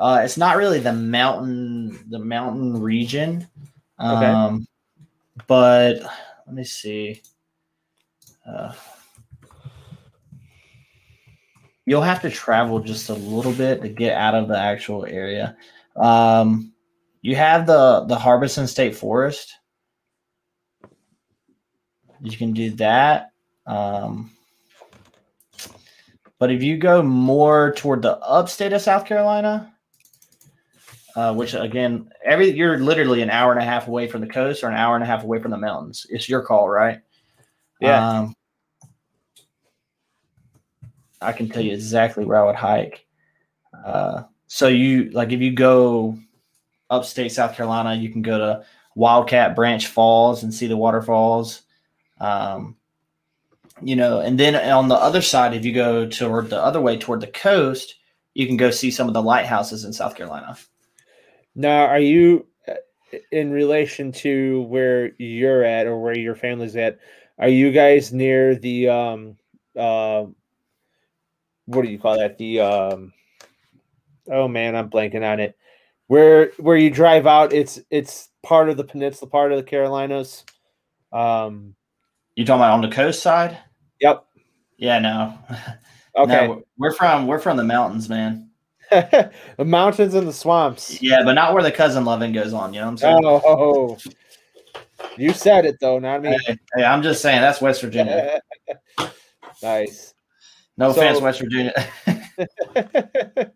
uh 0.00 0.22
it's 0.24 0.38
not 0.38 0.56
really 0.56 0.80
the 0.80 0.94
mountain 0.94 2.02
the 2.08 2.18
mountain 2.18 2.80
region. 2.80 3.46
Okay. 4.00 4.26
Um 4.26 4.66
but 5.46 6.00
let 6.46 6.54
me 6.54 6.64
see. 6.64 7.20
Uh 8.48 8.72
You'll 11.86 12.02
have 12.02 12.22
to 12.22 12.30
travel 12.30 12.80
just 12.80 13.10
a 13.10 13.14
little 13.14 13.52
bit 13.52 13.82
to 13.82 13.88
get 13.88 14.16
out 14.16 14.34
of 14.34 14.48
the 14.48 14.58
actual 14.58 15.06
area. 15.06 15.56
Um 15.96 16.72
you 17.24 17.36
have 17.36 17.66
the 17.66 18.04
the 18.06 18.18
Harbison 18.18 18.66
State 18.66 18.94
Forest. 18.94 19.54
You 22.20 22.36
can 22.36 22.52
do 22.52 22.70
that. 22.72 23.32
Um, 23.66 24.30
but 26.38 26.50
if 26.50 26.62
you 26.62 26.76
go 26.76 27.02
more 27.02 27.72
toward 27.72 28.02
the 28.02 28.18
upstate 28.18 28.72
of 28.72 28.82
South 28.82 29.06
Carolina, 29.06 29.74
uh, 31.16 31.32
which 31.32 31.54
again, 31.54 32.10
every 32.24 32.50
you're 32.50 32.78
literally 32.78 33.22
an 33.22 33.30
hour 33.30 33.52
and 33.52 33.60
a 33.60 33.64
half 33.64 33.88
away 33.88 34.06
from 34.06 34.20
the 34.20 34.26
coast 34.26 34.62
or 34.62 34.68
an 34.68 34.76
hour 34.76 34.94
and 34.94 35.02
a 35.02 35.06
half 35.06 35.24
away 35.24 35.38
from 35.38 35.50
the 35.50 35.56
mountains. 35.56 36.06
It's 36.10 36.28
your 36.28 36.42
call, 36.42 36.68
right? 36.68 37.00
Yeah. 37.80 38.18
Um, 38.18 38.34
I 41.24 41.32
can 41.32 41.48
tell 41.48 41.62
you 41.62 41.72
exactly 41.72 42.24
where 42.24 42.40
I 42.40 42.46
would 42.46 42.56
hike. 42.56 43.06
Uh, 43.84 44.24
so 44.46 44.68
you 44.68 45.10
like 45.10 45.32
if 45.32 45.40
you 45.40 45.52
go 45.52 46.18
upstate 46.90 47.32
South 47.32 47.56
Carolina, 47.56 47.94
you 47.94 48.10
can 48.10 48.22
go 48.22 48.38
to 48.38 48.64
Wildcat 48.94 49.56
Branch 49.56 49.86
Falls 49.86 50.42
and 50.42 50.54
see 50.54 50.66
the 50.66 50.76
waterfalls. 50.76 51.62
Um, 52.20 52.76
you 53.82 53.96
know, 53.96 54.20
and 54.20 54.38
then 54.38 54.54
on 54.70 54.88
the 54.88 54.94
other 54.94 55.20
side, 55.20 55.54
if 55.54 55.64
you 55.64 55.74
go 55.74 56.06
toward 56.06 56.50
the 56.50 56.62
other 56.62 56.80
way 56.80 56.96
toward 56.96 57.20
the 57.20 57.26
coast, 57.26 57.96
you 58.34 58.46
can 58.46 58.56
go 58.56 58.70
see 58.70 58.90
some 58.90 59.08
of 59.08 59.14
the 59.14 59.22
lighthouses 59.22 59.84
in 59.84 59.92
South 59.92 60.14
Carolina. 60.14 60.56
Now, 61.54 61.86
are 61.86 61.98
you 61.98 62.46
uh, 62.68 62.74
in 63.32 63.50
relation 63.50 64.12
to 64.12 64.62
where 64.62 65.12
you're 65.18 65.64
at 65.64 65.86
or 65.86 65.98
where 65.98 66.16
your 66.16 66.34
family's 66.34 66.76
at? 66.76 66.98
Are 67.38 67.48
you 67.48 67.72
guys 67.72 68.12
near 68.12 68.54
the 68.54 68.88
um 68.88 69.36
uh 69.76 70.26
what 71.66 71.82
do 71.82 71.90
you 71.90 71.98
call 71.98 72.18
that? 72.18 72.38
The 72.38 72.60
um 72.60 73.12
oh 74.30 74.48
man, 74.48 74.76
I'm 74.76 74.90
blanking 74.90 75.28
on 75.28 75.40
it. 75.40 75.56
Where 76.06 76.52
where 76.58 76.76
you 76.76 76.90
drive 76.90 77.26
out, 77.26 77.52
it's 77.52 77.80
it's 77.90 78.28
part 78.42 78.68
of 78.68 78.76
the 78.76 78.84
peninsula, 78.84 79.30
part 79.30 79.52
of 79.52 79.58
the 79.58 79.64
Carolinas. 79.64 80.44
Um 81.12 81.74
You 82.36 82.44
talking 82.44 82.60
about 82.60 82.74
on 82.74 82.82
the 82.82 82.94
coast 82.94 83.22
side? 83.22 83.58
yep. 84.00 84.24
Yeah, 84.76 84.98
no. 84.98 85.38
Okay. 86.16 86.46
No, 86.46 86.62
we're 86.78 86.92
from 86.92 87.26
we're 87.26 87.40
from 87.40 87.56
the 87.56 87.64
mountains, 87.64 88.08
man. 88.08 88.48
the 88.90 89.32
mountains 89.58 90.14
and 90.14 90.28
the 90.28 90.32
swamps. 90.32 91.02
Yeah, 91.02 91.24
but 91.24 91.32
not 91.32 91.52
where 91.52 91.62
the 91.64 91.72
cousin 91.72 92.04
loving 92.04 92.32
goes 92.32 92.52
on. 92.52 92.72
You 92.72 92.78
know 92.78 92.86
what 92.86 92.90
I'm 92.92 92.98
saying? 92.98 93.20
Oh, 93.24 93.98
you 95.16 95.32
said 95.32 95.64
it 95.64 95.80
though, 95.80 95.98
not 95.98 96.22
me. 96.22 96.38
Hey, 96.46 96.56
hey, 96.76 96.84
I'm 96.84 97.02
just 97.02 97.20
saying 97.20 97.40
that's 97.40 97.60
West 97.60 97.80
Virginia. 97.80 98.40
nice. 99.62 100.13
No 100.76 100.92
So- 100.92 101.00
offense, 101.00 101.20
West 101.20 101.40
Virginia. 101.40 101.72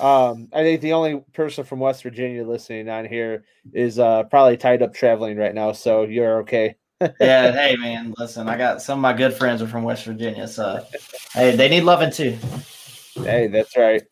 um, 0.00 0.48
I 0.52 0.62
think 0.62 0.80
the 0.80 0.92
only 0.92 1.22
person 1.32 1.64
from 1.64 1.80
West 1.80 2.02
Virginia 2.02 2.44
listening 2.44 2.88
on 2.88 3.04
here 3.04 3.44
is 3.72 3.98
uh, 3.98 4.24
probably 4.24 4.56
tied 4.56 4.82
up 4.82 4.94
traveling 4.94 5.36
right 5.36 5.54
now, 5.54 5.72
so 5.72 6.04
you're 6.04 6.38
okay. 6.40 6.76
yeah, 7.20 7.50
hey 7.50 7.74
man, 7.76 8.14
listen, 8.16 8.48
I 8.48 8.56
got 8.56 8.80
some 8.80 8.98
of 9.00 9.02
my 9.02 9.12
good 9.12 9.34
friends 9.34 9.60
are 9.60 9.66
from 9.66 9.82
West 9.82 10.04
Virginia, 10.04 10.46
so 10.46 10.84
hey, 11.34 11.56
they 11.56 11.68
need 11.68 11.82
loving 11.82 12.12
too. 12.12 12.38
Hey, 13.16 13.48
that's 13.48 13.76
right. 13.76 14.02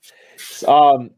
Um, 0.67 1.11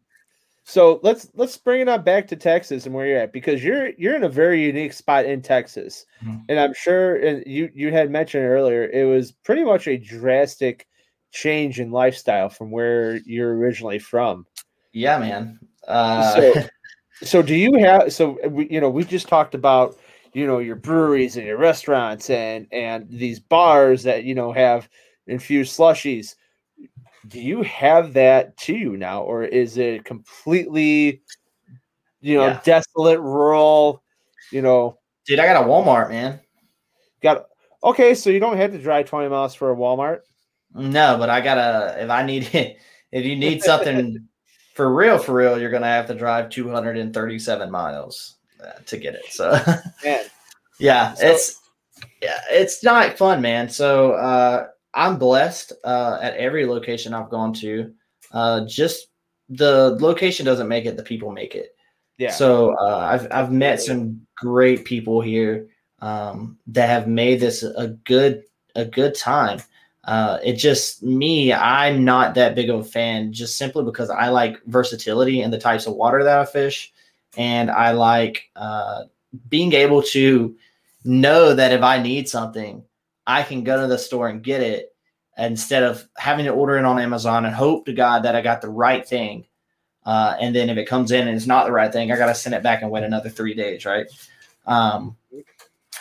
so 0.65 1.01
let's 1.03 1.29
let's 1.35 1.57
bring 1.57 1.81
it 1.81 1.89
on 1.89 2.03
back 2.03 2.29
to 2.29 2.37
Texas 2.37 2.85
and 2.85 2.95
where 2.95 3.07
you're 3.07 3.19
at 3.21 3.33
because 3.33 3.65
you're 3.65 3.89
you're 3.97 4.15
in 4.17 4.25
a 4.25 4.29
very 4.29 4.63
unique 4.63 4.93
spot 4.93 5.25
in 5.25 5.41
Texas, 5.41 6.05
Mhm. 6.23 6.43
and 6.51 6.61
I'm 6.61 6.75
sure 6.75 7.17
and 7.17 7.43
you 7.47 7.71
you 7.75 7.91
had 7.91 8.11
mentioned 8.11 8.45
earlier 8.45 8.85
it 8.85 9.05
was 9.05 9.33
pretty 9.33 9.65
much 9.65 9.89
a 9.89 9.97
drastic 9.97 10.87
change 11.33 11.81
in 11.81 11.91
lifestyle 11.91 12.49
from 12.49 12.71
where 12.71 13.17
you're 13.27 13.57
originally 13.57 13.99
from. 13.99 14.47
Yeah, 14.93 15.19
man. 15.19 15.59
Uh, 15.87 16.35
so, 16.35 16.55
so 17.23 17.43
do 17.43 17.55
you 17.55 17.79
have 17.79 18.13
so 18.13 18.39
we, 18.49 18.69
you 18.69 18.81
know 18.81 18.91
we 18.91 19.05
just 19.05 19.29
talked 19.29 19.55
about 19.55 19.97
you 20.33 20.47
know 20.47 20.59
your 20.59 20.77
breweries 20.77 21.37
and 21.37 21.47
your 21.47 21.59
restaurants 21.59 22.31
and 22.31 22.67
and 22.73 23.07
these 23.09 23.39
bars 23.39 24.03
that 24.03 24.25
you 24.25 24.35
know 24.35 24.53
have 24.53 24.89
infused 25.27 25.79
slushies 25.79 26.35
do 27.29 27.41
you 27.41 27.63
have 27.63 28.13
that 28.15 28.57
too 28.57 28.97
now 28.97 29.23
or 29.23 29.45
is 29.45 29.79
it 29.79 30.05
completely 30.05 31.23
you 32.21 32.37
know 32.37 32.49
Yeah. 32.49 32.61
desolate 32.65 33.21
rural 33.21 34.03
you 34.51 34.63
know 34.63 34.99
dude, 35.27 35.39
I 35.39 35.47
got 35.47 35.65
a 35.65 35.69
Walmart, 35.69 36.09
man. 36.09 36.41
got 37.23 37.47
okay 37.85 38.15
so 38.15 38.31
you 38.31 38.41
don't 38.41 38.57
have 38.57 38.73
to 38.73 38.79
drive 38.79 39.07
20 39.07 39.29
miles 39.29 39.55
for 39.55 39.71
a 39.71 39.77
walmart 39.77 40.21
No, 40.75 41.17
but 41.19 41.31
I 41.31 41.41
gotta 41.41 42.03
if 42.03 42.11
I 42.11 42.23
need 42.23 42.55
it, 42.55 42.79
if 43.13 43.25
you 43.25 43.37
need 43.37 43.63
something 43.63 44.29
for 44.75 44.95
real, 44.95 45.19
for 45.19 45.35
real, 45.35 45.61
you're 45.61 45.71
gonna 45.71 45.87
have 45.87 46.07
to 46.07 46.15
drive 46.15 46.51
237 46.51 47.71
miles 47.71 48.37
uh, 48.63 48.73
to 48.87 48.97
get 48.97 49.15
it. 49.15 49.27
So 49.31 49.51
yeah, 50.79 51.15
So- 51.15 51.27
it's 51.27 51.59
yeah, 52.23 52.41
it's 52.51 52.83
not 52.83 53.19
fun, 53.19 53.41
man. 53.43 53.69
So 53.69 54.13
uh, 54.13 54.69
I'm 54.95 55.19
blessed 55.19 55.73
uh, 55.85 56.19
at 56.23 56.35
every 56.37 56.67
location 56.67 57.15
I've 57.15 57.31
gone 57.31 57.53
to. 57.55 57.93
Uh, 58.33 58.65
just 58.67 59.09
the 59.49 59.97
location 60.01 60.47
doesn't 60.47 60.69
make 60.69 60.87
it; 60.87 60.97
the 60.97 61.03
people 61.03 61.31
make 61.33 61.55
it. 61.55 61.77
yeah 62.19 62.31
So 62.31 62.75
uh, 62.81 62.97
I've 62.99 63.29
I've 63.31 63.53
met 63.53 63.81
some 63.83 64.27
great 64.37 64.85
people 64.85 65.21
here 65.21 65.69
um, 66.01 66.59
that 66.69 66.89
have 66.89 67.07
made 67.07 67.41
this 67.41 67.63
a 67.63 67.89
good 68.05 68.45
a 68.75 68.85
good 68.85 69.15
time. 69.15 69.61
Uh, 70.05 70.39
it 70.43 70.55
just 70.55 71.03
me, 71.03 71.53
I'm 71.53 72.05
not 72.05 72.35
that 72.35 72.55
big 72.55 72.71
of 72.71 72.81
a 72.81 72.85
fan, 72.85 73.33
just 73.33 73.57
simply 73.57 73.85
because 73.85 74.11
I 74.11 74.29
like 74.29 74.63
versatility 74.67 75.43
and 75.43 75.53
the 75.53 75.59
types 75.59 75.87
of 75.87 75.95
water 75.95 76.25
that 76.25 76.39
I 76.39 76.45
fish, 76.45 76.93
and 77.37 77.71
I 77.71 77.93
like 77.93 78.51
uh, 78.57 79.05
being 79.49 79.73
able 79.73 80.03
to 80.03 80.57
know 81.05 81.55
that 81.55 81.73
if 81.73 81.83
I 81.83 82.03
need 82.03 82.29
something, 82.29 82.85
I 83.27 83.43
can 83.45 83.63
go 83.63 83.81
to 83.81 83.87
the 83.87 83.99
store 83.99 84.29
and 84.29 84.43
get 84.43 84.61
it 84.61 84.95
instead 85.39 85.83
of 85.83 86.07
having 86.17 86.45
to 86.47 86.53
order 86.53 86.77
it 86.77 86.85
on 86.85 86.99
Amazon 86.99 87.45
and 87.45 87.55
hope 87.55 87.87
to 87.87 87.93
God 87.93 88.25
that 88.25 88.37
I 88.37 88.43
got 88.43 88.61
the 88.61 88.69
right 88.69 89.07
thing. 89.07 89.47
Uh, 90.05 90.37
and 90.41 90.55
then 90.55 90.69
if 90.69 90.77
it 90.77 90.89
comes 90.89 91.13
in 91.13 91.29
and 91.29 91.37
it's 91.37 91.47
not 91.47 91.65
the 91.65 91.73
right 91.73 91.93
thing, 91.93 92.11
I 92.11 92.17
got 92.17 92.27
to 92.27 92.35
send 92.35 92.55
it 92.55 92.63
back 92.63 92.83
and 92.83 92.91
wait 92.91 93.05
another 93.05 93.31
three 93.31 93.55
days, 93.55 93.85
right? 93.85 94.07
Um, 94.67 95.17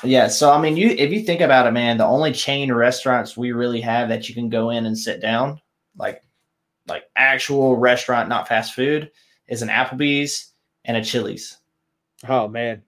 yeah. 0.04 0.28
So 0.28 0.52
I 0.52 0.62
mean, 0.62 0.78
you 0.78 0.89
if 0.89 1.12
you 1.12 1.22
think 1.22 1.41
about 1.41 1.68
it, 1.68 1.72
man, 1.72 1.97
the 1.97 2.06
only 2.06 2.32
chain 2.32 2.72
restaurants 2.74 3.38
we 3.38 3.52
really 3.52 3.82
have 3.82 4.10
that 4.10 4.28
you 4.28 4.36
can 4.36 4.49
go 4.49 4.70
in 4.70 4.86
and 4.86 4.97
sit 4.97 5.22
down, 5.22 5.62
like 5.97 6.22
like 6.88 7.04
actual 7.16 7.78
restaurant, 7.78 8.30
not 8.30 8.47
fast 8.47 8.74
food, 8.74 9.12
is 9.47 9.62
an 9.62 9.70
Applebee's 9.70 10.52
and 10.86 10.97
a 10.97 11.04
Chili's. 11.04 11.58
oh 12.28 12.47
man 12.47 12.82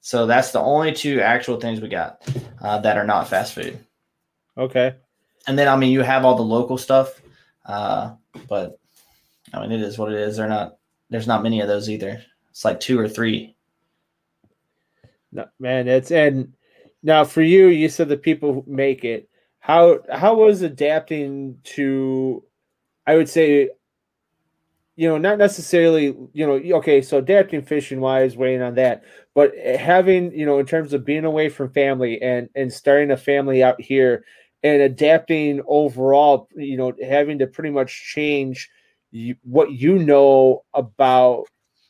So 0.00 0.26
that's 0.26 0.52
the 0.52 0.60
only 0.60 0.92
two 0.92 1.20
actual 1.20 1.58
things 1.60 1.80
we 1.80 1.88
got 1.88 2.22
uh, 2.60 2.78
that 2.80 2.96
are 2.96 3.06
not 3.06 3.28
fast 3.28 3.54
food. 3.54 3.78
okay 4.56 4.94
And 5.46 5.58
then 5.58 5.68
I 5.68 5.76
mean, 5.76 5.92
you 5.92 6.02
have 6.02 6.24
all 6.24 6.36
the 6.36 6.42
local 6.42 6.78
stuff, 6.78 7.20
uh, 7.66 8.14
but 8.48 8.78
I 9.52 9.60
mean, 9.60 9.72
it 9.72 9.82
is 9.82 9.98
what 9.98 10.12
it 10.12 10.18
is. 10.18 10.36
They're 10.36 10.48
not. 10.48 10.76
There's 11.10 11.26
not 11.26 11.42
many 11.42 11.60
of 11.60 11.68
those 11.68 11.88
either. 11.88 12.22
It's 12.50 12.64
like 12.64 12.80
two 12.80 12.98
or 12.98 13.08
three. 13.08 13.56
No, 15.34 15.46
man, 15.58 15.88
it's 15.88 16.10
and 16.12 16.54
now 17.02 17.24
for 17.24 17.42
you, 17.42 17.66
you 17.68 17.88
said 17.90 18.08
the 18.08 18.16
people 18.16 18.64
make 18.66 19.04
it. 19.04 19.28
How 19.60 20.00
how 20.12 20.34
was 20.36 20.62
adapting 20.62 21.58
to? 21.64 22.44
I 23.06 23.16
would 23.16 23.28
say, 23.30 23.70
you 24.96 25.08
know, 25.08 25.18
not 25.18 25.38
necessarily, 25.38 26.14
you 26.32 26.46
know, 26.46 26.76
okay, 26.78 27.02
so 27.02 27.18
adapting 27.18 27.62
fishing 27.62 28.00
wise, 28.00 28.36
weighing 28.36 28.62
on 28.62 28.76
that, 28.76 29.02
but 29.34 29.52
having, 29.58 30.32
you 30.32 30.46
know, 30.46 30.58
in 30.60 30.66
terms 30.66 30.92
of 30.92 31.04
being 31.04 31.24
away 31.24 31.48
from 31.48 31.72
family 31.72 32.22
and 32.22 32.48
and 32.54 32.72
starting 32.72 33.10
a 33.10 33.16
family 33.16 33.62
out 33.62 33.80
here 33.80 34.24
and 34.62 34.82
adapting 34.82 35.62
overall, 35.66 36.48
you 36.56 36.76
know, 36.76 36.92
having 37.02 37.38
to 37.40 37.46
pretty 37.48 37.70
much 37.70 38.04
change 38.12 38.70
you, 39.10 39.34
what 39.42 39.72
you 39.72 39.98
know 39.98 40.64
about 40.74 41.46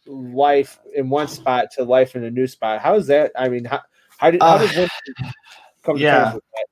life 0.07 0.79
in 0.95 1.09
one 1.09 1.29
spot 1.29 1.67
to 1.73 1.85
life 1.85 2.17
in 2.17 2.25
a 2.25 2.31
new 2.31 2.47
spot. 2.47 2.81
How 2.81 2.95
is 2.95 3.07
that? 3.09 3.33
I 3.37 3.49
mean, 3.49 3.65
how 3.65 3.81
how, 4.19 4.31
did, 4.31 4.43
how 4.43 4.57
Uh, 4.57 4.89
come 5.83 5.97
to 5.97 6.03
yeah. 6.03 6.25
terms 6.25 6.35
with 6.35 6.45
that? 6.53 6.67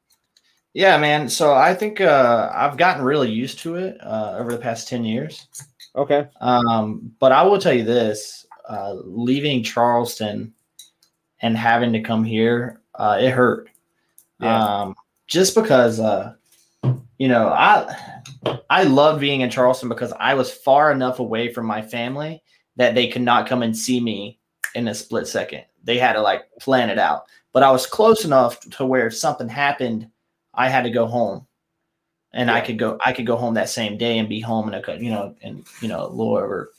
Yeah, 0.74 0.96
man. 0.98 1.28
So 1.28 1.52
I 1.52 1.74
think 1.74 2.00
uh, 2.00 2.50
I've 2.54 2.76
gotten 2.76 3.04
really 3.04 3.30
used 3.30 3.58
to 3.60 3.76
it 3.76 3.98
uh, 4.00 4.36
over 4.38 4.52
the 4.52 4.58
past 4.58 4.88
ten 4.88 5.04
years. 5.04 5.46
Okay. 5.94 6.28
Um, 6.40 7.12
but 7.18 7.32
I 7.32 7.42
will 7.42 7.58
tell 7.58 7.74
you 7.74 7.84
this: 7.84 8.46
uh, 8.68 8.94
leaving 9.04 9.62
Charleston 9.62 10.54
and 11.40 11.56
having 11.56 11.92
to 11.92 12.00
come 12.00 12.24
here, 12.24 12.80
uh, 12.94 13.18
it 13.20 13.30
hurt. 13.30 13.68
Yeah. 14.40 14.64
Um, 14.64 14.94
just 15.26 15.54
because, 15.54 16.00
uh, 16.00 16.34
you 17.18 17.28
know, 17.28 17.48
I 17.48 17.94
I 18.70 18.84
loved 18.84 19.20
being 19.20 19.42
in 19.42 19.50
Charleston 19.50 19.88
because 19.88 20.12
I 20.18 20.34
was 20.34 20.50
far 20.50 20.90
enough 20.90 21.18
away 21.18 21.52
from 21.52 21.66
my 21.66 21.82
family 21.82 22.42
that 22.76 22.94
they 22.94 23.08
could 23.08 23.22
not 23.22 23.48
come 23.48 23.62
and 23.62 23.76
see 23.76 24.00
me 24.00 24.38
in 24.74 24.88
a 24.88 24.94
split 24.94 25.26
second. 25.26 25.64
They 25.84 25.98
had 25.98 26.14
to 26.14 26.22
like 26.22 26.44
plan 26.60 26.90
it 26.90 26.98
out. 26.98 27.24
But 27.52 27.62
I 27.62 27.70
was 27.70 27.86
close 27.86 28.24
enough 28.24 28.60
to 28.60 28.86
where 28.86 29.06
if 29.06 29.16
something 29.16 29.48
happened, 29.48 30.08
I 30.54 30.68
had 30.68 30.84
to 30.84 30.90
go 30.90 31.06
home, 31.06 31.46
and 32.32 32.50
I 32.50 32.60
could 32.60 32.78
go. 32.78 32.98
I 33.04 33.12
could 33.12 33.26
go 33.26 33.36
home 33.36 33.54
that 33.54 33.68
same 33.68 33.98
day 33.98 34.18
and 34.18 34.28
be 34.28 34.40
home 34.40 34.72
in 34.72 34.74
a 34.74 34.96
you 34.96 35.10
know 35.10 35.34
in 35.42 35.64
you 35.80 35.88
know 35.88 36.06
a 36.06 36.08
little 36.08 36.36
over 36.36 36.70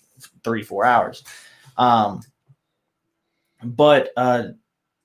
three 0.43 0.63
four 0.63 0.85
hours. 0.85 1.23
Um, 1.77 2.21
but 3.63 4.11
uh, 4.17 4.49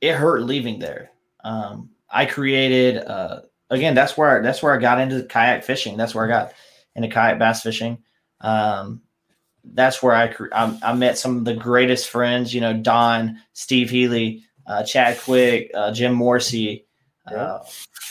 it 0.00 0.14
hurt 0.14 0.42
leaving 0.42 0.78
there. 0.78 1.10
Um, 1.44 1.90
I 2.10 2.24
created 2.24 2.98
uh, 2.98 3.42
again. 3.70 3.94
That's 3.94 4.16
where 4.16 4.42
that's 4.42 4.62
where 4.62 4.74
I 4.74 4.78
got 4.78 5.00
into 5.00 5.22
kayak 5.24 5.64
fishing. 5.64 5.96
That's 5.96 6.14
where 6.14 6.24
I 6.24 6.28
got 6.28 6.54
into 6.94 7.08
kayak 7.08 7.38
bass 7.38 7.62
fishing. 7.62 7.98
Um, 8.40 9.02
that's 9.74 10.02
where 10.02 10.14
I, 10.14 10.34
I, 10.52 10.78
I 10.82 10.94
met 10.94 11.18
some 11.18 11.36
of 11.36 11.44
the 11.44 11.54
greatest 11.54 12.08
friends. 12.08 12.54
You 12.54 12.60
know, 12.60 12.74
Don, 12.74 13.38
Steve 13.52 13.90
Healy, 13.90 14.42
uh, 14.66 14.84
Chad 14.84 15.18
Quick, 15.20 15.70
uh, 15.74 15.92
Jim 15.92 16.14
Morsey. 16.14 16.84
Uh, 17.26 17.58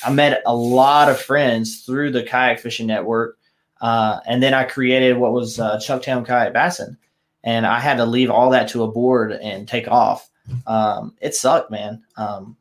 I 0.05 0.11
met 0.11 0.41
a 0.45 0.55
lot 0.55 1.09
of 1.09 1.19
friends 1.19 1.81
through 1.81 2.11
the 2.11 2.23
kayak 2.23 2.59
fishing 2.59 2.87
network, 2.87 3.37
uh, 3.81 4.19
and 4.27 4.43
then 4.43 4.53
I 4.53 4.63
created 4.63 5.17
what 5.17 5.33
was 5.33 5.59
uh, 5.59 5.77
Chucktown 5.77 6.25
Kayak 6.25 6.53
Bassin, 6.53 6.97
and 7.43 7.65
I 7.65 7.79
had 7.79 7.97
to 7.97 8.05
leave 8.05 8.29
all 8.29 8.51
that 8.51 8.67
to 8.69 8.83
a 8.83 8.91
board 8.91 9.31
and 9.31 9.67
take 9.67 9.87
off. 9.87 10.29
Um, 10.65 11.15
it 11.19 11.35
sucked, 11.35 11.71
man, 11.71 12.03
um, 12.15 12.55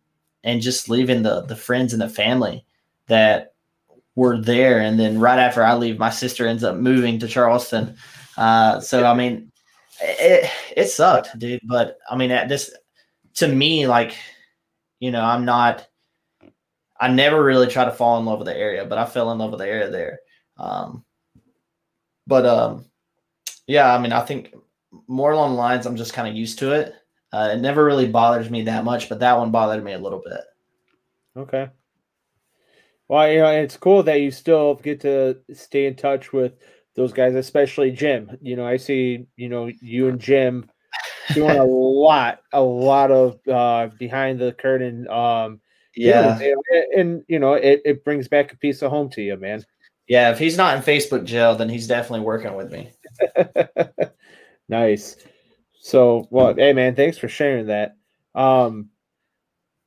and 0.44 0.62
just 0.62 0.88
leaving 0.88 1.22
the 1.22 1.42
the 1.42 1.56
friends 1.56 1.92
and 1.92 2.02
the 2.02 2.08
family 2.08 2.64
that 3.06 3.52
were 4.14 4.40
there, 4.40 4.80
and 4.80 4.98
then 4.98 5.20
right 5.20 5.38
after 5.38 5.62
I 5.62 5.74
leave, 5.74 5.98
my 5.98 6.10
sister 6.10 6.46
ends 6.46 6.64
up 6.64 6.76
moving 6.76 7.18
to 7.18 7.28
Charleston. 7.28 7.96
Uh, 8.36 8.80
so 8.80 9.04
I 9.04 9.14
mean, 9.14 9.50
it 10.00 10.50
it 10.76 10.88
sucked, 10.88 11.38
dude. 11.38 11.60
But 11.64 11.98
I 12.10 12.16
mean, 12.16 12.30
at 12.30 12.48
this 12.48 12.74
to 13.34 13.48
me, 13.48 13.86
like, 13.86 14.16
you 15.00 15.10
know, 15.10 15.22
I'm 15.22 15.44
not. 15.44 15.86
I 16.98 17.08
never 17.08 17.44
really 17.44 17.66
try 17.66 17.84
to 17.84 17.90
fall 17.90 18.18
in 18.18 18.24
love 18.24 18.38
with 18.38 18.46
the 18.46 18.56
area, 18.56 18.84
but 18.86 18.96
I 18.96 19.04
fell 19.04 19.30
in 19.30 19.38
love 19.38 19.50
with 19.50 19.60
the 19.60 19.68
area 19.68 19.90
there. 19.90 20.20
Um, 20.56 21.04
but 22.26 22.46
um, 22.46 22.86
yeah, 23.66 23.94
I 23.94 23.98
mean, 23.98 24.12
I 24.12 24.22
think 24.22 24.54
more 25.06 25.32
along 25.32 25.50
the 25.50 25.58
lines, 25.58 25.84
I'm 25.84 25.96
just 25.96 26.14
kind 26.14 26.28
of 26.28 26.34
used 26.34 26.58
to 26.60 26.72
it. 26.72 26.94
Uh, 27.32 27.50
it 27.52 27.58
never 27.58 27.84
really 27.84 28.08
bothers 28.08 28.48
me 28.48 28.62
that 28.62 28.84
much, 28.84 29.08
but 29.08 29.18
that 29.20 29.36
one 29.36 29.50
bothered 29.50 29.84
me 29.84 29.92
a 29.92 29.98
little 29.98 30.22
bit. 30.24 30.40
Okay. 31.36 31.68
Well, 33.08 33.30
you 33.30 33.40
know, 33.40 33.50
it's 33.50 33.76
cool 33.76 34.02
that 34.04 34.20
you 34.20 34.30
still 34.30 34.74
get 34.74 35.00
to 35.02 35.38
stay 35.52 35.86
in 35.86 35.96
touch 35.96 36.32
with 36.32 36.54
those 36.96 37.12
guys, 37.12 37.34
especially 37.34 37.90
Jim. 37.90 38.36
You 38.40 38.56
know, 38.56 38.66
I 38.66 38.76
see, 38.76 39.26
you 39.36 39.48
know, 39.48 39.70
you 39.80 40.08
and 40.08 40.20
Jim 40.20 40.68
doing 41.34 41.56
a 41.56 41.64
lot, 41.64 42.40
a 42.52 42.60
lot 42.60 43.10
of 43.10 43.38
uh, 43.48 43.88
behind 43.98 44.38
the 44.38 44.52
curtain. 44.52 45.08
Um, 45.08 45.60
yeah, 45.94 46.38
and, 46.38 46.90
and, 46.96 47.24
you 47.28 47.38
know, 47.38 47.54
it, 47.54 47.82
it 47.84 48.04
brings 48.04 48.28
back 48.28 48.52
a 48.52 48.56
piece 48.58 48.82
of 48.82 48.90
home 48.90 49.10
to 49.10 49.22
you, 49.22 49.36
man. 49.36 49.64
Yeah, 50.08 50.30
if 50.30 50.38
he's 50.38 50.56
not 50.56 50.76
in 50.76 50.82
Facebook 50.82 51.24
jail, 51.24 51.54
then 51.54 51.68
he's 51.68 51.86
definitely 51.86 52.20
working 52.20 52.54
with 52.54 52.70
me. 52.70 52.90
nice. 54.68 55.16
So, 55.80 56.26
well, 56.30 56.54
hey, 56.54 56.72
man, 56.72 56.94
thanks 56.94 57.18
for 57.18 57.28
sharing 57.28 57.66
that. 57.66 57.96
Um, 58.34 58.90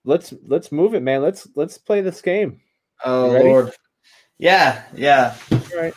let's 0.03 0.33
let's 0.45 0.71
move 0.71 0.93
it, 0.93 1.03
man. 1.03 1.21
Let's 1.21 1.47
let's 1.55 1.77
play 1.77 2.01
this 2.01 2.21
game. 2.21 2.59
Oh 3.05 3.27
Lord. 3.27 3.71
Yeah, 4.39 4.83
yeah. 4.95 5.35
All 5.51 5.59
right. 5.77 5.93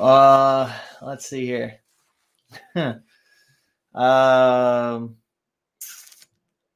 Uh 0.00 0.72
let's 1.02 1.28
see 1.28 1.44
here. 1.44 1.80
um 3.94 5.16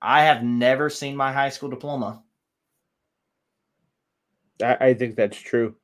I 0.03 0.25
have 0.25 0.43
never 0.43 0.91
seen 0.91 1.17
my 1.17 1.33
high 1.33 1.49
school 1.49 1.71
diploma. 1.71 2.23
I, 4.63 4.89
I 4.89 4.95
think 4.95 5.17
that's 5.17 5.39
true. 5.39 5.75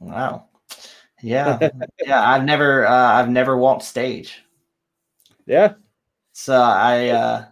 Wow. 0.00 0.48
Yeah. 1.22 1.68
yeah, 2.06 2.26
I've 2.26 2.44
never 2.44 2.86
uh 2.86 3.12
I've 3.12 3.28
never 3.28 3.58
walked 3.58 3.82
stage. 3.82 4.42
Yeah. 5.44 5.74
So 6.32 6.54
I 6.58 7.08
uh 7.10 7.44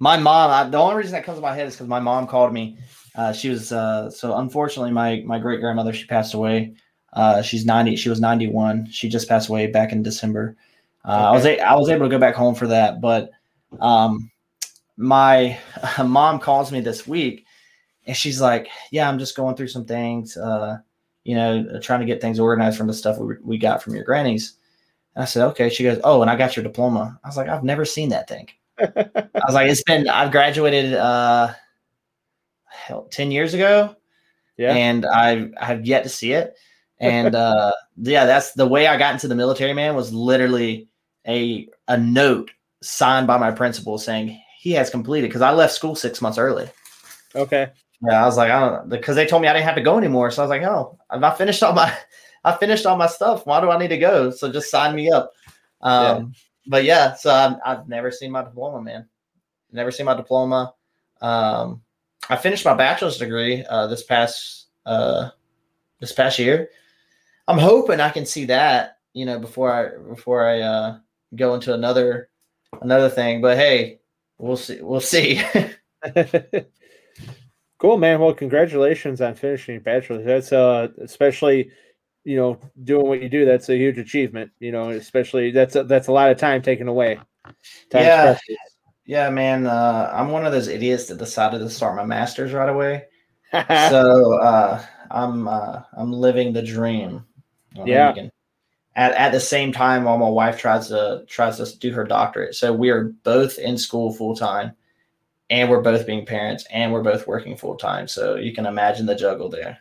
my 0.00 0.16
mom 0.16 0.50
I, 0.50 0.68
the 0.68 0.78
only 0.78 0.96
reason 0.96 1.12
that 1.12 1.22
comes 1.24 1.38
to 1.38 1.42
my 1.42 1.54
head 1.54 1.68
is 1.68 1.74
because 1.74 1.86
my 1.86 2.00
mom 2.00 2.26
called 2.26 2.52
me 2.52 2.78
uh, 3.14 3.32
she 3.32 3.48
was 3.48 3.70
uh, 3.72 4.10
so 4.10 4.36
unfortunately 4.36 4.90
my 4.90 5.22
my 5.24 5.38
great 5.38 5.60
grandmother 5.60 5.92
she 5.92 6.06
passed 6.06 6.34
away. 6.34 6.74
Uh, 7.16 7.42
she's 7.42 7.64
ninety. 7.64 7.96
She 7.96 8.08
was 8.08 8.20
ninety 8.20 8.46
one. 8.46 8.88
She 8.90 9.08
just 9.08 9.28
passed 9.28 9.48
away 9.48 9.66
back 9.66 9.90
in 9.90 10.02
December. 10.02 10.56
Okay. 11.04 11.12
Uh, 11.12 11.30
I 11.30 11.32
was 11.32 11.46
a, 11.46 11.58
I 11.60 11.74
was 11.74 11.88
able 11.88 12.06
to 12.06 12.10
go 12.10 12.18
back 12.18 12.34
home 12.34 12.54
for 12.54 12.66
that, 12.68 13.00
but 13.00 13.30
um, 13.80 14.30
my 14.96 15.58
mom 16.04 16.38
calls 16.38 16.70
me 16.70 16.80
this 16.80 17.06
week, 17.06 17.46
and 18.06 18.16
she's 18.16 18.40
like, 18.40 18.68
"Yeah, 18.90 19.08
I'm 19.08 19.18
just 19.18 19.34
going 19.36 19.56
through 19.56 19.68
some 19.68 19.86
things. 19.86 20.36
Uh, 20.36 20.78
you 21.24 21.34
know, 21.34 21.80
trying 21.80 22.00
to 22.00 22.06
get 22.06 22.20
things 22.20 22.38
organized 22.38 22.76
from 22.78 22.86
the 22.86 22.94
stuff 22.94 23.18
we 23.18 23.34
we 23.42 23.58
got 23.58 23.82
from 23.82 23.94
your 23.94 24.04
grannies." 24.04 24.54
And 25.14 25.22
I 25.22 25.26
said, 25.26 25.46
"Okay." 25.48 25.70
She 25.70 25.84
goes, 25.84 25.98
"Oh, 26.04 26.20
and 26.22 26.30
I 26.30 26.36
got 26.36 26.54
your 26.54 26.64
diploma." 26.64 27.18
I 27.24 27.28
was 27.28 27.36
like, 27.38 27.48
"I've 27.48 27.64
never 27.64 27.86
seen 27.86 28.10
that 28.10 28.28
thing." 28.28 28.48
I 28.78 29.40
was 29.46 29.54
like, 29.54 29.70
"It's 29.70 29.82
been 29.82 30.08
I've 30.08 30.32
graduated." 30.32 30.92
Uh, 30.92 31.54
hell, 32.86 33.08
10 33.10 33.30
years 33.30 33.54
ago. 33.54 33.96
Yeah. 34.56 34.74
And 34.74 35.04
I 35.06 35.50
I 35.60 35.64
have 35.64 35.86
yet 35.86 36.02
to 36.04 36.08
see 36.08 36.32
it. 36.32 36.56
And 36.98 37.34
uh, 37.34 37.72
yeah, 37.96 38.24
that's 38.24 38.52
the 38.52 38.66
way 38.66 38.86
I 38.86 38.96
got 38.96 39.12
into 39.12 39.28
the 39.28 39.34
military, 39.34 39.72
man, 39.72 39.94
was 39.94 40.12
literally 40.12 40.88
a 41.26 41.68
a 41.88 41.98
note 41.98 42.50
signed 42.82 43.26
by 43.26 43.36
my 43.38 43.50
principal 43.50 43.98
saying 43.98 44.40
he 44.58 44.72
has 44.72 44.90
completed 44.90 45.28
because 45.28 45.42
I 45.42 45.52
left 45.52 45.74
school 45.74 45.94
six 45.94 46.22
months 46.22 46.38
early. 46.38 46.68
Okay. 47.34 47.70
Yeah, 48.02 48.22
I 48.22 48.26
was 48.26 48.36
like, 48.36 48.50
I 48.50 48.60
don't 48.60 48.88
because 48.88 49.16
they 49.16 49.26
told 49.26 49.42
me 49.42 49.48
I 49.48 49.52
didn't 49.52 49.66
have 49.66 49.76
to 49.76 49.82
go 49.82 49.98
anymore. 49.98 50.30
So 50.30 50.42
I 50.42 50.46
was 50.46 50.50
like, 50.50 50.62
oh, 50.62 50.98
I 51.10 51.30
finished 51.32 51.62
all 51.62 51.72
my 51.72 51.92
I 52.44 52.56
finished 52.56 52.86
all 52.86 52.96
my 52.96 53.08
stuff. 53.08 53.46
Why 53.46 53.60
do 53.60 53.70
I 53.70 53.78
need 53.78 53.88
to 53.88 53.98
go? 53.98 54.30
So 54.30 54.50
just 54.50 54.70
sign 54.70 54.94
me 54.94 55.10
up. 55.10 55.32
Um, 55.82 56.02
yeah. 56.02 56.24
but 56.66 56.84
yeah, 56.84 57.14
so 57.14 57.30
I've, 57.30 57.56
I've 57.64 57.88
never 57.88 58.10
seen 58.10 58.30
my 58.30 58.42
diploma, 58.42 58.80
man. 58.82 59.08
Never 59.72 59.90
seen 59.90 60.06
my 60.06 60.14
diploma. 60.14 60.74
Um, 61.20 61.82
I 62.28 62.36
finished 62.36 62.64
my 62.64 62.74
bachelor's 62.74 63.18
degree 63.18 63.64
uh, 63.68 63.86
this 63.88 64.02
past 64.04 64.66
uh, 64.84 65.30
this 66.00 66.12
past 66.12 66.38
year. 66.38 66.70
I'm 67.48 67.58
hoping 67.58 68.00
I 68.00 68.10
can 68.10 68.26
see 68.26 68.46
that, 68.46 68.98
you 69.12 69.24
know, 69.24 69.38
before 69.38 69.72
I 69.72 69.96
before 70.08 70.46
I 70.46 70.60
uh, 70.60 70.98
go 71.34 71.54
into 71.54 71.74
another 71.74 72.28
another 72.82 73.08
thing. 73.08 73.40
But 73.40 73.56
hey, 73.56 74.00
we'll 74.38 74.56
see. 74.56 74.80
We'll 74.80 75.00
see. 75.00 75.42
cool, 77.78 77.98
man. 77.98 78.20
Well, 78.20 78.34
congratulations 78.34 79.20
on 79.20 79.34
finishing 79.34 79.74
your 79.74 79.82
bachelor's. 79.82 80.24
That's 80.24 80.52
uh, 80.52 80.88
especially 81.00 81.70
you 82.24 82.36
know 82.36 82.58
doing 82.82 83.06
what 83.06 83.22
you 83.22 83.28
do. 83.28 83.44
That's 83.44 83.68
a 83.68 83.76
huge 83.76 83.98
achievement. 83.98 84.50
You 84.58 84.72
know, 84.72 84.90
especially 84.90 85.52
that's 85.52 85.76
a, 85.76 85.84
that's 85.84 86.08
a 86.08 86.12
lot 86.12 86.30
of 86.30 86.38
time 86.38 86.62
taken 86.62 86.88
away. 86.88 87.20
Time 87.90 88.02
yeah. 88.02 88.24
Precious. 88.24 88.56
Yeah, 89.06 89.30
man. 89.30 89.66
Uh, 89.66 90.10
I'm 90.12 90.30
one 90.30 90.44
of 90.44 90.52
those 90.52 90.66
idiots 90.66 91.06
that 91.06 91.18
decided 91.18 91.60
to 91.60 91.70
start 91.70 91.94
my 91.94 92.04
master's 92.04 92.52
right 92.52 92.68
away. 92.68 93.04
so 93.52 94.34
uh, 94.40 94.84
I'm 95.12 95.46
uh, 95.46 95.82
I'm 95.96 96.12
living 96.12 96.52
the 96.52 96.62
dream. 96.62 97.24
Yeah. 97.84 98.14
At, 98.94 99.12
at 99.12 99.32
the 99.32 99.40
same 99.40 99.72
time, 99.72 100.04
while 100.04 100.16
my 100.16 100.28
wife 100.28 100.58
tries 100.58 100.88
to 100.88 101.24
tries 101.26 101.58
to 101.58 101.78
do 101.78 101.92
her 101.92 102.04
doctorate, 102.04 102.54
so 102.54 102.72
we 102.72 102.88
are 102.88 103.04
both 103.24 103.58
in 103.58 103.76
school 103.76 104.12
full 104.12 104.34
time, 104.34 104.72
and 105.50 105.68
we're 105.68 105.82
both 105.82 106.06
being 106.06 106.24
parents, 106.24 106.64
and 106.70 106.92
we're 106.92 107.02
both 107.02 107.26
working 107.26 107.56
full 107.56 107.76
time. 107.76 108.08
So 108.08 108.36
you 108.36 108.54
can 108.54 108.64
imagine 108.64 109.04
the 109.04 109.14
juggle 109.14 109.50
there. 109.50 109.78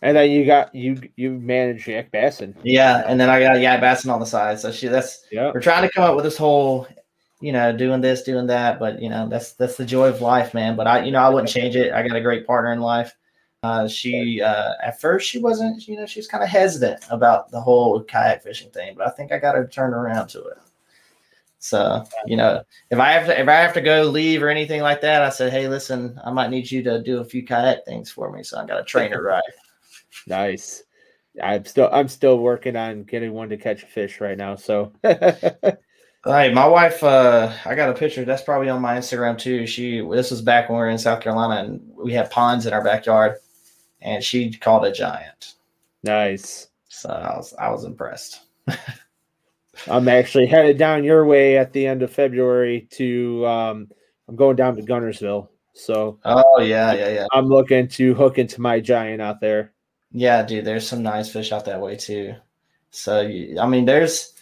And 0.00 0.16
then 0.16 0.30
you 0.30 0.46
got 0.46 0.74
you 0.74 0.98
you 1.16 1.32
manage 1.32 1.86
Yak 1.86 2.10
Bassin. 2.10 2.56
Yeah, 2.62 3.04
and 3.06 3.20
then 3.20 3.28
I 3.28 3.40
got 3.40 3.60
Yak 3.60 3.80
Bassin 3.80 4.10
on 4.10 4.20
the 4.20 4.26
side. 4.26 4.58
So 4.58 4.72
she 4.72 4.88
that's 4.88 5.26
yeah. 5.30 5.50
We're 5.52 5.60
trying 5.60 5.82
to 5.82 5.92
come 5.92 6.04
up 6.04 6.16
with 6.16 6.24
this 6.24 6.38
whole 6.38 6.88
you 7.40 7.52
know, 7.52 7.76
doing 7.76 8.00
this, 8.00 8.22
doing 8.22 8.46
that. 8.46 8.78
But 8.78 9.00
you 9.00 9.08
know, 9.08 9.28
that's 9.28 9.52
that's 9.52 9.76
the 9.76 9.84
joy 9.84 10.08
of 10.08 10.20
life, 10.20 10.54
man. 10.54 10.76
But 10.76 10.86
I, 10.86 11.04
you 11.04 11.10
know, 11.10 11.20
I 11.20 11.28
wouldn't 11.28 11.50
change 11.50 11.76
it. 11.76 11.92
I 11.92 12.06
got 12.06 12.16
a 12.16 12.20
great 12.20 12.46
partner 12.46 12.72
in 12.72 12.80
life. 12.80 13.14
Uh, 13.62 13.88
she 13.88 14.40
uh, 14.40 14.72
at 14.82 15.00
first 15.00 15.28
she 15.28 15.38
wasn't, 15.38 15.88
you 15.88 15.96
know, 15.96 16.06
she's 16.06 16.28
kind 16.28 16.44
of 16.44 16.50
hesitant 16.50 17.04
about 17.10 17.50
the 17.50 17.60
whole 17.60 18.02
kayak 18.02 18.42
fishing 18.42 18.70
thing, 18.70 18.94
but 18.96 19.06
I 19.06 19.10
think 19.10 19.32
I 19.32 19.38
got 19.38 19.56
her 19.56 19.66
turned 19.66 19.94
around 19.94 20.28
to 20.28 20.42
it. 20.44 20.58
So, 21.58 22.04
you 22.26 22.36
know, 22.36 22.62
if 22.90 22.98
I 22.98 23.12
have 23.12 23.26
to 23.26 23.40
if 23.40 23.48
I 23.48 23.54
have 23.54 23.72
to 23.74 23.80
go 23.80 24.04
leave 24.04 24.42
or 24.42 24.48
anything 24.48 24.82
like 24.82 25.00
that, 25.00 25.22
I 25.22 25.30
said, 25.30 25.52
hey, 25.52 25.68
listen, 25.68 26.20
I 26.24 26.30
might 26.30 26.50
need 26.50 26.70
you 26.70 26.82
to 26.84 27.02
do 27.02 27.18
a 27.18 27.24
few 27.24 27.44
kayak 27.44 27.84
things 27.84 28.10
for 28.10 28.30
me. 28.30 28.42
So 28.42 28.58
I 28.58 28.66
got 28.66 28.76
to 28.76 28.84
train 28.84 29.10
her 29.12 29.22
right. 29.22 29.42
nice. 30.26 30.84
I'm 31.42 31.64
still 31.64 31.88
I'm 31.92 32.08
still 32.08 32.38
working 32.38 32.76
on 32.76 33.02
getting 33.04 33.32
one 33.32 33.48
to 33.48 33.56
catch 33.56 33.82
a 33.82 33.86
fish 33.86 34.20
right 34.20 34.38
now. 34.38 34.56
So 34.56 34.92
Hey, 36.26 36.52
my 36.52 36.66
wife, 36.66 37.04
uh, 37.04 37.52
I 37.64 37.76
got 37.76 37.88
a 37.88 37.94
picture. 37.94 38.24
That's 38.24 38.42
probably 38.42 38.68
on 38.68 38.82
my 38.82 38.96
Instagram 38.96 39.38
too. 39.38 39.64
She, 39.64 40.00
this 40.00 40.32
was 40.32 40.42
back 40.42 40.68
when 40.68 40.76
we 40.76 40.80
were 40.80 40.90
in 40.90 40.98
South 40.98 41.20
Carolina 41.20 41.62
and 41.62 41.80
we 41.94 42.12
had 42.12 42.32
ponds 42.32 42.66
in 42.66 42.72
our 42.72 42.82
backyard, 42.82 43.36
and 44.00 44.22
she 44.22 44.52
called 44.52 44.84
a 44.84 44.92
giant. 44.92 45.54
Nice. 46.02 46.68
So 46.88 47.10
I 47.10 47.36
was, 47.36 47.54
I 47.58 47.70
was 47.70 47.84
impressed. 47.84 48.40
I'm 49.88 50.08
actually 50.08 50.46
headed 50.46 50.78
down 50.78 51.04
your 51.04 51.24
way 51.26 51.58
at 51.58 51.72
the 51.72 51.86
end 51.86 52.02
of 52.02 52.12
February 52.12 52.88
to, 52.92 53.46
um, 53.46 53.90
I'm 54.28 54.36
going 54.36 54.56
down 54.56 54.76
to 54.76 54.82
Guntersville. 54.82 55.48
So, 55.74 56.18
oh 56.24 56.60
yeah, 56.60 56.94
yeah, 56.94 57.08
yeah. 57.08 57.26
I'm 57.32 57.48
looking 57.48 57.86
to 57.88 58.14
hook 58.14 58.38
into 58.38 58.62
my 58.62 58.80
giant 58.80 59.20
out 59.20 59.40
there. 59.40 59.72
Yeah, 60.10 60.42
dude, 60.42 60.64
there's 60.64 60.88
some 60.88 61.02
nice 61.02 61.30
fish 61.30 61.52
out 61.52 61.66
that 61.66 61.82
way 61.82 61.96
too. 61.96 62.34
So, 62.90 63.20
I 63.20 63.66
mean, 63.66 63.84
there's 63.84 64.32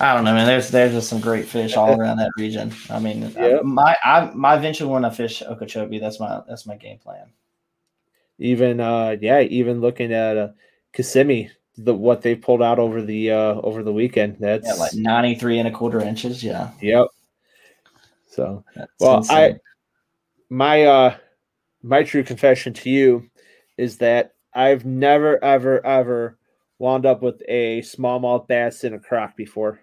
I 0.00 0.14
don't 0.14 0.24
know, 0.24 0.34
man. 0.34 0.46
There's 0.46 0.70
there's 0.70 0.92
just 0.92 1.08
some 1.08 1.20
great 1.20 1.46
fish 1.46 1.76
all 1.76 1.92
around 2.00 2.18
that 2.18 2.30
region. 2.36 2.72
I 2.90 2.98
mean, 2.98 3.32
yep. 3.36 3.60
I, 3.60 3.62
my 3.62 3.96
I 4.04 4.30
my 4.34 4.56
eventually 4.56 4.90
want 4.90 5.04
to 5.04 5.10
fish 5.10 5.42
Okeechobee. 5.42 5.98
That's 5.98 6.20
my 6.20 6.40
that's 6.48 6.66
my 6.66 6.76
game 6.76 6.98
plan. 6.98 7.26
Even 8.38 8.80
uh 8.80 9.16
yeah, 9.20 9.40
even 9.40 9.80
looking 9.80 10.12
at 10.12 10.36
uh 10.36 10.48
Kissimmee 10.92 11.50
the 11.76 11.94
what 11.94 12.22
they 12.22 12.34
pulled 12.34 12.62
out 12.62 12.78
over 12.78 13.02
the 13.02 13.30
uh 13.30 13.54
over 13.62 13.82
the 13.82 13.92
weekend. 13.92 14.36
That's 14.40 14.66
Yeah, 14.66 14.74
like 14.74 14.94
93 14.94 15.58
and 15.58 15.68
a 15.68 15.70
quarter 15.70 16.00
inches. 16.00 16.42
Yeah. 16.42 16.70
yep. 16.80 17.06
So 18.28 18.64
That's 18.74 18.92
Well, 18.98 19.18
insane. 19.18 19.60
my 20.50 20.84
uh 20.84 21.16
my 21.82 22.02
true 22.02 22.22
confession 22.22 22.72
to 22.74 22.90
you 22.90 23.28
is 23.76 23.98
that 23.98 24.34
I've 24.54 24.84
never 24.84 25.42
ever 25.42 25.84
ever 25.84 26.38
wound 26.78 27.06
up 27.06 27.22
with 27.22 27.42
a 27.48 27.80
smallmouth 27.82 28.48
bass 28.48 28.84
in 28.84 28.94
a 28.94 28.98
crock 28.98 29.36
before. 29.36 29.80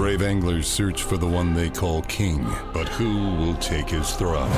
Brave 0.00 0.22
anglers 0.22 0.66
search 0.66 1.02
for 1.02 1.18
the 1.18 1.26
one 1.26 1.52
they 1.52 1.68
call 1.68 2.00
king, 2.00 2.42
but 2.72 2.88
who 2.88 3.34
will 3.34 3.54
take 3.56 3.90
his 3.90 4.12
throne? 4.12 4.50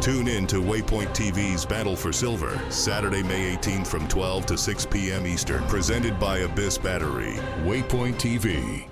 Tune 0.00 0.26
in 0.26 0.46
to 0.46 0.62
Waypoint 0.62 1.08
TV's 1.08 1.66
Battle 1.66 1.94
for 1.94 2.14
Silver, 2.14 2.58
Saturday, 2.70 3.22
May 3.22 3.54
18th 3.56 3.86
from 3.86 4.08
12 4.08 4.46
to 4.46 4.56
6 4.56 4.86
p.m. 4.86 5.26
Eastern, 5.26 5.62
presented 5.64 6.18
by 6.18 6.38
Abyss 6.38 6.78
Battery. 6.78 7.34
Waypoint 7.64 8.14
TV. 8.14 8.88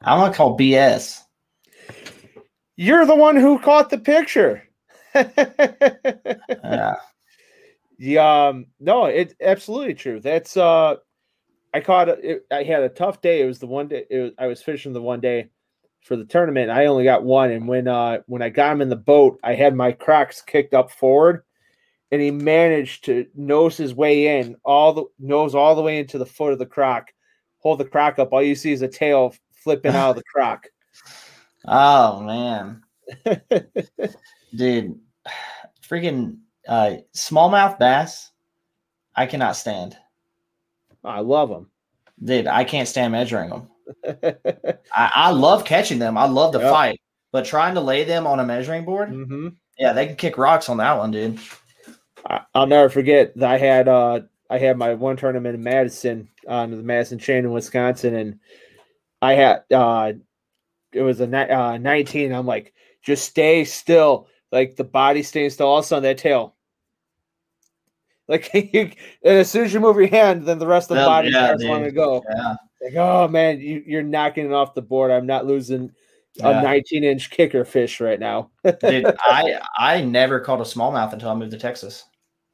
I'm 0.00 0.20
gonna 0.20 0.32
call 0.32 0.56
BS. 0.56 1.22
You're 2.76 3.04
the 3.04 3.16
one 3.16 3.34
who 3.34 3.58
caught 3.58 3.90
the 3.90 3.98
picture. 3.98 4.62
Yeah. 5.12 6.94
Yeah, 7.98 8.46
um, 8.48 8.66
no, 8.80 9.06
it's 9.06 9.34
absolutely 9.40 9.94
true. 9.94 10.18
That's 10.20 10.56
uh, 10.56 10.96
I 11.74 11.80
caught 11.80 12.08
it. 12.08 12.46
I 12.50 12.62
had 12.62 12.82
a 12.82 12.88
tough 12.88 13.20
day. 13.20 13.40
It 13.42 13.46
was 13.46 13.58
the 13.58 13.66
one 13.66 13.88
day 13.88 14.04
it 14.10 14.18
was, 14.18 14.32
I 14.38 14.46
was 14.46 14.62
fishing 14.62 14.92
the 14.92 15.02
one 15.02 15.20
day 15.20 15.50
for 16.02 16.16
the 16.16 16.24
tournament. 16.24 16.70
I 16.70 16.86
only 16.86 17.04
got 17.04 17.24
one, 17.24 17.50
and 17.50 17.66
when 17.66 17.88
uh 17.88 18.18
when 18.26 18.42
I 18.42 18.50
got 18.50 18.72
him 18.72 18.82
in 18.82 18.88
the 18.88 18.96
boat, 18.96 19.38
I 19.42 19.54
had 19.54 19.74
my 19.74 19.92
Crocs 19.92 20.42
kicked 20.42 20.74
up 20.74 20.90
forward, 20.90 21.44
and 22.10 22.20
he 22.20 22.30
managed 22.30 23.04
to 23.06 23.26
nose 23.34 23.76
his 23.76 23.94
way 23.94 24.38
in 24.38 24.56
all 24.64 24.92
the 24.92 25.04
nose 25.18 25.54
all 25.54 25.74
the 25.74 25.82
way 25.82 25.98
into 25.98 26.18
the 26.18 26.26
foot 26.26 26.52
of 26.52 26.58
the 26.58 26.66
croc, 26.66 27.12
hold 27.58 27.78
the 27.78 27.84
croc 27.84 28.18
up. 28.18 28.32
All 28.32 28.42
you 28.42 28.54
see 28.54 28.72
is 28.72 28.82
a 28.82 28.88
tail 28.88 29.34
flipping 29.52 29.94
out 29.94 30.10
of 30.10 30.16
the 30.16 30.24
croc. 30.24 30.66
Oh 31.64 32.20
man, 32.22 32.82
dude, 34.56 34.98
freaking 35.88 36.38
uh, 36.66 36.96
smallmouth 37.14 37.78
bass. 37.78 38.32
I 39.14 39.26
cannot 39.26 39.54
stand, 39.54 39.96
I 41.04 41.20
love 41.20 41.48
them. 41.48 41.70
dude. 42.22 42.46
I 42.46 42.64
can't 42.64 42.88
stand 42.88 43.12
measuring 43.12 43.50
them. 43.50 43.68
I, 44.94 45.10
I 45.14 45.30
love 45.32 45.64
catching 45.64 45.98
them. 45.98 46.16
I 46.16 46.26
love 46.26 46.52
the 46.52 46.60
Yep. 46.60 46.70
fight, 46.70 47.00
but 47.32 47.44
trying 47.44 47.74
to 47.74 47.80
lay 47.80 48.04
them 48.04 48.26
on 48.26 48.40
a 48.40 48.44
measuring 48.44 48.84
board, 48.84 49.08
hmm 49.08 49.48
yeah, 49.78 49.92
they 49.94 50.06
can 50.06 50.16
kick 50.16 50.38
rocks 50.38 50.68
on 50.68 50.76
that 50.76 50.98
one, 50.98 51.10
dude. 51.10 51.38
I, 52.26 52.42
I'll 52.54 52.66
never 52.66 52.88
forget 52.88 53.36
that 53.36 53.50
I 53.50 53.58
had 53.58 53.88
uh 53.88 54.20
I 54.50 54.58
had 54.58 54.76
my 54.76 54.94
one 54.94 55.16
tournament 55.16 55.54
in 55.54 55.62
Madison 55.62 56.28
on 56.46 56.70
the 56.70 56.76
Madison 56.76 57.18
chain 57.18 57.38
in 57.44 57.50
Wisconsin, 57.52 58.14
and 58.14 58.38
I 59.20 59.32
had 59.34 59.64
uh 59.74 60.12
it 60.92 61.02
was 61.02 61.20
a 61.20 61.26
ni- 61.26 61.48
uh, 61.50 61.78
19. 61.78 62.32
I'm 62.32 62.46
like, 62.46 62.74
just 63.02 63.24
stay 63.24 63.64
still, 63.64 64.28
like 64.52 64.76
the 64.76 64.84
body 64.84 65.22
staying 65.22 65.50
still. 65.50 65.68
All 65.68 65.78
of 65.78 65.84
a 65.84 65.88
sudden, 65.88 66.02
that 66.04 66.18
tail, 66.18 66.54
like 68.28 68.50
you, 68.54 68.90
and 69.24 69.38
as 69.38 69.50
soon 69.50 69.64
as 69.64 69.74
you 69.74 69.80
move 69.80 69.96
your 69.96 70.06
hand, 70.08 70.44
then 70.44 70.58
the 70.58 70.66
rest 70.66 70.90
of 70.90 70.96
the 70.98 71.02
Yeah, 71.02 71.08
body 71.08 71.30
yeah, 71.30 71.42
starts 71.44 71.62
dude. 71.62 71.70
wanting 71.70 71.84
to 71.86 71.92
go. 71.92 72.24
Yeah, 72.28 72.54
Like, 72.80 72.94
oh 72.96 73.28
man, 73.28 73.60
you, 73.60 73.82
you're 73.86 74.02
knocking 74.02 74.46
it 74.46 74.52
off 74.52 74.74
the 74.74 74.82
board. 74.82 75.10
I'm 75.10 75.26
not 75.26 75.46
losing 75.46 75.90
a 76.42 76.62
19 76.62 77.04
inch 77.04 77.30
kicker 77.30 77.64
fish 77.64 78.00
right 78.00 78.18
now. 78.18 78.50
dude. 78.64 79.06
I 79.20 79.60
I 79.78 80.00
never 80.02 80.40
caught 80.40 80.60
a 80.60 80.64
smallmouth 80.64 81.12
until 81.12 81.28
I 81.30 81.34
moved 81.34 81.52
to 81.52 81.58
Texas. 81.58 82.04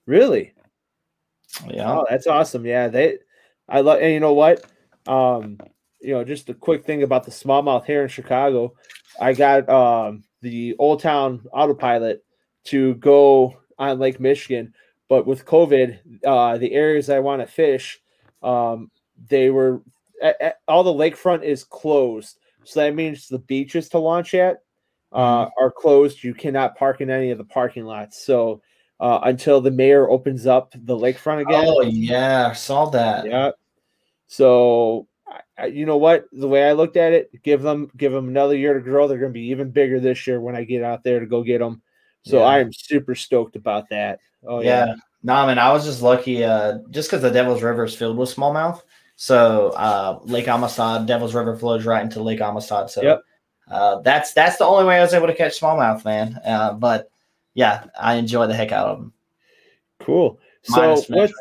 really? 0.06 0.52
Yeah, 1.70 1.90
Oh, 1.92 2.06
that's 2.08 2.26
awesome. 2.26 2.66
Yeah, 2.66 2.88
they 2.88 3.18
I 3.68 3.80
love 3.80 4.00
and 4.00 4.12
you 4.12 4.20
know 4.20 4.32
what? 4.34 4.64
Um, 5.06 5.58
you 6.00 6.12
know, 6.14 6.24
just 6.24 6.48
a 6.48 6.54
quick 6.54 6.84
thing 6.86 7.02
about 7.02 7.24
the 7.24 7.30
smallmouth 7.30 7.84
here 7.84 8.02
in 8.02 8.08
Chicago. 8.08 8.74
I 9.20 9.32
got 9.32 9.68
um 9.68 10.24
the 10.42 10.76
Old 10.78 11.00
Town 11.00 11.44
autopilot 11.52 12.24
to 12.66 12.94
go 12.96 13.56
on 13.78 13.98
Lake 13.98 14.20
Michigan, 14.20 14.74
but 15.08 15.26
with 15.26 15.46
COVID, 15.46 16.24
uh 16.24 16.58
the 16.58 16.72
areas 16.72 17.10
I 17.10 17.18
want 17.20 17.42
to 17.42 17.46
fish, 17.46 18.00
um, 18.42 18.90
they 19.28 19.50
were 19.50 19.82
a- 20.22 20.34
a- 20.40 20.54
all 20.66 20.84
the 20.84 20.92
lakefront 20.92 21.42
is 21.42 21.64
closed. 21.64 22.38
So 22.64 22.80
that 22.80 22.94
means 22.94 23.28
the 23.28 23.38
beaches 23.38 23.88
to 23.90 23.98
launch 23.98 24.34
at 24.34 24.58
uh, 25.12 25.48
are 25.58 25.70
closed. 25.70 26.22
You 26.22 26.34
cannot 26.34 26.76
park 26.76 27.00
in 27.00 27.10
any 27.10 27.30
of 27.30 27.38
the 27.38 27.44
parking 27.44 27.84
lots. 27.84 28.22
So 28.22 28.62
uh, 29.00 29.20
until 29.22 29.60
the 29.60 29.70
mayor 29.70 30.08
opens 30.10 30.46
up 30.46 30.72
the 30.72 30.96
lakefront 30.96 31.42
again. 31.42 31.64
Oh 31.66 31.82
yeah, 31.82 32.52
saw 32.52 32.90
that. 32.90 33.26
Yeah. 33.26 33.52
So 34.26 35.08
I, 35.26 35.40
I, 35.56 35.66
you 35.66 35.86
know 35.86 35.96
what? 35.96 36.26
The 36.32 36.48
way 36.48 36.68
I 36.68 36.72
looked 36.72 36.96
at 36.96 37.12
it, 37.12 37.42
give 37.42 37.62
them 37.62 37.90
give 37.96 38.12
them 38.12 38.28
another 38.28 38.56
year 38.56 38.74
to 38.74 38.80
grow. 38.80 39.08
They're 39.08 39.18
going 39.18 39.32
to 39.32 39.38
be 39.38 39.48
even 39.48 39.70
bigger 39.70 40.00
this 40.00 40.26
year 40.26 40.40
when 40.40 40.56
I 40.56 40.64
get 40.64 40.82
out 40.82 41.04
there 41.04 41.20
to 41.20 41.26
go 41.26 41.42
get 41.42 41.60
them. 41.60 41.82
So 42.28 42.38
Yeah. 42.38 42.44
I 42.44 42.58
am 42.60 42.72
super 42.72 43.14
stoked 43.14 43.56
about 43.56 43.88
that. 43.88 44.20
Oh 44.46 44.60
yeah. 44.60 44.86
yeah. 44.86 44.94
Nah, 45.22 45.46
man, 45.46 45.58
I 45.58 45.72
was 45.72 45.84
just 45.84 46.02
lucky, 46.02 46.44
uh, 46.44 46.78
just 46.90 47.08
because 47.10 47.22
the 47.22 47.30
Devil's 47.30 47.62
River 47.62 47.84
is 47.84 47.94
filled 47.94 48.16
with 48.16 48.34
smallmouth. 48.34 48.82
So 49.16 49.70
uh, 49.70 50.20
Lake 50.24 50.46
Amistad, 50.46 51.06
Devil's 51.06 51.34
River 51.34 51.56
flows 51.56 51.84
right 51.84 52.02
into 52.02 52.22
Lake 52.22 52.40
Amistad. 52.40 52.90
So 52.90 53.02
Yep. 53.02 53.20
uh, 53.70 54.00
that's 54.02 54.32
that's 54.32 54.58
the 54.58 54.64
only 54.64 54.84
way 54.84 54.98
I 54.98 55.02
was 55.02 55.14
able 55.14 55.26
to 55.26 55.34
catch 55.34 55.58
smallmouth, 55.58 56.04
man. 56.04 56.38
Uh, 56.44 56.74
but 56.74 57.10
yeah, 57.54 57.86
I 57.98 58.14
enjoy 58.14 58.46
the 58.46 58.54
heck 58.54 58.70
out 58.72 58.88
of 58.88 58.98
them. 58.98 59.12
Cool. 60.00 60.38
So 60.62 61.02
what's 61.08 61.32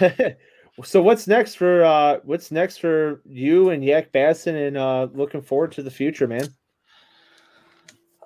so 0.84 1.02
what's 1.02 1.26
next 1.26 1.54
for 1.54 1.84
uh 1.84 2.18
what's 2.24 2.50
next 2.50 2.78
for 2.78 3.22
you 3.24 3.70
and 3.70 3.84
Yak 3.84 4.10
Bassin 4.10 4.56
and 4.56 4.76
uh 4.76 5.08
looking 5.12 5.42
forward 5.42 5.72
to 5.72 5.82
the 5.82 5.90
future, 5.90 6.26
man. 6.26 6.48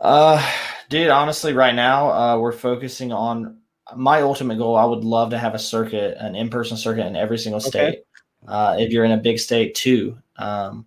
Uh, 0.01 0.45
dude, 0.89 1.11
honestly, 1.11 1.53
right 1.53 1.75
now, 1.75 2.11
uh, 2.11 2.39
we're 2.39 2.53
focusing 2.53 3.13
on 3.13 3.59
my 3.97 4.23
ultimate 4.23 4.57
goal. 4.57 4.77
I 4.77 4.85
would 4.85 5.05
love 5.05 5.31
to 5.31 5.39
have 5.39 5.55
a 5.55 5.59
circuit, 5.59 6.17
an 6.19 6.35
in-person 6.37 6.77
circuit 6.77 7.07
in 7.07 7.17
every 7.17 7.39
single 7.39 7.59
Okay. 7.59 7.69
state. 7.69 7.99
Uh, 8.49 8.77
if 8.79 8.91
you're 8.91 9.05
in 9.05 9.13
a 9.13 9.17
big 9.19 9.39
state 9.39 9.75
too. 9.75 10.17
Um, 10.37 10.87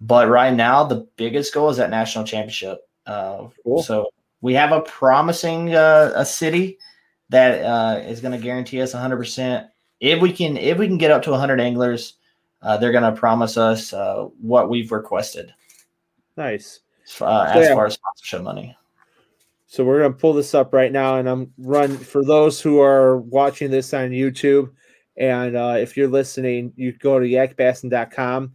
but 0.00 0.28
right 0.28 0.52
now, 0.52 0.84
the 0.84 1.06
biggest 1.16 1.54
goal 1.54 1.70
is 1.70 1.78
that 1.78 1.88
national 1.88 2.24
championship. 2.24 2.80
Uh, 3.06 3.48
Cool. 3.64 3.82
So 3.82 4.10
we 4.42 4.52
have 4.54 4.72
a 4.72 4.82
promising 4.82 5.74
uh, 5.74 6.12
a 6.14 6.24
city 6.26 6.78
that 7.30 7.62
uh, 7.64 8.00
is 8.00 8.20
going 8.20 8.32
to 8.32 8.38
guarantee 8.38 8.82
us 8.82 8.92
100. 8.92 9.16
percent 9.16 9.68
If 10.00 10.20
we 10.20 10.32
can, 10.32 10.58
if 10.58 10.76
we 10.76 10.86
can 10.86 10.98
get 10.98 11.10
up 11.10 11.22
to 11.22 11.30
100 11.30 11.60
anglers, 11.60 12.14
uh, 12.60 12.76
they're 12.76 12.92
going 12.92 13.02
to 13.14 13.18
promise 13.18 13.56
us 13.56 13.92
uh, 13.94 14.24
what 14.40 14.68
we've 14.68 14.92
requested 14.92 15.54
Nice. 16.36 16.80
Uh, 17.20 17.52
as 17.54 17.68
yeah. 17.68 17.74
far 17.74 17.86
as 17.86 17.94
sponsorship 17.94 18.42
money. 18.42 18.76
So 19.66 19.84
we're 19.84 20.02
gonna 20.02 20.14
pull 20.14 20.32
this 20.32 20.54
up 20.54 20.72
right 20.72 20.92
now, 20.92 21.18
and 21.18 21.28
I'm 21.28 21.52
run 21.58 21.96
for 21.96 22.24
those 22.24 22.60
who 22.60 22.80
are 22.80 23.18
watching 23.18 23.70
this 23.70 23.92
on 23.92 24.10
YouTube. 24.10 24.70
And 25.16 25.56
uh, 25.56 25.76
if 25.78 25.96
you're 25.96 26.08
listening, 26.08 26.72
you 26.76 26.92
go 26.92 27.18
to 27.18 27.26
yakbassin.com. 27.26 28.52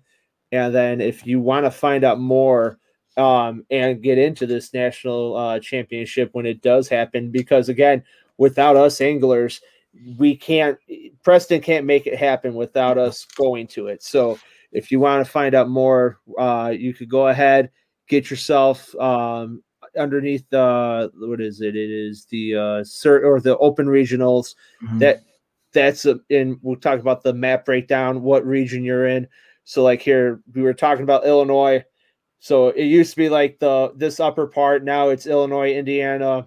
And 0.52 0.76
then 0.76 1.02
if 1.02 1.26
you 1.26 1.40
want 1.40 1.66
to 1.66 1.72
find 1.72 2.04
out 2.04 2.20
more 2.20 2.78
um, 3.18 3.66
and 3.72 4.02
get 4.02 4.18
into 4.18 4.46
this 4.46 4.74
national 4.74 5.36
uh, 5.36 5.60
championship 5.60 6.30
when 6.34 6.46
it 6.46 6.62
does 6.62 6.88
happen, 6.88 7.32
because 7.32 7.70
again, 7.70 8.04
without 8.38 8.76
us 8.76 9.02
anglers, 9.02 9.62
we 10.18 10.36
can't, 10.36 10.78
Preston 11.24 11.62
can't 11.62 11.86
make 11.86 12.06
it 12.06 12.18
happen 12.18 12.54
without 12.54 12.98
us 12.98 13.26
going 13.26 13.68
to 13.68 13.88
it. 13.88 14.04
So 14.04 14.38
if 14.72 14.92
you 14.92 15.00
want 15.00 15.26
to 15.26 15.32
find 15.32 15.56
out 15.56 15.70
more, 15.70 16.20
uh, 16.38 16.74
you 16.78 16.94
could 16.94 17.10
go 17.10 17.28
ahead, 17.28 17.72
get 18.12 18.30
yourself 18.30 18.94
um, 18.96 19.64
underneath 19.98 20.44
the, 20.50 21.10
what 21.16 21.40
is 21.42 21.62
it? 21.62 21.76
It 21.78 21.90
is 21.90 22.26
the, 22.26 22.56
uh, 22.56 22.82
cert 22.84 23.24
or 23.24 23.40
the 23.40 23.58
open 23.58 23.88
regionals 23.88 24.56
Mhm. 24.84 25.00
that 25.00 25.24
that's 25.74 26.06
a, 26.06 26.20
in 26.30 26.60
we'll 26.62 26.76
talk 26.76 27.00
about 27.00 27.24
the 27.24 27.34
map 27.34 27.64
breakdown 27.66 28.24
what 28.24 28.46
region 28.46 28.84
you're 28.84 29.08
in 29.08 29.26
so 29.64 29.82
like 29.84 30.02
here 30.02 30.42
we 30.54 30.62
were 30.62 30.74
talking 30.74 31.04
about 31.04 31.26
illinois 31.26 31.82
so 32.40 32.68
it 32.70 32.84
used 32.84 33.12
to 33.12 33.16
be 33.16 33.30
like 33.30 33.58
the 33.60 33.94
this 33.96 34.20
upper 34.20 34.48
part 34.48 34.84
now 34.84 35.08
it's 35.08 35.28
illinois 35.28 35.72
indiana 35.72 36.46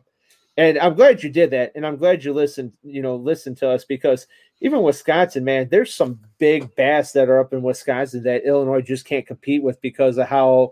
and 0.58 0.78
i'm 0.78 0.92
glad 0.94 1.22
you 1.22 1.30
did 1.30 1.50
that 1.50 1.72
and 1.74 1.86
i'm 1.86 1.96
glad 1.96 2.22
you 2.22 2.34
listened 2.34 2.70
you 2.82 3.00
know 3.00 3.16
listen 3.16 3.54
to 3.54 3.66
us 3.66 3.86
because 3.86 4.26
even 4.60 4.82
wisconsin 4.82 5.42
man 5.42 5.66
there's 5.70 5.94
some 5.94 6.20
big 6.38 6.68
bass 6.76 7.12
that 7.12 7.30
are 7.30 7.40
up 7.40 7.54
in 7.54 7.62
wisconsin 7.62 8.22
that 8.22 8.44
illinois 8.44 8.82
just 8.82 9.06
can't 9.06 9.26
compete 9.26 9.62
with 9.62 9.80
because 9.80 10.18
of 10.18 10.28
how 10.28 10.70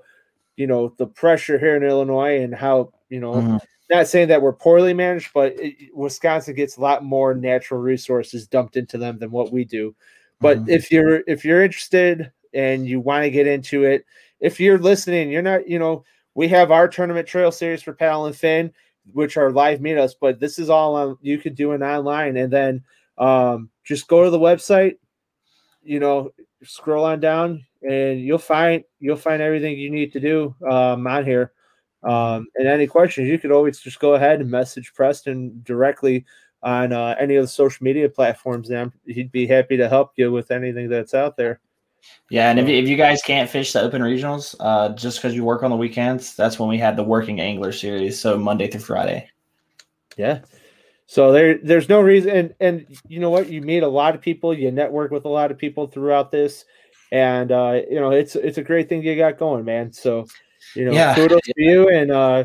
you 0.57 0.67
know 0.67 0.95
the 0.99 1.07
pressure 1.07 1.59
here 1.59 1.77
in 1.77 1.83
illinois 1.83 2.41
and 2.43 2.55
how 2.55 2.93
you 3.09 3.21
know 3.21 3.35
Mhm. 3.35 3.61
not 3.91 4.07
saying 4.09 4.29
that 4.29 4.41
we're 4.41 4.53
poorly 4.55 4.95
managed, 4.95 5.31
but 5.35 5.53
it, 5.59 5.75
Wisconsin 5.95 6.55
gets 6.55 6.77
a 6.79 6.81
lot 6.81 7.05
more 7.05 7.35
natural 7.35 7.81
resources 7.81 8.47
dumped 8.47 8.77
into 8.77 8.97
them 8.97 9.19
than 9.19 9.31
what 9.31 9.53
we 9.53 9.65
do. 9.65 9.95
But 10.41 10.59
Mhm. 10.59 10.69
if 10.69 10.91
you're 10.91 11.23
if 11.27 11.45
you're 11.45 11.63
interested 11.63 12.33
and 12.55 12.87
you 12.87 13.01
want 13.01 13.25
to 13.25 13.31
get 13.31 13.47
into 13.47 13.85
it, 13.85 14.05
if 14.41 14.59
you're 14.61 14.79
listening, 14.79 15.31
you're 15.31 15.43
not, 15.43 15.69
you 15.69 15.79
know, 15.79 16.05
we 16.35 16.49
have 16.49 16.71
our 16.71 16.89
tournament 16.89 17.27
trail 17.29 17.53
series 17.53 17.83
for 17.83 17.93
paddle 17.93 18.27
and 18.27 18.37
fin. 18.37 18.73
which 19.13 19.37
are 19.37 19.51
live 19.51 19.81
meetups, 19.81 20.15
but 20.21 20.39
this 20.39 20.59
is 20.61 20.71
all 20.71 20.95
on 20.95 21.19
you 21.23 21.37
could 21.37 21.57
do 21.57 21.73
it 21.73 21.83
online 21.83 22.37
and 22.37 22.53
then 22.53 22.83
um, 23.19 23.69
just 23.85 24.07
go 24.09 24.23
to 24.23 24.31
the 24.31 24.39
website, 24.39 24.97
you 25.83 25.99
know, 26.01 26.33
scroll 26.63 27.05
on 27.05 27.21
down 27.21 27.65
and 27.89 28.20
you'll 28.20 28.39
find 28.39 28.85
you'll 29.01 29.16
find 29.16 29.43
everything 29.43 29.78
you 29.78 29.91
need 29.91 30.12
to 30.12 30.20
do 30.20 30.55
um, 30.68 31.07
on 31.07 31.24
here. 31.24 31.53
Um, 32.03 32.49
and 32.57 32.66
any 32.66 32.87
questions, 32.87 33.28
you 33.28 33.39
could 33.39 33.53
always 33.53 33.78
just 33.78 34.01
go 34.01 34.14
ahead 34.14 34.41
and 34.41 34.51
message 34.51 34.93
Preston 34.95 35.61
directly 35.64 36.24
on 36.62 36.93
uh, 36.93 37.14
any 37.18 37.37
of 37.37 37.45
the 37.45 37.49
social 37.49 37.85
media 37.85 38.09
platforms. 38.09 38.70
And 38.70 38.93
he'd 39.07 39.33
be 39.33 39.47
happy 39.47 39.76
to 39.76 39.89
help 39.89 40.12
you 40.16 40.33
with 40.33 40.51
anything 40.51 40.89
that's 40.89 41.14
out 41.14 41.37
there. 41.37 41.61
Yeah, 42.30 42.51
and 42.51 42.59
if, 42.59 42.68
if 42.68 42.89
you 42.89 42.97
guys 42.97 43.22
can't 43.22 43.49
fish 43.49 43.72
the 43.72 43.80
open 43.80 44.03
regionals, 44.03 44.57
uh, 44.59 44.89
just 44.95 45.18
because 45.18 45.37
you 45.37 45.45
work 45.45 45.62
on 45.62 45.70
the 45.70 45.76
weekends, 45.76 46.35
that's 46.35 46.59
when 46.59 46.68
we 46.68 46.78
had 46.78 46.97
the 46.97 47.05
working 47.05 47.41
angler 47.41 47.70
series. 47.70 48.20
So 48.20 48.37
Monday 48.37 48.66
through 48.68 48.80
Friday. 48.80 49.28
Yeah. 50.16 50.41
So 51.07 51.30
there, 51.30 51.59
there's 51.62 51.89
no 51.89 52.01
reason, 52.01 52.30
and 52.30 52.55
and 52.59 52.99
you 53.07 53.20
know 53.20 53.30
what, 53.30 53.49
you 53.49 53.61
meet 53.61 53.83
a 53.83 53.89
lot 53.89 54.14
of 54.14 54.20
people, 54.20 54.57
you 54.57 54.70
network 54.70 55.11
with 55.11 55.26
a 55.26 55.28
lot 55.28 55.51
of 55.51 55.59
people 55.59 55.87
throughout 55.87 56.30
this, 56.30 56.64
and 57.13 57.53
uh, 57.53 57.83
you 57.89 58.01
know 58.01 58.11
it's 58.11 58.35
it's 58.35 58.59
a 58.59 58.63
great 58.65 58.89
thing 58.89 59.03
you 59.03 59.15
got 59.15 59.39
going, 59.39 59.65
man. 59.65 59.93
So 59.93 60.27
you 60.75 60.87
know, 60.87 60.93
Yeah. 60.93 61.15
kudos 61.15 61.43
to 61.43 61.53
you, 61.57 61.89
and 61.89 62.11
uh, 62.11 62.45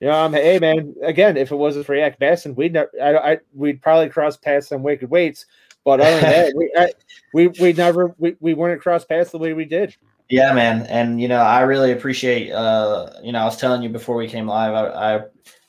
you 0.00 0.08
know, 0.08 0.14
I'm 0.24 0.32
hey 0.32 0.58
man, 0.58 0.94
again, 1.02 1.36
if 1.36 1.52
it 1.52 1.56
wasn't 1.56 1.86
for 1.86 1.94
Yak 1.94 2.18
Bassin, 2.18 2.54
we'd 2.54 2.72
never, 2.74 2.90
I, 3.00 3.32
I, 3.32 3.38
we'd 3.54 3.80
probably 3.80 4.08
cross 4.10 4.36
paths 4.36 4.72
on 4.72 4.82
Wicked 4.82 5.08
Weights, 5.08 5.46
but 5.84 6.00
other 6.00 6.20
than 6.20 6.30
that, 6.30 6.52
we, 6.56 6.72
I, 6.76 6.90
we, 7.32 7.48
we 7.60 7.72
never, 7.72 8.14
we, 8.18 8.36
we 8.40 8.54
wouldn't 8.54 8.82
cross 8.82 9.04
paths 9.04 9.30
the 9.30 9.38
way 9.38 9.52
we 9.54 9.64
did. 9.64 9.96
Yeah, 10.28 10.52
man, 10.52 10.82
and 10.86 11.20
you 11.20 11.28
know, 11.28 11.40
I 11.40 11.60
really 11.60 11.92
appreciate. 11.92 12.50
Uh, 12.50 13.10
you 13.22 13.32
know, 13.32 13.38
I 13.38 13.44
was 13.44 13.56
telling 13.56 13.82
you 13.82 13.88
before 13.88 14.16
we 14.16 14.28
came 14.28 14.46
live, 14.46 14.74
I, 14.74 15.16
I 15.16 15.22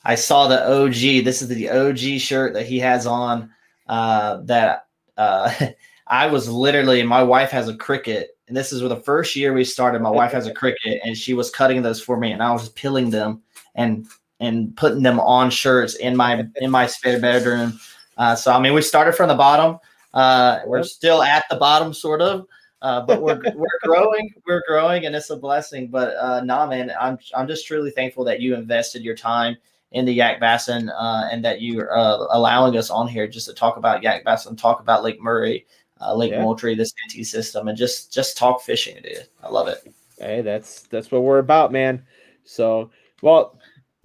I 0.04 0.14
saw 0.16 0.48
the 0.48 0.68
OG. 0.68 1.24
This 1.24 1.40
is 1.40 1.48
the 1.48 1.70
OG 1.70 2.20
shirt 2.20 2.54
that 2.54 2.66
he 2.66 2.78
has 2.80 3.06
on. 3.06 3.50
Uh, 3.86 4.40
that 4.44 4.86
uh, 5.16 5.52
I 6.10 6.26
was 6.26 6.48
literally. 6.48 7.02
My 7.04 7.22
wife 7.22 7.50
has 7.52 7.68
a 7.68 7.74
Cricut, 7.74 8.26
and 8.48 8.56
this 8.56 8.72
is 8.72 8.80
the 8.80 8.96
first 8.96 9.36
year 9.36 9.52
we 9.52 9.64
started. 9.64 10.02
My 10.02 10.10
wife 10.10 10.32
has 10.32 10.48
a 10.48 10.52
Cricut, 10.52 10.98
and 11.04 11.16
she 11.16 11.34
was 11.34 11.50
cutting 11.50 11.82
those 11.82 12.02
for 12.02 12.16
me, 12.16 12.32
and 12.32 12.42
I 12.42 12.52
was 12.52 12.68
peeling 12.70 13.10
them 13.10 13.42
and 13.76 14.06
and 14.40 14.76
putting 14.76 15.04
them 15.04 15.20
on 15.20 15.50
shirts 15.50 15.94
in 15.94 16.16
my 16.16 16.44
in 16.56 16.70
my 16.70 16.86
spare 16.86 17.20
bedroom. 17.20 17.78
Uh, 18.18 18.34
so 18.34 18.52
I 18.52 18.58
mean, 18.58 18.74
we 18.74 18.82
started 18.82 19.12
from 19.12 19.28
the 19.28 19.36
bottom. 19.36 19.78
Uh, 20.12 20.58
we're 20.66 20.82
still 20.82 21.22
at 21.22 21.44
the 21.48 21.56
bottom, 21.56 21.94
sort 21.94 22.20
of. 22.20 22.44
Uh, 22.82 23.02
but 23.06 23.22
we're 23.22 23.40
we're 23.54 23.78
growing, 23.84 24.34
we're 24.48 24.62
growing, 24.66 25.06
and 25.06 25.14
it's 25.14 25.30
a 25.30 25.36
blessing. 25.36 25.88
But 25.88 26.16
uh, 26.16 26.40
nah, 26.40 26.66
man, 26.66 26.92
I'm 27.00 27.18
I'm 27.36 27.46
just 27.46 27.68
truly 27.68 27.92
thankful 27.92 28.24
that 28.24 28.40
you 28.40 28.56
invested 28.56 29.02
your 29.02 29.16
time 29.16 29.56
in 29.92 30.04
the 30.04 30.12
Yak 30.12 30.40
Bassin 30.40 30.88
uh, 30.88 31.28
and 31.32 31.44
that 31.44 31.60
you 31.60 31.80
are 31.80 31.96
uh, 31.96 32.26
allowing 32.30 32.76
us 32.76 32.90
on 32.90 33.08
here 33.08 33.26
just 33.26 33.46
to 33.48 33.54
talk 33.54 33.76
about 33.76 34.02
Yak 34.02 34.24
Bassin, 34.24 34.56
talk 34.56 34.80
about 34.80 35.02
Lake 35.02 35.20
Murray, 35.20 35.66
uh, 36.00 36.14
Lake 36.14 36.32
Yeah. 36.32 36.42
Moultrie, 36.42 36.74
the 36.74 36.86
Santee 36.86 37.24
system, 37.24 37.68
and 37.68 37.76
just 37.76 38.12
just 38.12 38.36
talk 38.36 38.62
fishing, 38.62 38.96
dude. 39.02 39.26
I 39.42 39.48
love 39.48 39.68
it. 39.68 39.78
Hey, 40.18 40.40
that's 40.42 40.82
that's 40.82 41.10
what 41.10 41.22
we're 41.22 41.38
about, 41.38 41.72
man. 41.72 42.04
So, 42.44 42.90
well, 43.22 43.58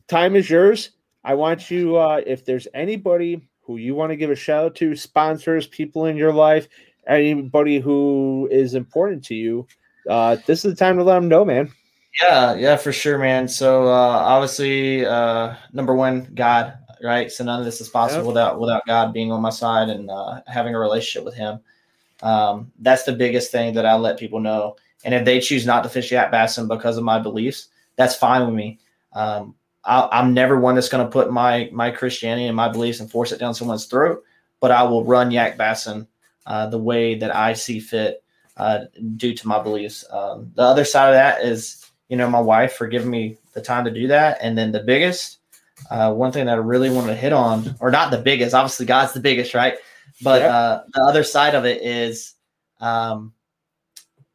time 0.08 0.36
is 0.36 0.50
yours. 0.50 0.91
I 1.24 1.34
want 1.34 1.72
you, 1.72 1.98
uh, 1.98 2.22
if 2.26 2.46
there's 2.46 2.68
anybody 2.74 3.48
who 3.62 3.78
you 3.78 3.96
want 3.96 4.12
to 4.12 4.16
give 4.16 4.30
a 4.30 4.36
shout 4.36 4.66
out 4.66 4.76
to, 4.76 4.96
sponsors, 4.96 5.66
people 5.68 6.06
in 6.06 6.16
your 6.16 6.32
life, 6.34 6.68
anybody 7.08 7.80
who 7.80 8.48
is 8.52 8.76
important 8.76 9.24
to 9.26 9.36
you, 9.36 9.66
uh, 10.08 10.38
this 10.46 10.64
is 10.64 10.74
the 10.74 10.76
time 10.78 10.98
to 10.98 11.04
let 11.04 11.16
them 11.16 11.28
know, 11.28 11.43
man. 11.43 11.72
Yeah, 12.22 12.54
yeah, 12.56 12.76
for 12.78 12.93
sure, 12.93 13.18
man. 13.18 13.48
So 13.48 13.88
uh, 13.88 13.89
obviously, 13.91 15.06
uh, 15.06 15.56
number 15.74 15.96
one, 15.96 16.30
God, 16.36 16.78
right? 17.04 17.32
So 17.32 17.43
none 17.43 17.60
of 17.60 17.66
this 17.66 17.82
is 17.82 17.89
possible 17.89 18.22
Yep. 18.22 18.28
without 18.28 18.60
without 18.60 18.86
God 18.86 19.12
being 19.14 19.32
on 19.32 19.41
my 19.41 19.50
side 19.50 19.89
and 19.89 20.10
uh, 20.10 20.41
having 20.48 20.76
a 20.76 20.80
relationship 20.80 21.26
with 21.26 21.34
Him. 21.36 21.60
Um, 22.26 22.71
that's 22.80 23.03
the 23.03 23.13
biggest 23.13 23.51
thing 23.51 23.73
that 23.76 23.86
I 23.86 23.95
let 23.95 24.19
people 24.19 24.39
know. 24.39 24.76
And 25.03 25.13
if 25.13 25.26
they 25.26 25.39
choose 25.39 25.65
not 25.65 25.84
to 25.84 25.89
fish 25.89 26.11
Yak 26.11 26.32
Bassin 26.32 26.67
because 26.67 26.97
of 26.97 27.03
my 27.03 27.19
beliefs, 27.19 27.67
that's 27.95 28.15
fine 28.15 28.45
with 28.45 28.55
me. 28.55 28.80
Um, 29.13 29.55
I, 29.84 30.09
I'm 30.11 30.34
never 30.34 30.59
one 30.59 30.76
that's 30.76 30.89
going 30.89 31.05
to 31.05 31.11
put 31.11 31.32
my 31.32 31.69
my 31.71 31.91
Christianity 31.91 32.47
and 32.47 32.55
my 32.55 32.69
beliefs 32.69 32.99
and 32.99 33.09
force 33.09 33.32
it 33.32 33.39
down 33.39 33.53
someone's 33.53 33.86
throat. 33.86 34.23
But 34.59 34.71
I 34.71 34.84
will 34.84 35.03
run 35.03 35.32
Yak 35.32 35.57
Bassin 35.57 36.07
uh, 36.47 36.67
the 36.67 36.80
way 36.80 37.15
that 37.15 37.36
I 37.36 37.53
see 37.53 37.80
fit 37.80 38.23
uh, 38.57 38.86
due 39.15 39.36
to 39.36 39.47
my 39.47 39.61
beliefs. 39.61 40.03
Um, 40.09 40.51
the 40.55 40.63
other 40.63 40.86
side 40.86 41.09
of 41.09 41.15
that 41.15 41.43
is 41.43 41.86
you 42.09 42.17
know, 42.17 42.30
my 42.30 42.39
wife 42.39 42.73
for 42.73 42.88
giving 42.88 43.09
me 43.09 43.38
the 43.53 43.61
time 43.61 43.86
to 43.86 43.91
do 43.91 44.07
that. 44.07 44.38
And 44.41 44.57
then 44.57 44.71
the 44.71 44.82
biggest, 44.82 45.39
uh, 45.89 46.13
one 46.13 46.32
thing 46.32 46.45
that 46.45 46.53
I 46.53 46.61
really 46.61 46.89
wanted 46.89 47.07
to 47.07 47.15
hit 47.15 47.34
on, 47.34 47.76
or 47.80 47.91
not 47.91 48.11
the 48.11 48.17
biggest, 48.17 48.53
obviously 48.53 48.86
God's 48.86 49.13
the 49.13 49.19
biggest, 49.19 49.53
right? 49.53 49.76
But 50.22 50.41
Yeah. 50.41 50.55
uh, 50.55 50.84
the 50.93 51.01
other 51.03 51.24
side 51.24 51.55
of 51.55 51.66
it 51.66 51.82
is 51.82 52.36
um, 52.80 53.34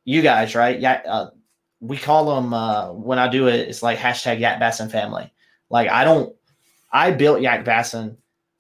you 0.05 0.23
guys, 0.23 0.55
right? 0.55 0.79
Yeah, 0.79 1.03
uh, 1.07 1.31
we 1.81 1.97
call 1.97 2.35
them 2.35 2.53
uh, 2.53 2.93
when 2.93 3.19
I 3.19 3.29
do 3.29 3.49
it. 3.49 3.69
It's 3.69 3.83
like 3.83 3.99
hashtag 3.99 4.41
Yak 4.41 4.61
Bassin 4.61 4.89
family. 4.89 5.33
Like 5.71 5.89
I 5.89 6.05
don't, 6.05 6.35
I 6.93 7.11
built 7.13 7.41
Yak 7.41 7.65
Bassin 7.65 8.17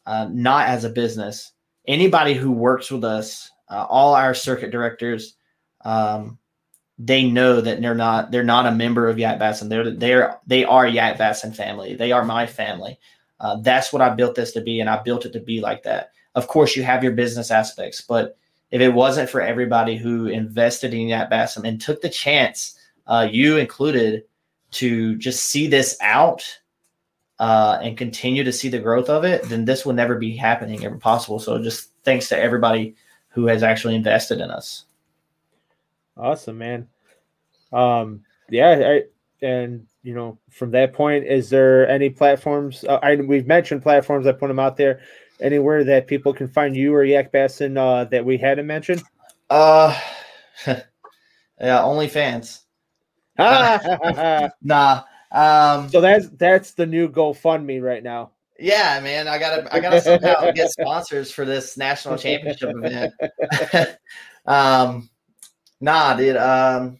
uh, 0.07 0.29
not 0.31 0.69
as 0.69 0.85
a 0.85 0.91
business. 0.91 1.53
Anybody 1.87 2.35
who 2.35 2.51
works 2.53 2.91
with 2.91 3.05
us, 3.05 3.51
uh, 3.69 3.85
all 3.89 4.15
our 4.15 4.35
circuit 4.35 4.71
directors, 4.71 5.35
um, 5.85 6.39
they 6.99 7.25
know 7.29 7.61
that 7.61 7.81
they're 7.81 7.95
not 7.95 8.31
they're 8.31 8.43
not 8.45 8.67
a 8.67 8.71
member 8.73 9.09
of 9.09 9.19
Yak 9.19 9.39
Bassin. 9.39 9.69
They're 9.69 9.91
they're 9.91 10.39
they 10.47 10.65
are 10.65 10.87
Yak 10.87 11.19
Bassin 11.19 11.53
family. 11.53 11.95
They 11.97 12.13
are 12.13 12.25
my 12.25 12.47
family. 12.47 12.99
Uh, 13.41 13.57
that's 13.63 13.93
what 13.93 14.03
I 14.03 14.11
built 14.11 14.35
this 14.35 14.53
to 14.53 14.61
be, 14.61 14.81
and 14.81 14.89
I 14.91 15.03
built 15.03 15.25
it 15.25 15.33
to 15.33 15.41
be 15.41 15.61
like 15.61 15.83
that. 15.85 16.11
Of 16.35 16.49
course, 16.49 16.77
you 16.77 16.83
have 16.83 17.03
your 17.03 17.13
business 17.13 17.51
aspects, 17.51 18.01
but 18.01 18.37
if 18.71 18.81
it 18.81 18.91
wasn't 18.91 19.29
for 19.29 19.41
everybody 19.41 19.97
who 19.97 20.27
invested 20.27 20.95
in 20.95 21.09
Yak 21.09 21.29
Bassin 21.29 21.67
and 21.67 21.81
took 21.81 22.01
the 22.01 22.09
chance, 22.09 22.79
uh, 23.07 23.29
you 23.31 23.57
included, 23.57 24.25
to 24.73 25.17
just 25.17 25.47
see 25.47 25.67
this 25.67 25.97
out 26.01 26.61
uh, 27.39 27.79
and 27.83 27.97
continue 27.97 28.45
to 28.45 28.53
see 28.53 28.69
the 28.69 28.79
growth 28.79 29.09
of 29.09 29.25
it, 29.25 29.43
then 29.45 29.65
this 29.65 29.85
will 29.85 29.93
never 29.93 30.17
be 30.17 30.37
happening 30.37 30.85
ever 30.85 30.97
possible. 30.97 31.39
So 31.39 31.61
just 31.63 31.91
thanks 32.05 32.29
to 32.29 32.39
everybody 32.39 32.95
who 33.29 33.47
has 33.47 33.63
actually 33.63 33.97
invested 33.97 34.41
in 34.41 34.51
us. 34.51 34.85
Awesome, 36.17 36.59
man. 36.59 36.87
Um, 37.73 38.23
yeah, 38.49 39.01
I, 39.01 39.47
and 39.47 39.87
you 40.03 40.15
know, 40.15 40.39
from 40.51 40.71
that 40.73 40.93
point, 40.93 41.25
is 41.25 41.51
there 41.51 41.89
any 41.89 42.11
platforms? 42.11 42.85
Uh, 42.85 42.99
I 43.03 43.17
we've 43.17 43.47
mentioned 43.47 43.83
platforms. 43.83 44.27
I 44.27 44.33
put 44.33 44.49
them 44.49 44.59
out 44.59 44.77
there. 44.77 45.01
Anywhere 45.41 45.85
that 45.85 46.07
people 46.07 46.33
can 46.35 46.49
find 46.49 46.77
you 46.77 46.95
or 46.95 47.05
Yak 47.05 47.33
Bassin 47.33 47.77
uh, 47.77 48.05
that 48.05 48.25
we 48.25 48.37
hadn't 48.37 48.67
mentioned. 48.67 49.03
Uh, 49.49 49.99
yeah, 50.67 50.85
OnlyFans. 51.59 52.61
so 53.39 54.51
Nah. 54.63 55.03
Um, 55.33 55.89
so 55.89 56.01
that's 56.01 56.29
that's 56.31 56.73
the 56.73 56.87
new 56.87 57.09
GoFundMe 57.09 57.81
right 57.83 58.03
now. 58.03 58.33
yeah, 58.59 59.01
man, 59.01 59.29
I 59.29 59.39
gotta, 59.39 59.73
I 59.75 59.81
gotta 59.81 60.01
somehow 60.01 60.51
get 60.51 60.71
sponsors 60.71 61.31
for 61.31 61.45
this 61.45 61.77
national 61.77 62.19
championship 62.19 62.75
event. 62.75 63.15
um, 64.47 65.09
nah, 65.81 66.15
dude. 66.15 66.37
Um, 66.37 66.99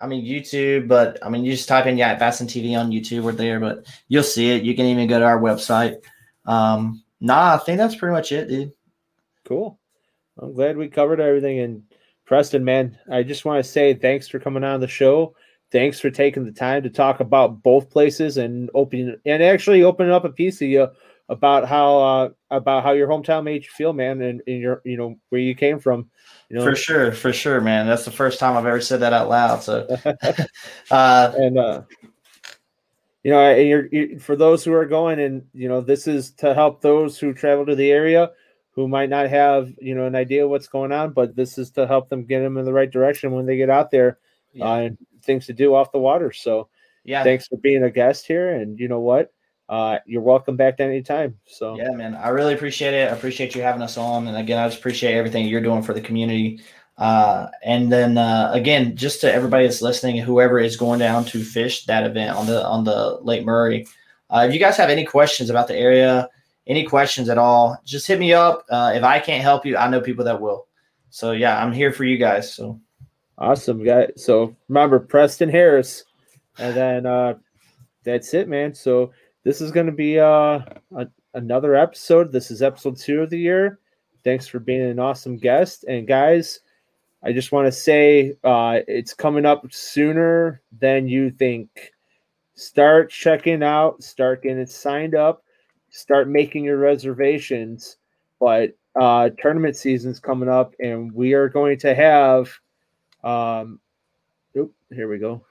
I 0.00 0.08
mean 0.08 0.24
YouTube, 0.24 0.88
but 0.88 1.20
I 1.22 1.28
mean 1.28 1.44
you 1.44 1.52
just 1.52 1.68
type 1.68 1.86
in 1.86 1.96
Yak 1.96 2.18
Bassin 2.18 2.48
TV 2.48 2.76
on 2.76 2.90
YouTube. 2.90 3.22
We're 3.22 3.32
there, 3.32 3.60
but 3.60 3.86
you'll 4.08 4.24
see 4.24 4.50
it. 4.50 4.64
You 4.64 4.74
can 4.74 4.86
even 4.86 5.06
go 5.06 5.20
to 5.20 5.24
our 5.24 5.40
website. 5.40 6.02
Um, 6.44 7.01
nah, 7.22 7.54
I 7.54 7.58
think 7.58 7.78
that's 7.78 7.94
pretty 7.94 8.12
much 8.12 8.32
it, 8.32 8.48
dude. 8.48 8.72
Cool. 9.44 9.78
I'm 10.38 10.52
glad 10.52 10.76
we 10.76 10.88
covered 10.88 11.20
everything. 11.20 11.60
And 11.60 11.82
Preston, 12.26 12.64
man, 12.64 12.98
I 13.10 13.22
just 13.22 13.44
want 13.44 13.64
to 13.64 13.70
say 13.70 13.94
thanks 13.94 14.28
for 14.28 14.38
coming 14.38 14.64
on 14.64 14.80
the 14.80 14.88
show. 14.88 15.34
Thanks 15.70 16.00
for 16.00 16.10
taking 16.10 16.44
the 16.44 16.52
time 16.52 16.82
to 16.82 16.90
talk 16.90 17.20
about 17.20 17.62
both 17.62 17.90
places 17.90 18.36
and 18.36 18.68
opening 18.74 19.16
and 19.24 19.42
actually 19.42 19.82
opening 19.82 20.12
up 20.12 20.24
a 20.24 20.30
piece 20.30 20.60
of 20.60 20.68
you 20.68 20.88
about 21.28 21.66
how 21.66 21.98
uh, 21.98 22.28
about 22.50 22.82
how 22.82 22.92
your 22.92 23.08
hometown 23.08 23.44
made 23.44 23.62
you 23.62 23.70
feel, 23.70 23.94
man, 23.94 24.20
and, 24.20 24.42
and 24.46 24.60
your 24.60 24.82
you 24.84 24.98
know 24.98 25.16
where 25.30 25.40
you 25.40 25.54
came 25.54 25.78
from. 25.78 26.10
You 26.50 26.58
know, 26.58 26.64
For 26.64 26.76
sure, 26.76 27.12
for 27.12 27.32
sure, 27.32 27.62
man. 27.62 27.86
That's 27.86 28.04
the 28.04 28.10
first 28.10 28.38
time 28.38 28.54
I've 28.54 28.66
ever 28.66 28.82
said 28.82 29.00
that 29.00 29.14
out 29.14 29.30
loud. 29.30 29.62
So, 29.62 29.86
uh, 30.90 31.32
and 31.38 31.58
uh 31.58 31.82
you 33.22 33.30
know 33.30 33.38
and 33.40 33.68
you're, 33.68 33.86
you 33.92 34.18
for 34.18 34.36
those 34.36 34.64
who 34.64 34.72
are 34.72 34.86
going 34.86 35.20
and 35.20 35.44
you 35.54 35.68
know 35.68 35.80
this 35.80 36.06
is 36.06 36.30
to 36.32 36.54
help 36.54 36.80
those 36.82 37.18
who 37.18 37.32
travel 37.32 37.64
to 37.66 37.74
the 37.74 37.90
area 37.90 38.30
who 38.74 38.88
might 38.88 39.10
not 39.10 39.28
have 39.28 39.72
you 39.80 39.94
know 39.94 40.06
an 40.06 40.14
idea 40.14 40.46
what's 40.48 40.68
going 40.68 40.92
on 40.92 41.12
but 41.12 41.36
this 41.36 41.58
is 41.58 41.70
to 41.70 41.86
help 41.86 42.08
them 42.08 42.24
get 42.24 42.40
them 42.40 42.56
in 42.56 42.64
the 42.64 42.72
right 42.72 42.90
direction 42.90 43.32
when 43.32 43.46
they 43.46 43.56
get 43.56 43.70
out 43.70 43.90
there 43.90 44.18
Yeah. 44.52 44.66
uh, 44.70 44.76
and 44.76 44.98
things 45.22 45.46
to 45.46 45.52
do 45.52 45.74
off 45.74 45.92
the 45.92 45.98
water 45.98 46.32
so 46.32 46.68
yeah, 47.04 47.22
thanks 47.24 47.46
for 47.48 47.56
being 47.58 47.82
a 47.84 47.90
guest 47.90 48.26
here 48.26 48.50
and 48.54 48.78
you 48.78 48.88
know 48.88 49.00
what 49.00 49.32
uh 49.68 49.98
you're 50.06 50.22
welcome 50.22 50.56
back 50.56 50.76
to 50.76 50.82
any 50.84 51.02
time 51.02 51.38
so 51.46 51.76
Yeah, 51.76 51.90
man. 51.90 52.14
I 52.16 52.28
really 52.28 52.54
appreciate 52.54 52.94
it. 52.94 53.08
I 53.10 53.14
appreciate 53.14 53.54
you 53.54 53.62
having 53.62 53.82
us 53.82 53.96
on. 53.96 54.26
And 54.26 54.36
again, 54.36 54.58
I 54.58 54.66
just 54.66 54.78
appreciate 54.80 55.14
everything 55.14 55.46
you're 55.46 55.60
doing 55.60 55.82
for 55.82 55.94
the 55.94 56.00
community. 56.00 56.60
Uh, 56.98 57.48
and 57.64 57.90
then 57.90 58.18
uh, 58.18 58.50
again, 58.52 58.94
just 58.96 59.20
to 59.20 59.32
everybody 59.32 59.66
that's 59.66 59.82
listening, 59.82 60.18
whoever 60.18 60.58
is 60.58 60.76
going 60.76 60.98
down 60.98 61.24
to 61.24 61.42
fish 61.42 61.86
that 61.86 62.04
event 62.04 62.36
on 62.36 62.46
the 62.46 62.64
on 62.64 62.84
the 62.84 63.18
Lake 63.22 63.44
Murray, 63.44 63.86
Uh, 64.32 64.46
if 64.48 64.54
you 64.54 64.58
guys 64.58 64.78
have 64.78 64.88
any 64.88 65.04
questions 65.04 65.50
about 65.50 65.68
the 65.68 65.76
area, 65.76 66.26
any 66.66 66.84
questions 66.84 67.28
at 67.28 67.36
all, 67.36 67.76
just 67.84 68.06
hit 68.06 68.18
me 68.18 68.32
up. 68.32 68.64
Uh, 68.70 68.92
if 68.94 69.02
I 69.02 69.20
can't 69.20 69.42
help 69.42 69.66
you, 69.66 69.76
I 69.76 69.88
know 69.88 70.00
people 70.00 70.24
that 70.24 70.40
will. 70.40 70.68
So 71.10 71.32
yeah, 71.32 71.62
I'm 71.62 71.72
here 71.72 71.92
for 71.92 72.04
you 72.04 72.16
guys. 72.16 72.54
So 72.54 72.80
awesome, 73.36 73.84
guys. 73.84 74.12
So 74.16 74.56
remember 74.68 74.98
Preston 74.98 75.50
Harris, 75.50 76.04
and 76.58 76.74
then 76.74 77.04
uh, 77.04 77.34
that's 78.04 78.32
it, 78.32 78.48
man. 78.48 78.72
So 78.74 79.12
this 79.44 79.60
is 79.60 79.70
going 79.70 79.86
to 79.86 79.92
be 79.92 80.18
uh, 80.18 80.60
a, 80.96 81.08
another 81.34 81.74
episode. 81.74 82.32
This 82.32 82.50
is 82.50 82.62
episode 82.62 82.96
two 82.96 83.20
of 83.20 83.28
the 83.28 83.38
year. 83.38 83.80
Thanks 84.24 84.46
for 84.46 84.60
being 84.60 84.82
an 84.82 84.98
awesome 84.98 85.36
guest, 85.36 85.84
and 85.84 86.06
guys. 86.06 86.60
I 87.24 87.32
just 87.32 87.52
want 87.52 87.66
to 87.66 87.72
say 87.72 88.34
uh, 88.42 88.80
it's 88.88 89.14
coming 89.14 89.46
up 89.46 89.64
sooner 89.70 90.60
than 90.80 91.08
you 91.08 91.30
think. 91.30 91.92
Start 92.54 93.10
checking 93.10 93.62
out, 93.62 94.02
start 94.02 94.42
getting 94.42 94.66
signed 94.66 95.14
up, 95.14 95.44
start 95.90 96.28
making 96.28 96.64
your 96.64 96.78
reservations. 96.78 97.96
But 98.40 98.76
uh, 99.00 99.30
tournament 99.38 99.76
season's 99.76 100.18
coming 100.18 100.48
up, 100.48 100.74
and 100.80 101.12
we 101.12 101.32
are 101.34 101.48
going 101.48 101.78
to 101.78 101.94
have. 101.94 102.52
Um, 103.22 103.78
oop, 104.56 104.74
here 104.90 105.08
we 105.08 105.18
go. 105.18 105.44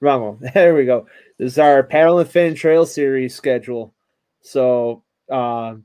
Wrong 0.00 0.22
one. 0.22 0.50
There 0.54 0.74
we 0.74 0.84
go. 0.84 1.06
This 1.38 1.52
is 1.52 1.58
our 1.58 1.82
Paddle 1.84 2.18
and 2.18 2.28
Fin 2.28 2.54
Trail 2.54 2.84
Series 2.84 3.34
schedule. 3.34 3.94
So 4.42 5.04
um, 5.30 5.84